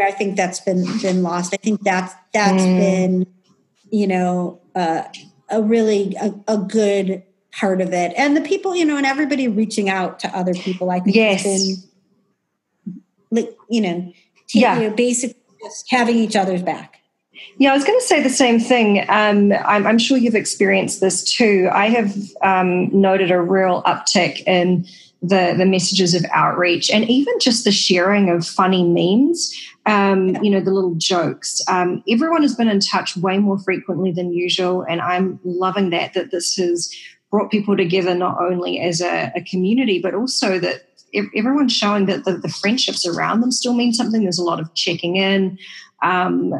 I 0.00 0.12
think 0.12 0.36
that's 0.36 0.60
been 0.60 0.84
been 1.00 1.22
lost. 1.22 1.52
I 1.52 1.56
think 1.56 1.82
that's 1.82 2.14
that's 2.32 2.62
mm. 2.62 2.78
been, 2.78 3.26
you 3.90 4.06
know, 4.06 4.60
uh, 4.74 5.04
a 5.50 5.62
really 5.62 6.16
a, 6.20 6.32
a, 6.48 6.58
good 6.58 7.22
part 7.52 7.80
of 7.80 7.92
it, 7.92 8.12
and 8.16 8.36
the 8.36 8.40
people, 8.40 8.74
you 8.74 8.84
know, 8.84 8.96
and 8.96 9.06
everybody 9.06 9.48
reaching 9.48 9.88
out 9.88 10.18
to 10.20 10.36
other 10.36 10.54
people. 10.54 10.90
I 10.90 11.00
think 11.00 11.16
yes. 11.16 11.42
been, 11.42 12.94
like, 13.30 13.56
you 13.68 13.80
know, 13.80 14.12
yeah, 14.52 14.78
you 14.78 14.88
know, 14.88 14.94
basically 14.94 15.40
just 15.62 15.86
having 15.90 16.16
each 16.16 16.36
other's 16.36 16.62
back. 16.62 16.98
Yeah, 17.58 17.72
I 17.72 17.74
was 17.74 17.84
going 17.84 17.98
to 17.98 18.04
say 18.04 18.22
the 18.22 18.30
same 18.30 18.60
thing. 18.60 19.04
Um, 19.08 19.52
I'm, 19.64 19.86
I'm, 19.86 19.98
sure 19.98 20.16
you've 20.16 20.34
experienced 20.34 21.00
this 21.00 21.24
too. 21.24 21.68
I 21.72 21.88
have 21.88 22.16
um, 22.42 22.88
noted 22.98 23.30
a 23.30 23.40
real 23.40 23.82
uptick 23.82 24.46
in 24.46 24.86
the 25.22 25.54
the 25.56 25.64
messages 25.64 26.14
of 26.14 26.24
outreach 26.32 26.90
and 26.90 27.08
even 27.08 27.32
just 27.38 27.64
the 27.64 27.70
sharing 27.70 28.28
of 28.28 28.44
funny 28.44 28.82
memes 28.82 29.54
um, 29.86 30.36
you 30.42 30.50
know 30.50 30.60
the 30.60 30.72
little 30.72 30.96
jokes 30.96 31.60
um, 31.68 32.02
everyone 32.08 32.42
has 32.42 32.56
been 32.56 32.68
in 32.68 32.80
touch 32.80 33.16
way 33.16 33.38
more 33.38 33.58
frequently 33.60 34.10
than 34.10 34.32
usual 34.32 34.82
and 34.82 35.00
i'm 35.00 35.38
loving 35.44 35.90
that 35.90 36.12
that 36.14 36.32
this 36.32 36.56
has 36.56 36.92
brought 37.32 37.50
people 37.50 37.76
together 37.76 38.14
not 38.14 38.40
only 38.40 38.78
as 38.78 39.00
a, 39.00 39.32
a 39.34 39.42
community 39.42 39.98
but 40.00 40.14
also 40.14 40.60
that 40.60 40.86
everyone's 41.36 41.72
showing 41.72 42.06
that 42.06 42.24
the, 42.24 42.38
the, 42.38 42.48
friendships 42.48 43.04
around 43.04 43.40
them 43.40 43.50
still 43.50 43.74
mean 43.74 43.92
something 43.92 44.22
there's 44.22 44.38
a 44.38 44.44
lot 44.44 44.60
of 44.60 44.72
checking 44.74 45.16
in 45.16 45.58
um, 46.02 46.54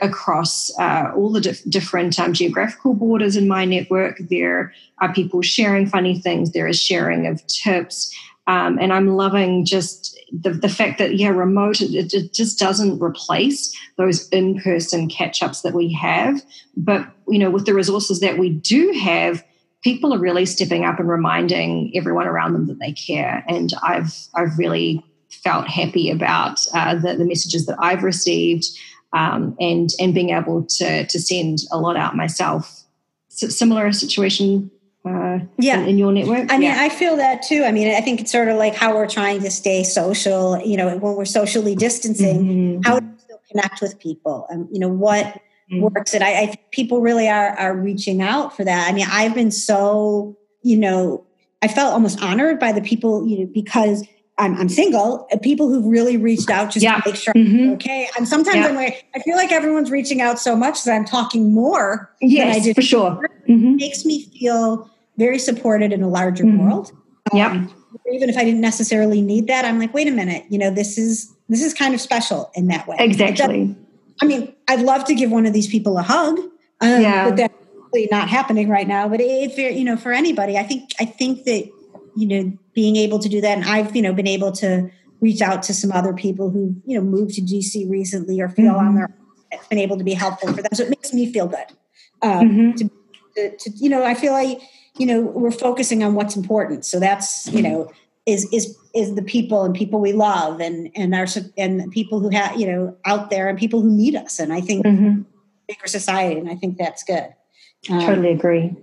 across 0.00 0.70
uh, 0.78 1.10
all 1.16 1.30
the 1.30 1.40
dif- 1.40 1.64
different 1.68 2.18
um, 2.18 2.32
geographical 2.32 2.94
borders 2.94 3.36
in 3.36 3.48
my 3.48 3.64
network. 3.64 4.18
There 4.18 4.72
are 4.98 5.12
people 5.12 5.42
sharing 5.42 5.86
funny 5.86 6.18
things. 6.20 6.52
There 6.52 6.66
is 6.66 6.80
sharing 6.80 7.26
of 7.26 7.46
tips. 7.46 8.14
Um, 8.46 8.78
and 8.78 8.92
I'm 8.92 9.16
loving 9.16 9.64
just 9.64 10.18
the, 10.32 10.50
the 10.50 10.68
fact 10.68 10.98
that, 10.98 11.16
yeah, 11.16 11.28
remote, 11.28 11.80
it, 11.80 12.12
it 12.14 12.32
just 12.32 12.58
doesn't 12.58 13.02
replace 13.02 13.74
those 13.96 14.28
in 14.30 14.60
person 14.60 15.08
catch 15.08 15.42
ups 15.42 15.62
that 15.62 15.74
we 15.74 15.92
have. 15.92 16.42
But, 16.76 17.06
you 17.28 17.38
know, 17.38 17.50
with 17.50 17.66
the 17.66 17.74
resources 17.74 18.20
that 18.20 18.38
we 18.38 18.50
do 18.50 18.92
have, 18.92 19.44
people 19.88 20.12
are 20.12 20.18
really 20.18 20.44
stepping 20.44 20.84
up 20.84 20.98
and 20.98 21.08
reminding 21.08 21.90
everyone 21.94 22.26
around 22.26 22.52
them 22.52 22.66
that 22.66 22.78
they 22.78 22.92
care. 22.92 23.42
And 23.48 23.72
I've, 23.82 24.14
I've 24.34 24.58
really 24.58 25.02
felt 25.30 25.66
happy 25.66 26.10
about 26.10 26.58
uh, 26.74 26.94
the, 26.94 27.16
the 27.16 27.24
messages 27.24 27.64
that 27.66 27.76
I've 27.80 28.02
received 28.02 28.66
um, 29.14 29.56
and 29.58 29.88
and 29.98 30.12
being 30.12 30.30
able 30.30 30.64
to 30.64 31.06
to 31.06 31.18
send 31.18 31.60
a 31.72 31.78
lot 31.78 31.96
out 31.96 32.14
myself. 32.14 32.82
S- 33.30 33.56
similar 33.56 33.90
situation. 33.92 34.70
Uh, 35.06 35.38
yeah, 35.58 35.80
in, 35.80 35.88
in, 35.88 35.98
your 35.98 36.12
network. 36.12 36.52
I 36.52 36.58
mean, 36.58 36.70
I 36.70 36.90
feel 36.90 37.16
that 37.16 37.40
too. 37.40 37.64
I 37.64 37.72
mean, 37.72 37.94
I 37.94 38.02
think 38.02 38.20
it's 38.20 38.30
sort 38.30 38.48
of 38.48 38.58
like 38.58 38.74
how 38.74 38.94
we're 38.94 39.08
trying 39.08 39.40
to 39.40 39.50
stay 39.50 39.82
social. 39.84 40.60
You 40.60 40.76
know, 40.76 40.98
when 40.98 41.14
we're 41.14 41.24
socially 41.24 41.74
distancing, 41.74 42.44
mm-hmm. 42.44 42.80
how 42.82 43.00
do 43.00 43.06
we 43.06 43.18
still 43.18 43.40
connect 43.50 43.80
with 43.80 43.98
people? 43.98 44.46
And 44.50 44.64
um, 44.64 44.68
you 44.70 44.80
know 44.80 44.90
what. 44.90 45.40
Works. 45.72 46.14
And 46.14 46.24
I, 46.24 46.42
I 46.42 46.46
think 46.46 46.60
people 46.70 47.00
really 47.00 47.28
are 47.28 47.50
are 47.58 47.76
reaching 47.76 48.22
out 48.22 48.56
for 48.56 48.64
that. 48.64 48.88
I 48.88 48.92
mean, 48.92 49.06
I've 49.10 49.34
been 49.34 49.50
so 49.50 50.36
you 50.62 50.76
know, 50.76 51.24
I 51.62 51.68
felt 51.68 51.92
almost 51.92 52.20
honored 52.22 52.58
by 52.58 52.72
the 52.72 52.80
people 52.80 53.26
you 53.26 53.40
know 53.40 53.46
because 53.52 54.06
I'm, 54.40 54.56
I'm 54.56 54.68
single, 54.68 55.26
uh, 55.32 55.36
people 55.38 55.68
who've 55.68 55.84
really 55.84 56.16
reached 56.16 56.48
out 56.48 56.70
just 56.70 56.84
Yeah. 56.84 57.00
to 57.00 57.02
make 57.10 57.16
sure 57.16 57.34
Mhm. 57.34 57.60
I'm 57.64 57.70
okay. 57.72 58.08
And 58.16 58.28
sometimes 58.28 58.58
Yeah. 58.58 58.66
I'm 58.68 58.76
like, 58.76 59.04
I 59.16 59.18
feel 59.18 59.34
like 59.36 59.50
everyone's 59.50 59.90
reaching 59.90 60.20
out 60.20 60.38
so 60.38 60.54
much 60.54 60.84
that 60.84 60.94
I'm 60.94 61.04
talking 61.04 61.52
more 61.52 62.08
than 62.20 62.48
I 62.48 62.60
did 62.60 62.76
for 62.76 62.82
sure. 62.82 63.18
It 63.46 63.52
hmm 63.52 63.76
makes 63.76 64.04
me 64.04 64.26
feel 64.38 64.88
very 65.16 65.40
supported 65.40 65.92
in 65.92 66.02
a 66.04 66.08
larger 66.08 66.44
Mhm. 66.44 66.58
world. 66.60 66.92
Um, 67.32 67.68
even 68.12 68.28
if 68.30 68.36
I 68.36 68.44
didn't 68.44 68.60
necessarily 68.60 69.20
need 69.22 69.48
that, 69.48 69.64
I'm 69.64 69.78
like, 69.80 69.92
wait 69.92 70.06
a 70.06 70.12
minute, 70.12 70.44
you 70.50 70.58
know, 70.58 70.70
this 70.70 70.96
is 70.98 71.32
this 71.48 71.62
is 71.62 71.74
kind 71.74 71.92
of 71.94 72.00
special 72.00 72.50
in 72.54 72.68
that 72.68 72.86
way. 72.86 72.96
Exactly. 73.00 73.74
I 74.20 74.26
mean, 74.26 74.54
I'd 74.68 74.80
love 74.80 75.04
to 75.06 75.14
give 75.14 75.30
one 75.30 75.46
of 75.46 75.52
these 75.52 75.68
people 75.68 75.98
a 75.98 76.02
hug, 76.02 76.38
um, 76.80 77.02
Yeah. 77.02 77.28
but 77.28 77.36
that's 77.36 77.54
really 77.92 78.08
not 78.10 78.28
happening 78.28 78.68
right 78.68 78.86
now. 78.86 79.08
But 79.08 79.20
if 79.20 79.56
you're, 79.58 79.70
you 79.70 79.84
know, 79.84 79.96
for 79.96 80.12
anybody, 80.12 80.58
I 80.58 80.62
think 80.64 80.90
I 81.00 81.04
think 81.04 81.44
that 81.44 81.68
you 82.16 82.26
know 82.26 82.52
being 82.74 82.96
able 82.96 83.18
to 83.20 83.28
do 83.28 83.40
that, 83.40 83.56
and 83.58 83.66
I've 83.68 83.94
you 83.94 84.02
know 84.02 84.12
been 84.12 84.26
able 84.26 84.52
to 84.52 84.90
reach 85.20 85.40
out 85.42 85.62
to 85.64 85.74
some 85.74 85.90
other 85.92 86.12
people 86.12 86.50
who 86.50 86.74
you 86.84 86.96
know 86.98 87.04
moved 87.04 87.34
to 87.34 87.40
DC 87.42 87.88
recently 87.88 88.40
or 88.40 88.48
feel 88.48 88.74
on 88.74 88.94
Mhm. 88.94 88.96
their. 88.96 89.14
Been 89.70 89.78
able 89.78 89.96
to 89.96 90.04
be 90.04 90.12
helpful 90.12 90.52
for 90.52 90.60
them, 90.60 90.70
so 90.74 90.82
it 90.82 90.90
makes 90.90 91.14
me 91.14 91.32
feel 91.32 91.46
good. 91.46 91.64
Um, 92.20 92.50
Mhm. 92.50 92.76
to, 92.76 92.90
to, 93.36 93.56
to 93.56 93.70
you 93.76 93.88
know, 93.88 94.04
I 94.04 94.12
feel 94.14 94.32
like 94.32 94.60
you 94.98 95.06
know 95.06 95.22
we're 95.22 95.50
focusing 95.50 96.02
on 96.04 96.14
what's 96.14 96.36
important. 96.36 96.84
So 96.84 97.00
that's 97.00 97.50
you 97.50 97.62
know 97.62 97.90
is 98.26 98.46
is 98.52 98.76
is 98.98 99.14
the 99.14 99.22
people 99.22 99.64
and 99.64 99.74
people 99.74 100.00
we 100.00 100.12
love 100.12 100.60
and 100.60 100.90
and 100.96 101.14
our 101.14 101.26
and 101.56 101.90
people 101.92 102.18
who 102.20 102.28
have 102.30 102.58
you 102.60 102.66
know 102.66 102.96
out 103.04 103.30
there 103.30 103.48
and 103.48 103.56
people 103.56 103.80
who 103.80 103.90
need 103.90 104.16
us. 104.16 104.38
And 104.38 104.52
I 104.52 104.60
think 104.60 104.84
Mhm. 104.84 105.24
bigger 105.68 105.86
society, 105.86 106.38
and 106.38 106.48
I 106.50 106.56
think 106.56 106.76
that's 106.78 107.04
good. 107.04 107.28
Um, 107.90 108.00
Totally 108.00 108.32
agree. 108.32 108.74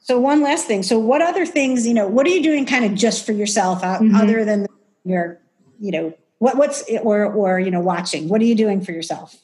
So 0.00 0.20
one 0.20 0.42
last 0.42 0.66
thing. 0.66 0.82
So 0.82 0.98
what 0.98 1.22
other 1.22 1.46
things, 1.46 1.86
you 1.86 1.94
know, 1.94 2.06
what 2.06 2.26
are 2.26 2.30
you 2.30 2.42
doing 2.42 2.66
kind 2.66 2.84
of 2.84 2.94
just 2.94 3.24
for 3.24 3.32
yourself 3.32 3.82
uh, 3.82 4.00
Mhm. 4.00 4.20
other 4.20 4.44
than 4.44 4.66
your, 5.04 5.40
you 5.80 5.90
know, 5.90 6.12
what 6.40 6.58
what's 6.58 6.84
or 7.02 7.24
or 7.24 7.58
you 7.58 7.70
know 7.70 7.80
watching? 7.80 8.28
What 8.28 8.40
are 8.42 8.44
you 8.44 8.54
doing 8.54 8.82
for 8.82 8.92
yourself? 8.92 9.36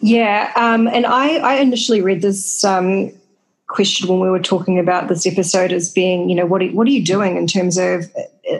Yeah, 0.00 0.50
um, 0.56 0.88
and 0.88 1.06
I, 1.06 1.36
I 1.36 1.54
initially 1.56 2.00
read 2.00 2.22
this 2.22 2.64
um, 2.64 3.12
question 3.70 4.08
when 4.08 4.18
we 4.18 4.28
were 4.28 4.40
talking 4.40 4.78
about 4.78 5.08
this 5.08 5.26
episode 5.26 5.72
as 5.72 5.92
being, 5.92 6.28
you 6.28 6.34
know, 6.34 6.44
what 6.44 6.60
are, 6.60 6.68
what 6.68 6.86
are 6.88 6.90
you 6.90 7.04
doing 7.04 7.36
in 7.36 7.46
terms 7.46 7.78
of 7.78 8.04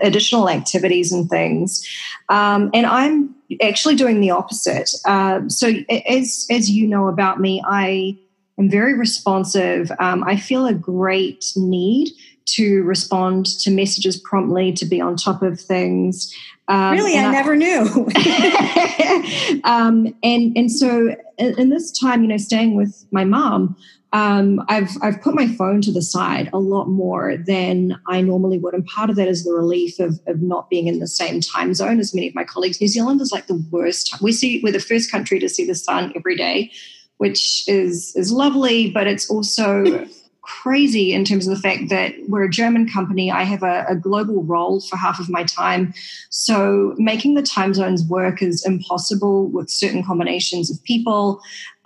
additional 0.00 0.48
activities 0.48 1.12
and 1.12 1.28
things? 1.28 1.86
Um, 2.28 2.70
and 2.72 2.86
I'm 2.86 3.34
actually 3.60 3.96
doing 3.96 4.20
the 4.20 4.30
opposite. 4.30 4.90
Uh, 5.04 5.48
so, 5.48 5.72
as 6.06 6.46
as 6.48 6.70
you 6.70 6.86
know 6.86 7.08
about 7.08 7.40
me, 7.40 7.60
I 7.66 8.16
am 8.56 8.70
very 8.70 8.94
responsive. 8.94 9.90
Um, 9.98 10.22
I 10.24 10.36
feel 10.36 10.66
a 10.66 10.74
great 10.74 11.52
need 11.56 12.10
to 12.46 12.82
respond 12.84 13.46
to 13.60 13.70
messages 13.70 14.16
promptly, 14.16 14.72
to 14.72 14.84
be 14.84 15.00
on 15.00 15.16
top 15.16 15.42
of 15.42 15.60
things. 15.60 16.34
Um, 16.68 16.92
really, 16.92 17.16
and 17.16 17.26
I, 17.26 17.32
never 17.32 17.56
knew. 17.56 18.08
um, 19.64 20.14
and 20.22 20.56
and 20.56 20.70
so 20.70 21.16
in, 21.36 21.58
in 21.58 21.68
this 21.70 21.90
time, 21.98 22.22
you 22.22 22.28
know, 22.28 22.36
staying 22.36 22.76
with 22.76 23.04
my 23.10 23.24
mom, 23.24 23.76
um, 24.12 24.64
I've 24.68 24.90
I've 25.02 25.22
put 25.22 25.34
my 25.34 25.46
phone 25.46 25.80
to 25.82 25.92
the 25.92 26.02
side 26.02 26.50
a 26.52 26.58
lot 26.58 26.88
more 26.88 27.36
than 27.36 28.00
I 28.08 28.20
normally 28.20 28.58
would, 28.58 28.74
and 28.74 28.84
part 28.84 29.08
of 29.08 29.16
that 29.16 29.28
is 29.28 29.44
the 29.44 29.52
relief 29.52 30.00
of, 30.00 30.20
of 30.26 30.42
not 30.42 30.68
being 30.68 30.88
in 30.88 30.98
the 30.98 31.06
same 31.06 31.40
time 31.40 31.74
zone 31.74 32.00
as 32.00 32.14
many 32.14 32.28
of 32.28 32.34
my 32.34 32.44
colleagues. 32.44 32.80
New 32.80 32.88
Zealand 32.88 33.20
is 33.20 33.30
like 33.30 33.46
the 33.46 33.64
worst. 33.70 34.20
We 34.20 34.32
see 34.32 34.60
we're 34.62 34.72
the 34.72 34.80
first 34.80 35.12
country 35.12 35.38
to 35.38 35.48
see 35.48 35.64
the 35.64 35.76
sun 35.76 36.12
every 36.16 36.36
day, 36.36 36.72
which 37.18 37.68
is 37.68 38.12
is 38.16 38.32
lovely, 38.32 38.90
but 38.90 39.06
it's 39.06 39.30
also 39.30 40.08
crazy 40.50 41.12
in 41.12 41.24
terms 41.24 41.46
of 41.46 41.54
the 41.54 41.62
fact 41.62 41.88
that 41.90 42.12
we're 42.28 42.44
a 42.44 42.50
German 42.50 42.88
company. 42.88 43.30
I 43.30 43.44
have 43.44 43.62
a, 43.62 43.84
a, 43.88 43.94
global 43.94 44.42
role 44.42 44.80
for 44.80 44.96
half 44.96 45.20
of 45.20 45.28
my 45.28 45.44
time. 45.44 45.94
So 46.30 46.94
making 46.98 47.34
the 47.34 47.42
time 47.42 47.72
zones 47.72 48.02
work 48.04 48.42
is 48.42 48.64
impossible 48.66 49.48
with 49.48 49.70
certain 49.70 50.02
combinations 50.02 50.70
of 50.70 50.82
people. 50.82 51.40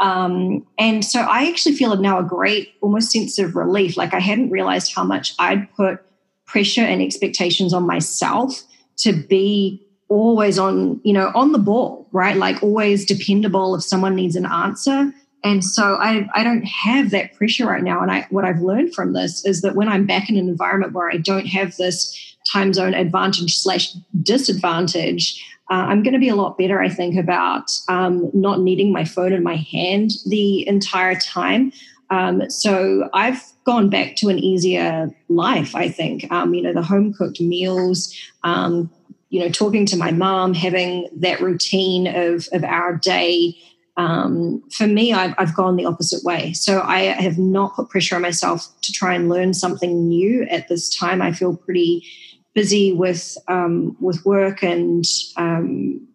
Um, 0.04 0.66
and 0.78 1.04
so 1.04 1.20
I 1.20 1.48
actually 1.48 1.76
feel 1.76 1.96
now 1.96 2.18
a 2.18 2.24
great 2.24 2.74
almost 2.80 3.10
sense 3.10 3.38
of 3.38 3.56
relief. 3.56 3.96
Like 3.96 4.12
I 4.12 4.20
hadn't 4.20 4.50
realized 4.50 4.94
how 4.94 5.04
much 5.04 5.34
I'd 5.38 5.72
put 5.74 6.00
pressure 6.46 6.82
and 6.82 7.00
expectations 7.00 7.72
on 7.72 7.86
myself 7.86 8.62
to 8.98 9.12
be 9.12 9.80
always 10.08 10.58
on, 10.58 11.00
you 11.04 11.12
know, 11.12 11.32
on 11.34 11.52
the 11.52 11.58
ball, 11.58 12.06
right? 12.12 12.36
Like 12.36 12.62
always 12.62 13.06
dependable 13.06 13.74
if 13.74 13.82
someone 13.82 14.14
needs 14.14 14.36
an 14.36 14.46
answer 14.46 15.12
and 15.44 15.62
so 15.62 15.96
I, 15.96 16.26
I 16.34 16.42
don't 16.42 16.64
have 16.64 17.10
that 17.10 17.34
pressure 17.34 17.66
right 17.66 17.82
now. 17.82 18.00
And 18.00 18.10
I, 18.10 18.26
what 18.30 18.46
I've 18.46 18.62
learned 18.62 18.94
from 18.94 19.12
this 19.12 19.44
is 19.44 19.60
that 19.60 19.76
when 19.76 19.90
I'm 19.90 20.06
back 20.06 20.30
in 20.30 20.36
an 20.36 20.48
environment 20.48 20.94
where 20.94 21.10
I 21.10 21.18
don't 21.18 21.46
have 21.46 21.76
this 21.76 22.18
time 22.50 22.72
zone 22.72 22.94
advantage 22.94 23.58
slash 23.58 23.92
disadvantage, 24.22 25.44
uh, 25.74 25.86
I'm 25.88 26.04
going 26.04 26.12
to 26.12 26.20
be 26.20 26.28
a 26.28 26.36
lot 26.36 26.56
better, 26.56 26.80
I 26.80 26.88
think, 26.88 27.16
about 27.16 27.68
um, 27.88 28.30
not 28.32 28.60
needing 28.60 28.92
my 28.92 29.04
phone 29.04 29.32
in 29.32 29.42
my 29.42 29.56
hand 29.56 30.12
the 30.24 30.66
entire 30.68 31.16
time. 31.16 31.72
Um, 32.10 32.48
so 32.48 33.10
I've 33.12 33.42
gone 33.64 33.90
back 33.90 34.14
to 34.16 34.28
an 34.28 34.38
easier 34.38 35.10
life, 35.28 35.74
I 35.74 35.88
think. 35.88 36.30
Um, 36.30 36.54
you 36.54 36.62
know, 36.62 36.72
the 36.72 36.82
home 36.82 37.12
cooked 37.12 37.40
meals, 37.40 38.14
um, 38.44 38.88
you 39.30 39.40
know, 39.40 39.48
talking 39.48 39.84
to 39.86 39.96
my 39.96 40.12
mom, 40.12 40.54
having 40.54 41.08
that 41.16 41.40
routine 41.40 42.06
of, 42.06 42.46
of 42.52 42.62
our 42.62 42.94
day 42.96 43.56
um, 43.96 44.62
for 44.70 44.86
me, 44.86 45.12
I've, 45.12 45.34
I've, 45.38 45.54
gone 45.54 45.76
the 45.76 45.86
opposite 45.86 46.24
way. 46.24 46.52
So 46.52 46.80
I 46.82 47.00
have 47.00 47.38
not 47.38 47.76
put 47.76 47.90
pressure 47.90 48.16
on 48.16 48.22
myself 48.22 48.68
to 48.82 48.92
try 48.92 49.14
and 49.14 49.28
learn 49.28 49.54
something 49.54 50.08
new 50.08 50.42
at 50.50 50.66
this 50.66 50.88
time. 50.92 51.22
I 51.22 51.30
feel 51.30 51.56
pretty 51.56 52.04
busy 52.54 52.92
with 52.92 53.36
um, 53.48 53.96
with 54.00 54.24
work 54.24 54.62
and 54.62 55.04
um, 55.36 56.06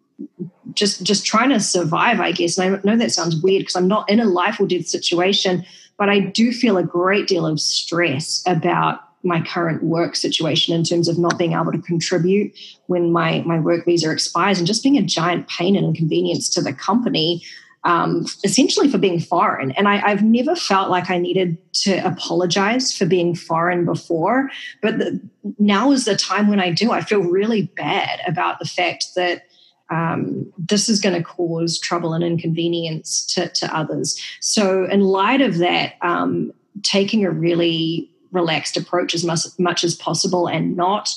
just 0.74 1.02
just 1.02 1.26
trying 1.26 1.50
to 1.50 1.60
survive, 1.60 2.20
I 2.20 2.32
guess. 2.32 2.58
And 2.58 2.76
I 2.76 2.80
know 2.82 2.96
that 2.96 3.12
sounds 3.12 3.40
weird 3.40 3.60
because 3.60 3.76
I'm 3.76 3.88
not 3.88 4.08
in 4.10 4.20
a 4.20 4.24
life 4.24 4.60
or 4.60 4.66
death 4.66 4.86
situation, 4.86 5.64
but 5.96 6.08
I 6.08 6.20
do 6.20 6.52
feel 6.52 6.78
a 6.78 6.82
great 6.82 7.26
deal 7.26 7.46
of 7.46 7.60
stress 7.60 8.42
about 8.46 9.00
my 9.22 9.42
current 9.42 9.82
work 9.82 10.16
situation 10.16 10.74
in 10.74 10.82
terms 10.82 11.08
of 11.08 11.18
not 11.18 11.36
being 11.36 11.52
able 11.52 11.72
to 11.72 11.82
contribute 11.82 12.56
when 12.86 13.12
my 13.12 13.42
my 13.42 13.58
work 13.58 13.84
visa 13.84 14.10
expires 14.10 14.58
and 14.58 14.66
just 14.66 14.82
being 14.82 14.96
a 14.96 15.02
giant 15.02 15.46
pain 15.48 15.76
and 15.76 15.86
inconvenience 15.86 16.48
to 16.48 16.62
the 16.62 16.72
company 16.72 17.42
um, 17.84 18.26
essentially 18.44 18.88
for 18.88 18.98
being 18.98 19.20
foreign. 19.20 19.70
And 19.72 19.88
I, 19.88 20.08
have 20.08 20.22
never 20.22 20.54
felt 20.54 20.90
like 20.90 21.10
I 21.10 21.18
needed 21.18 21.56
to 21.82 21.96
apologize 22.06 22.96
for 22.96 23.06
being 23.06 23.34
foreign 23.34 23.84
before. 23.84 24.50
But 24.82 24.98
the, 24.98 25.20
now 25.58 25.90
is 25.90 26.04
the 26.04 26.16
time 26.16 26.48
when 26.48 26.60
I 26.60 26.70
do. 26.70 26.92
I 26.92 27.00
feel 27.00 27.22
really 27.22 27.62
bad 27.76 28.20
about 28.26 28.58
the 28.58 28.66
fact 28.66 29.06
that 29.16 29.44
um, 29.90 30.52
this 30.56 30.88
is 30.88 31.00
going 31.00 31.16
to 31.16 31.22
cause 31.22 31.78
trouble 31.78 32.12
and 32.12 32.22
inconvenience 32.22 33.26
to, 33.34 33.48
to, 33.48 33.76
others. 33.76 34.20
So, 34.40 34.84
in 34.84 35.00
light 35.00 35.40
of 35.40 35.58
that, 35.58 35.94
um, 36.00 36.52
taking 36.82 37.24
a 37.24 37.30
really 37.30 38.08
relaxed 38.30 38.76
approach 38.76 39.14
as 39.14 39.24
much, 39.24 39.40
much 39.58 39.82
as 39.82 39.96
possible 39.96 40.46
and 40.46 40.76
not 40.76 41.12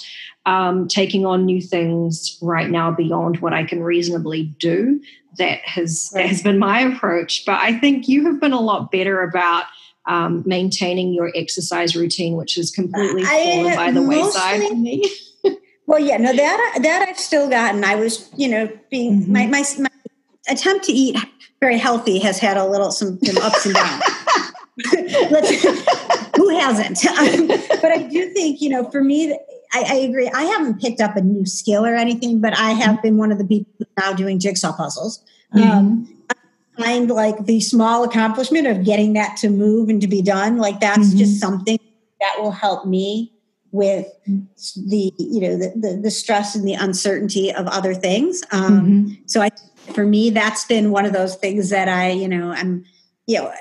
um, 0.45 0.87
taking 0.87 1.25
on 1.25 1.45
new 1.45 1.61
things 1.61 2.37
right 2.41 2.69
now 2.69 2.91
beyond 2.91 3.39
what 3.39 3.53
I 3.53 3.63
can 3.63 3.81
reasonably 3.81 4.43
do 4.59 5.01
that 5.37 5.59
has 5.61 6.09
that 6.11 6.25
has 6.27 6.43
been 6.43 6.59
my 6.59 6.81
approach. 6.81 7.45
But 7.45 7.59
I 7.59 7.77
think 7.79 8.07
you 8.07 8.25
have 8.27 8.39
been 8.39 8.53
a 8.53 8.61
lot 8.61 8.91
better 8.91 9.21
about 9.21 9.65
um, 10.05 10.43
maintaining 10.45 11.13
your 11.13 11.31
exercise 11.35 11.95
routine, 11.95 12.35
which 12.35 12.55
has 12.55 12.71
completely 12.71 13.23
fallen 13.23 13.75
by 13.75 13.91
the 13.91 14.01
wayside 14.01 14.67
for 14.67 14.75
me. 14.75 15.09
well, 15.85 15.99
yeah, 15.99 16.17
no, 16.17 16.33
that 16.33 16.79
that 16.81 17.07
I've 17.07 17.19
still 17.19 17.49
gotten. 17.49 17.83
I 17.83 17.95
was, 17.95 18.29
you 18.35 18.49
know, 18.49 18.69
being 18.91 19.23
mm-hmm. 19.23 19.33
my, 19.33 19.47
my, 19.47 19.63
my 19.79 19.89
attempt 20.49 20.85
to 20.85 20.91
eat 20.91 21.17
very 21.61 21.77
healthy 21.77 22.19
has 22.19 22.39
had 22.39 22.57
a 22.57 22.65
little 22.65 22.91
some, 22.91 23.17
some 23.23 23.37
ups 23.37 23.65
and 23.65 23.75
downs. 23.75 24.03
who 26.35 26.49
hasn't? 26.49 26.99
but 27.81 27.91
I 27.91 28.07
do 28.11 28.33
think, 28.33 28.59
you 28.59 28.69
know, 28.69 28.89
for 28.89 29.03
me, 29.03 29.37
I, 29.74 29.86
I, 29.89 29.95
agree. 29.95 30.30
I 30.30 30.43
haven't 30.43 30.80
picked 30.80 31.01
up 31.01 31.15
a 31.15 31.21
new 31.21 31.45
skill 31.45 31.86
or 31.86 31.95
anything, 31.95 32.39
but 32.39 32.57
I 32.57 32.71
have 32.71 33.01
been 33.01 33.17
one 33.17 33.32
of 33.32 33.39
the 33.39 33.45
people 33.45 33.88
now 33.99 34.13
doing 34.13 34.39
jigsaw 34.39 34.76
puzzles. 34.76 35.24
Mm-hmm. 35.53 35.69
Um, 35.69 36.24
I 36.30 36.84
find 36.84 37.09
like 37.09 37.45
the 37.45 37.59
small 37.59 38.03
accomplishment 38.03 38.67
of 38.67 38.84
getting 38.84 39.13
that 39.13 39.38
to 39.38 39.49
move 39.49 39.89
and 39.89 40.01
to 40.01 40.07
be 40.07 40.21
done, 40.21 40.57
like 40.57 40.80
that's 40.80 41.09
mm-hmm. 41.09 41.17
just 41.17 41.39
something 41.39 41.80
that 42.21 42.36
will 42.39 42.51
help 42.51 42.86
me 42.86 43.34
with 43.71 44.05
the 44.26 45.11
you 45.17 45.41
know 45.41 45.57
the, 45.57 45.74
the, 45.76 45.99
the 46.03 46.11
stress 46.11 46.55
and 46.55 46.67
the 46.67 46.76
uncertainty 46.76 47.51
of 47.51 47.67
other 47.67 47.93
things. 47.93 48.43
Um, 48.51 48.82
mm-hmm. 48.82 49.13
So 49.26 49.41
I, 49.41 49.49
for 49.93 50.05
me, 50.05 50.30
that's 50.30 50.65
been 50.65 50.91
one 50.91 51.05
of 51.05 51.13
those 51.13 51.36
things 51.36 51.71
that 51.71 51.89
I 51.89 52.11
you 52.11 52.28
know 52.28 52.51
I'm 52.51 52.86
you 53.26 53.39
know 53.39 53.51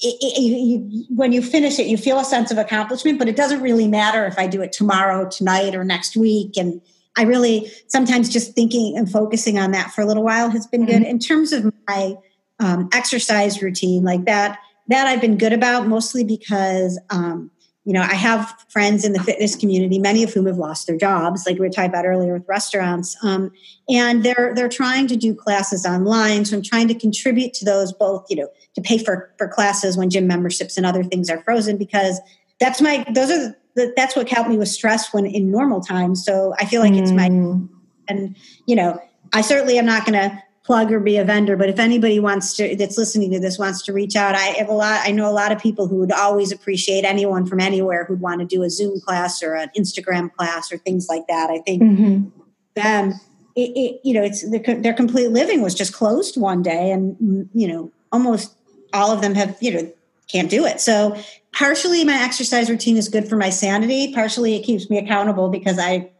it, 0.00 0.16
it, 0.20 0.40
you, 0.40 1.04
when 1.08 1.32
you 1.32 1.40
finish 1.40 1.78
it, 1.78 1.86
you 1.86 1.96
feel 1.96 2.18
a 2.18 2.24
sense 2.24 2.50
of 2.50 2.58
accomplishment, 2.58 3.18
but 3.18 3.28
it 3.28 3.36
doesn't 3.36 3.62
really 3.62 3.88
matter 3.88 4.26
if 4.26 4.38
I 4.38 4.46
do 4.46 4.60
it 4.60 4.72
tomorrow, 4.72 5.28
tonight, 5.28 5.74
or 5.74 5.84
next 5.84 6.16
week. 6.16 6.56
And 6.56 6.82
I 7.16 7.22
really 7.22 7.70
sometimes 7.86 8.28
just 8.28 8.54
thinking 8.54 8.96
and 8.96 9.10
focusing 9.10 9.58
on 9.58 9.70
that 9.70 9.92
for 9.92 10.02
a 10.02 10.06
little 10.06 10.22
while 10.22 10.50
has 10.50 10.66
been 10.66 10.84
good. 10.84 10.96
Mm-hmm. 10.96 11.10
In 11.10 11.18
terms 11.18 11.52
of 11.52 11.72
my 11.88 12.16
um, 12.60 12.88
exercise 12.92 13.62
routine, 13.62 14.04
like 14.04 14.26
that, 14.26 14.58
that 14.88 15.06
I've 15.06 15.20
been 15.20 15.38
good 15.38 15.54
about 15.54 15.86
mostly 15.86 16.24
because 16.24 17.00
um, 17.10 17.50
you 17.86 17.92
know, 17.92 18.02
I 18.02 18.14
have 18.14 18.52
friends 18.68 19.04
in 19.04 19.12
the 19.12 19.22
fitness 19.22 19.54
community, 19.54 20.00
many 20.00 20.24
of 20.24 20.32
whom 20.32 20.46
have 20.46 20.58
lost 20.58 20.88
their 20.88 20.96
jobs, 20.96 21.46
like 21.46 21.54
we 21.54 21.60
were 21.60 21.70
talking 21.70 21.88
about 21.88 22.04
earlier 22.04 22.32
with 22.32 22.42
restaurants, 22.48 23.16
um, 23.22 23.52
and 23.88 24.24
they're 24.24 24.52
they're 24.56 24.68
trying 24.68 25.06
to 25.06 25.16
do 25.16 25.32
classes 25.32 25.86
online. 25.86 26.44
So 26.44 26.56
I'm 26.56 26.64
trying 26.64 26.88
to 26.88 26.94
contribute 26.94 27.54
to 27.54 27.64
those 27.64 27.92
both, 27.92 28.26
you 28.28 28.38
know, 28.38 28.48
to 28.76 28.80
pay 28.82 28.98
for 28.98 29.34
for 29.38 29.48
classes 29.48 29.96
when 29.96 30.08
gym 30.10 30.26
memberships 30.26 30.76
and 30.76 30.86
other 30.86 31.02
things 31.02 31.28
are 31.28 31.42
frozen 31.42 31.76
because 31.76 32.20
that's 32.60 32.80
my 32.80 33.04
those 33.12 33.30
are 33.30 33.56
the, 33.74 33.92
that's 33.96 34.14
what 34.14 34.28
helped 34.28 34.48
me 34.48 34.56
with 34.56 34.68
stress 34.68 35.12
when 35.12 35.26
in 35.26 35.50
normal 35.50 35.80
times. 35.80 36.24
So 36.24 36.54
I 36.58 36.66
feel 36.66 36.80
like 36.80 36.92
mm. 36.92 37.02
it's 37.02 37.10
my 37.10 37.28
mm. 37.28 37.68
and 38.08 38.36
you 38.66 38.76
know 38.76 39.00
I 39.32 39.40
certainly 39.40 39.78
am 39.78 39.86
not 39.86 40.06
going 40.06 40.30
to 40.30 40.42
plug 40.64 40.90
or 40.90 40.98
be 40.98 41.16
a 41.16 41.24
vendor, 41.24 41.56
but 41.56 41.68
if 41.68 41.78
anybody 41.78 42.18
wants 42.18 42.56
to 42.56 42.74
that's 42.76 42.98
listening 42.98 43.30
to 43.30 43.38
this 43.38 43.58
wants 43.58 43.82
to 43.82 43.92
reach 43.92 44.16
out, 44.16 44.34
I 44.34 44.46
have 44.58 44.68
a 44.68 44.72
lot. 44.72 45.00
I 45.04 45.12
know 45.12 45.30
a 45.30 45.32
lot 45.32 45.52
of 45.52 45.60
people 45.60 45.86
who 45.86 45.96
would 45.98 46.12
always 46.12 46.52
appreciate 46.52 47.04
anyone 47.04 47.46
from 47.46 47.60
anywhere 47.60 48.04
who'd 48.04 48.20
want 48.20 48.40
to 48.40 48.46
do 48.46 48.62
a 48.62 48.70
Zoom 48.70 49.00
class 49.00 49.42
or 49.42 49.54
an 49.54 49.70
Instagram 49.78 50.32
class 50.32 50.72
or 50.72 50.78
things 50.78 51.06
like 51.08 51.26
that. 51.28 51.50
I 51.50 51.58
think 51.60 51.82
mm-hmm. 51.82 52.28
them, 52.74 53.14
it, 53.54 53.70
it, 53.76 54.00
you 54.02 54.12
know, 54.12 54.24
it's 54.24 54.44
their 54.50 54.92
complete 54.92 55.28
living 55.28 55.62
was 55.62 55.74
just 55.74 55.92
closed 55.92 56.36
one 56.36 56.62
day, 56.62 56.90
and 56.90 57.48
you 57.54 57.68
know, 57.68 57.92
almost 58.10 58.55
all 58.96 59.12
of 59.12 59.20
them 59.20 59.34
have 59.34 59.56
you 59.60 59.72
know 59.72 59.92
can't 60.30 60.50
do 60.50 60.66
it. 60.66 60.80
So 60.80 61.16
partially, 61.52 62.04
my 62.04 62.20
exercise 62.22 62.68
routine 62.68 62.96
is 62.96 63.08
good 63.08 63.28
for 63.28 63.36
my 63.36 63.50
sanity. 63.50 64.12
Partially, 64.12 64.56
it 64.56 64.62
keeps 64.64 64.90
me 64.90 64.98
accountable 64.98 65.48
because 65.48 65.78
I 65.78 66.10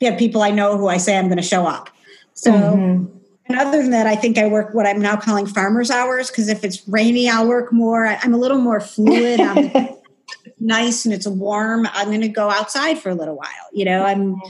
have 0.00 0.18
people 0.18 0.42
I 0.42 0.50
know 0.50 0.78
who 0.78 0.88
I 0.88 0.98
say 0.98 1.16
I'm 1.18 1.26
going 1.26 1.36
to 1.36 1.42
show 1.42 1.66
up. 1.66 1.90
So. 2.34 2.52
Mm-hmm 2.52 3.16
and 3.48 3.58
other 3.58 3.80
than 3.80 3.90
that, 3.90 4.06
I 4.06 4.16
think 4.16 4.38
I 4.38 4.46
work 4.46 4.74
what 4.74 4.86
I'm 4.86 5.00
now 5.00 5.16
calling 5.16 5.46
farmer's 5.46 5.90
hours 5.90 6.30
because 6.30 6.48
if 6.48 6.64
it's 6.64 6.86
rainy, 6.88 7.28
I'll 7.28 7.46
work 7.46 7.72
more. 7.72 8.06
I'm 8.06 8.34
a 8.34 8.38
little 8.38 8.58
more 8.58 8.80
fluid. 8.80 9.40
I'm 9.40 9.70
nice 10.60 11.04
and 11.04 11.14
it's 11.14 11.26
warm. 11.26 11.86
I'm 11.92 12.08
going 12.08 12.22
to 12.22 12.28
go 12.28 12.50
outside 12.50 12.98
for 12.98 13.10
a 13.10 13.14
little 13.14 13.36
while. 13.36 13.46
You 13.72 13.84
know, 13.84 14.04
I'm 14.04 14.40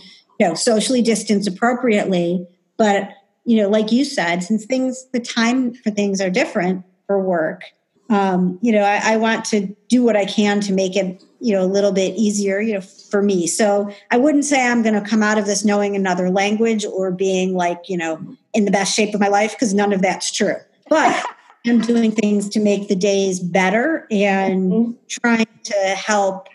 you 0.40 0.48
know 0.48 0.54
socially 0.54 1.02
distanced 1.02 1.46
appropriately, 1.46 2.46
but 2.78 3.10
you 3.44 3.58
know, 3.58 3.68
like 3.68 3.92
you 3.92 4.04
said, 4.04 4.42
since 4.42 4.64
things 4.64 5.06
the 5.12 5.20
time 5.20 5.74
for 5.74 5.90
things 5.90 6.20
are 6.20 6.30
different 6.30 6.82
for 7.06 7.20
work, 7.20 7.64
um, 8.08 8.58
you 8.62 8.72
know, 8.72 8.82
I, 8.82 9.14
I 9.14 9.16
want 9.16 9.44
to 9.46 9.74
do 9.88 10.04
what 10.04 10.16
I 10.16 10.24
can 10.24 10.60
to 10.60 10.72
make 10.72 10.96
it 10.96 11.22
you 11.40 11.52
know 11.52 11.62
a 11.62 11.66
little 11.66 11.92
bit 11.92 12.16
easier 12.16 12.60
you 12.60 12.74
know 12.74 12.80
for 12.80 13.22
me 13.22 13.46
so 13.46 13.90
i 14.10 14.16
wouldn't 14.16 14.44
say 14.44 14.66
i'm 14.66 14.82
going 14.82 14.94
to 14.94 15.08
come 15.08 15.22
out 15.22 15.38
of 15.38 15.46
this 15.46 15.64
knowing 15.64 15.94
another 15.94 16.30
language 16.30 16.84
or 16.84 17.10
being 17.10 17.54
like 17.54 17.88
you 17.88 17.96
know 17.96 18.20
in 18.54 18.64
the 18.64 18.70
best 18.70 18.94
shape 18.94 19.14
of 19.14 19.20
my 19.20 19.28
life 19.28 19.52
because 19.52 19.74
none 19.74 19.92
of 19.92 20.02
that's 20.02 20.32
true 20.32 20.56
but 20.88 21.24
i'm 21.66 21.80
doing 21.80 22.10
things 22.10 22.48
to 22.48 22.60
make 22.60 22.88
the 22.88 22.96
days 22.96 23.40
better 23.40 24.06
and 24.10 24.72
mm-hmm. 24.72 24.92
trying 25.08 25.46
to 25.62 25.74
help 25.94 26.48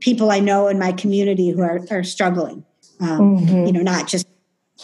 people 0.00 0.30
i 0.30 0.40
know 0.40 0.68
in 0.68 0.78
my 0.78 0.92
community 0.92 1.50
who 1.50 1.62
are, 1.62 1.80
are 1.90 2.04
struggling 2.04 2.64
um, 3.00 3.38
mm-hmm. 3.38 3.66
you 3.66 3.72
know 3.72 3.82
not 3.82 4.08
just 4.08 4.26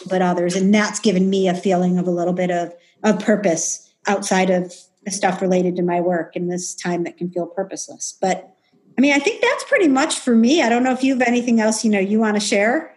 but 0.09 0.23
others 0.23 0.55
and 0.55 0.73
that's 0.73 1.01
given 1.01 1.29
me 1.29 1.49
a 1.49 1.55
feeling 1.55 1.99
of 1.99 2.07
a 2.07 2.11
little 2.11 2.33
bit 2.33 2.51
of 2.51 2.73
of 3.03 3.19
purpose 3.19 3.93
outside 4.07 4.49
of 4.49 4.75
stuff 5.09 5.41
related 5.41 5.75
to 5.77 5.83
my 5.83 6.01
work 6.01 6.37
in 6.37 6.49
this 6.49 6.75
time 6.75 7.05
that 7.05 7.17
can 7.17 7.31
feel 7.31 7.47
purposeless 7.47 8.17
but 8.21 8.57
I 8.99 9.01
mean, 9.01 9.15
I 9.15 9.19
think 9.19 9.41
that's 9.41 9.65
pretty 9.65 9.89
much 9.89 10.19
for 10.19 10.35
me. 10.35 10.61
I 10.61 10.69
don't 10.69 10.83
know 10.83 10.93
if 10.93 11.03
you 11.03 11.15
have 11.15 11.27
anything 11.27 11.59
else 11.59 11.85
you 11.85 11.91
know 11.91 11.99
you 11.99 12.19
want 12.19 12.35
to 12.35 12.41
share. 12.41 12.95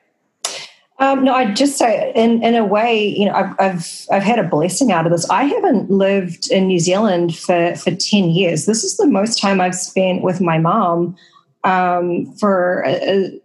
Um, 0.99 1.23
no, 1.23 1.33
I'd 1.33 1.55
just 1.55 1.77
say, 1.77 2.11
in 2.13 2.43
in 2.43 2.55
a 2.55 2.65
way, 2.65 3.07
you 3.07 3.25
know, 3.25 3.33
I've, 3.33 3.55
I've 3.59 4.05
I've 4.11 4.23
had 4.23 4.37
a 4.37 4.43
blessing 4.43 4.91
out 4.91 5.05
of 5.05 5.11
this. 5.11 5.29
I 5.29 5.45
haven't 5.45 5.89
lived 5.89 6.51
in 6.51 6.67
New 6.67 6.79
Zealand 6.79 7.37
for 7.37 7.75
for 7.75 7.91
ten 7.91 8.29
years. 8.29 8.65
This 8.65 8.83
is 8.83 8.97
the 8.97 9.07
most 9.07 9.39
time 9.39 9.59
I've 9.59 9.75
spent 9.75 10.23
with 10.23 10.41
my 10.41 10.57
mom 10.57 11.15
um, 11.63 12.25
for. 12.33 12.83
A, 12.85 12.91
a, 12.93 13.41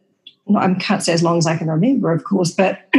I 0.56 0.74
can't 0.74 1.02
say 1.02 1.12
as 1.12 1.22
long 1.22 1.38
as 1.38 1.46
I 1.46 1.56
can 1.56 1.68
remember, 1.68 2.10
of 2.10 2.24
course, 2.24 2.52
but 2.52 2.80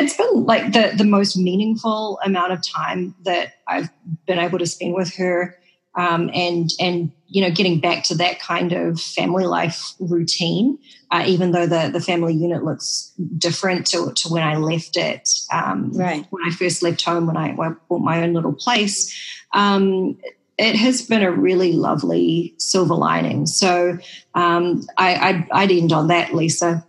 it's 0.00 0.16
been 0.16 0.44
like 0.44 0.72
the 0.72 0.92
the 0.96 1.04
most 1.04 1.36
meaningful 1.36 2.18
amount 2.24 2.52
of 2.52 2.62
time 2.62 3.14
that 3.24 3.54
I've 3.68 3.90
been 4.26 4.38
able 4.38 4.58
to 4.58 4.66
spend 4.66 4.94
with 4.94 5.14
her 5.16 5.56
um, 5.94 6.30
and 6.34 6.70
and 6.80 7.12
you 7.26 7.42
know 7.42 7.50
getting 7.50 7.80
back 7.80 8.04
to 8.04 8.14
that 8.16 8.40
kind 8.40 8.72
of 8.72 9.00
family 9.00 9.44
life 9.44 9.92
routine 9.98 10.78
uh, 11.10 11.24
even 11.26 11.52
though 11.52 11.66
the, 11.66 11.90
the 11.92 12.00
family 12.00 12.34
unit 12.34 12.64
looks 12.64 13.12
different 13.36 13.86
to, 13.88 14.12
to 14.14 14.28
when 14.28 14.42
I 14.42 14.56
left 14.56 14.96
it 14.96 15.28
um, 15.52 15.92
right. 15.92 16.26
when 16.30 16.42
I 16.44 16.50
first 16.50 16.82
left 16.82 17.02
home 17.02 17.26
when 17.26 17.36
I, 17.36 17.52
when 17.52 17.72
I 17.72 17.74
bought 17.88 18.00
my 18.00 18.22
own 18.22 18.32
little 18.32 18.54
place. 18.54 19.14
Um, 19.52 20.18
it 20.60 20.76
has 20.76 21.00
been 21.00 21.22
a 21.22 21.32
really 21.32 21.72
lovely 21.72 22.54
silver 22.58 22.94
lining. 22.94 23.46
So 23.46 23.96
um, 24.34 24.86
I, 24.98 25.46
I, 25.50 25.62
would 25.62 25.72
end 25.72 25.90
on 25.90 26.08
that 26.08 26.34
Lisa 26.34 26.86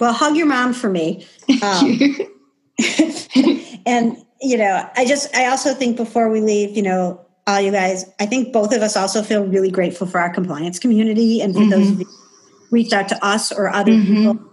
well 0.00 0.12
hug 0.12 0.36
your 0.36 0.46
mom 0.46 0.72
for 0.72 0.90
me 0.90 1.26
um, 1.62 1.98
and 3.86 4.16
you 4.40 4.56
know 4.56 4.88
I 4.96 5.04
just 5.04 5.34
I 5.36 5.46
also 5.46 5.74
think 5.74 5.96
before 5.96 6.30
we 6.30 6.40
leave 6.40 6.76
you 6.76 6.82
know 6.82 7.24
all 7.50 7.60
you 7.60 7.72
guys. 7.72 8.04
I 8.20 8.26
think 8.26 8.52
both 8.52 8.72
of 8.72 8.82
us 8.82 8.96
also 8.96 9.22
feel 9.22 9.44
really 9.44 9.70
grateful 9.70 10.06
for 10.06 10.20
our 10.20 10.30
compliance 10.30 10.78
community 10.78 11.40
and 11.40 11.54
for 11.54 11.60
mm-hmm. 11.60 11.70
those 11.70 11.88
who 11.90 12.04
reached 12.70 12.92
out 12.92 13.08
to 13.08 13.24
us 13.24 13.52
or 13.52 13.68
other 13.68 13.92
mm-hmm. 13.92 14.14
people. 14.14 14.46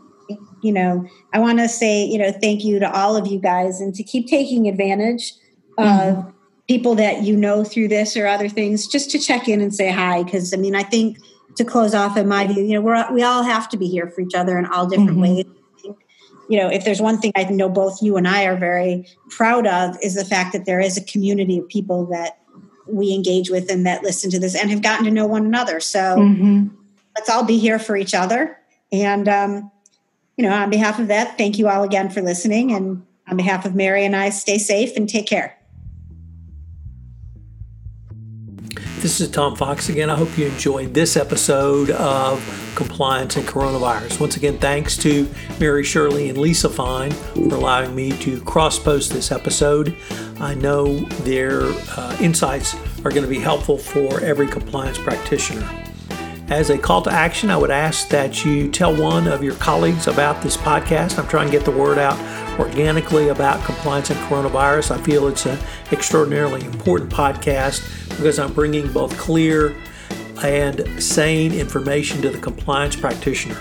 You 0.64 0.72
know, 0.74 1.08
I 1.34 1.40
want 1.40 1.60
to 1.60 1.70
say, 1.70 2.04
you 2.04 2.18
know, 2.18 2.32
thank 2.32 2.64
you 2.64 2.80
to 2.80 2.92
all 2.92 3.16
of 3.16 3.28
you 3.28 3.40
guys 3.40 3.80
and 3.80 3.94
to 3.96 4.04
keep 4.04 4.28
taking 4.28 4.68
advantage 4.68 5.34
mm-hmm. 5.78 6.20
of 6.20 6.34
people 6.68 6.96
that 6.96 7.24
you 7.24 7.38
know 7.38 7.64
through 7.64 7.88
this 7.88 8.18
or 8.18 8.28
other 8.28 8.50
things 8.50 8.88
just 8.88 9.12
to 9.12 9.20
check 9.20 9.48
in 9.48 9.62
and 9.62 9.74
say 9.74 9.92
hi. 9.92 10.24
Because, 10.24 10.54
I 10.54 10.58
mean, 10.58 10.76
I 10.76 10.84
think 10.84 11.20
to 11.58 11.66
close 11.66 11.94
off, 11.94 12.18
in 12.18 12.28
my 12.28 12.48
view, 12.48 12.64
you 12.64 12.74
know, 12.74 12.82
we're, 12.82 13.12
we 13.14 13.24
all 13.24 13.44
have 13.44 13.70
to 13.70 13.78
be 13.78 13.88
here 13.88 14.08
for 14.08 14.22
each 14.22 14.34
other 14.34 14.58
in 14.58 14.66
all 14.66 14.88
different 14.88 15.12
mm-hmm. 15.12 15.22
ways 15.22 15.46
you 16.48 16.58
know, 16.58 16.70
if 16.70 16.86
there's 16.86 17.02
one 17.02 17.20
thing 17.20 17.32
I 17.36 17.44
know 17.46 17.70
both 17.70 18.02
you 18.02 18.18
and 18.18 18.28
I 18.28 18.46
are 18.46 18.56
very 18.56 19.06
proud 19.30 19.68
of 19.68 19.98
is 20.02 20.16
the 20.16 20.26
fact 20.26 20.54
that 20.54 20.66
there 20.66 20.80
is 20.80 20.98
a 20.98 21.04
community 21.04 21.60
of 21.60 21.68
people 21.68 22.06
that 22.08 22.40
we 22.88 23.14
engage 23.14 23.50
with 23.50 23.70
and 23.70 23.86
that 23.86 24.04
listen 24.04 24.32
to 24.32 24.40
this 24.40 24.56
and 24.56 24.70
have 24.72 24.82
gotten 24.82 25.06
to 25.06 25.12
know 25.12 25.28
one 25.28 25.46
another. 25.46 25.80
So 25.80 26.00
mm-hmm. 26.00 26.68
let's 27.16 27.30
all 27.30 27.44
be 27.44 27.58
here 27.58 27.80
for 27.80 27.98
each 27.98 28.14
other. 28.14 28.58
And, 28.92 29.28
um, 29.28 29.72
you 30.38 30.44
know, 30.46 30.54
on 30.54 30.70
behalf 30.70 31.00
of 31.00 31.10
that, 31.10 31.38
thank 31.38 31.58
you 31.58 31.68
all 31.68 31.84
again 31.84 32.10
for 32.10 32.22
listening. 32.22 32.72
And 32.72 33.06
on 33.28 33.36
behalf 33.36 33.66
of 33.66 33.76
Mary 33.76 34.06
and 34.06 34.16
I, 34.16 34.30
stay 34.30 34.58
safe 34.58 34.96
and 34.96 35.10
take 35.10 35.28
care. 35.28 35.57
This 39.08 39.22
is 39.22 39.30
Tom 39.30 39.56
Fox 39.56 39.88
again. 39.88 40.10
I 40.10 40.18
hope 40.18 40.38
you 40.38 40.48
enjoyed 40.48 40.94
this 40.94 41.16
episode 41.16 41.92
of 41.92 42.44
Compliance 42.76 43.38
and 43.38 43.48
Coronavirus. 43.48 44.20
Once 44.20 44.36
again, 44.36 44.58
thanks 44.58 44.98
to 44.98 45.30
Mary 45.62 45.86
Shirley 45.86 46.28
and 46.28 46.38
Lisa 46.38 46.68
Fine 46.68 47.12
for 47.12 47.56
allowing 47.56 47.96
me 47.96 48.12
to 48.18 48.42
cross 48.42 48.78
post 48.78 49.14
this 49.14 49.32
episode. 49.32 49.96
I 50.42 50.56
know 50.56 51.00
their 51.24 51.62
uh, 51.64 52.18
insights 52.20 52.76
are 53.06 53.10
going 53.10 53.24
to 53.24 53.30
be 53.30 53.40
helpful 53.40 53.78
for 53.78 54.20
every 54.20 54.46
compliance 54.46 54.98
practitioner. 54.98 55.66
As 56.50 56.70
a 56.70 56.78
call 56.78 57.02
to 57.04 57.10
action, 57.10 57.50
I 57.50 57.56
would 57.56 57.72
ask 57.72 58.10
that 58.10 58.44
you 58.44 58.70
tell 58.70 58.94
one 58.94 59.26
of 59.30 59.42
your 59.42 59.56
colleagues 59.56 60.08
about 60.08 60.44
this 60.44 60.58
podcast. 60.58 61.18
I'm 61.18 61.30
trying 61.30 61.46
to 61.46 61.52
get 61.54 61.64
the 61.64 61.72
word 61.72 61.98
out 61.98 62.18
organically 62.60 63.30
about 63.30 63.64
compliance 63.64 64.10
and 64.10 64.20
coronavirus. 64.30 64.92
I 64.92 65.02
feel 65.04 65.28
it's 65.28 65.46
an 65.46 65.60
extraordinarily 65.92 66.64
important 66.66 67.12
podcast 67.12 67.82
because 68.10 68.40
I'm 68.40 68.54
bringing 68.54 68.92
both 68.92 69.18
clear 69.18 69.76
and 70.44 71.02
sane 71.02 71.54
information 71.54 72.22
to 72.22 72.30
the 72.30 72.40
compliance 72.40 72.96
practitioner. 72.96 73.58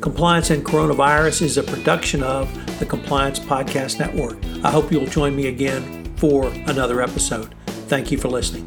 Compliance 0.00 0.50
and 0.50 0.64
Coronavirus 0.64 1.42
is 1.42 1.56
a 1.56 1.62
production 1.62 2.22
of 2.22 2.52
the 2.78 2.84
Compliance 2.84 3.38
Podcast 3.38 3.98
Network. 3.98 4.36
I 4.62 4.70
hope 4.70 4.92
you'll 4.92 5.06
join 5.06 5.34
me 5.34 5.46
again 5.46 6.14
for 6.16 6.48
another 6.66 7.00
episode. 7.00 7.54
Thank 7.88 8.12
you 8.12 8.18
for 8.18 8.28
listening. 8.28 8.66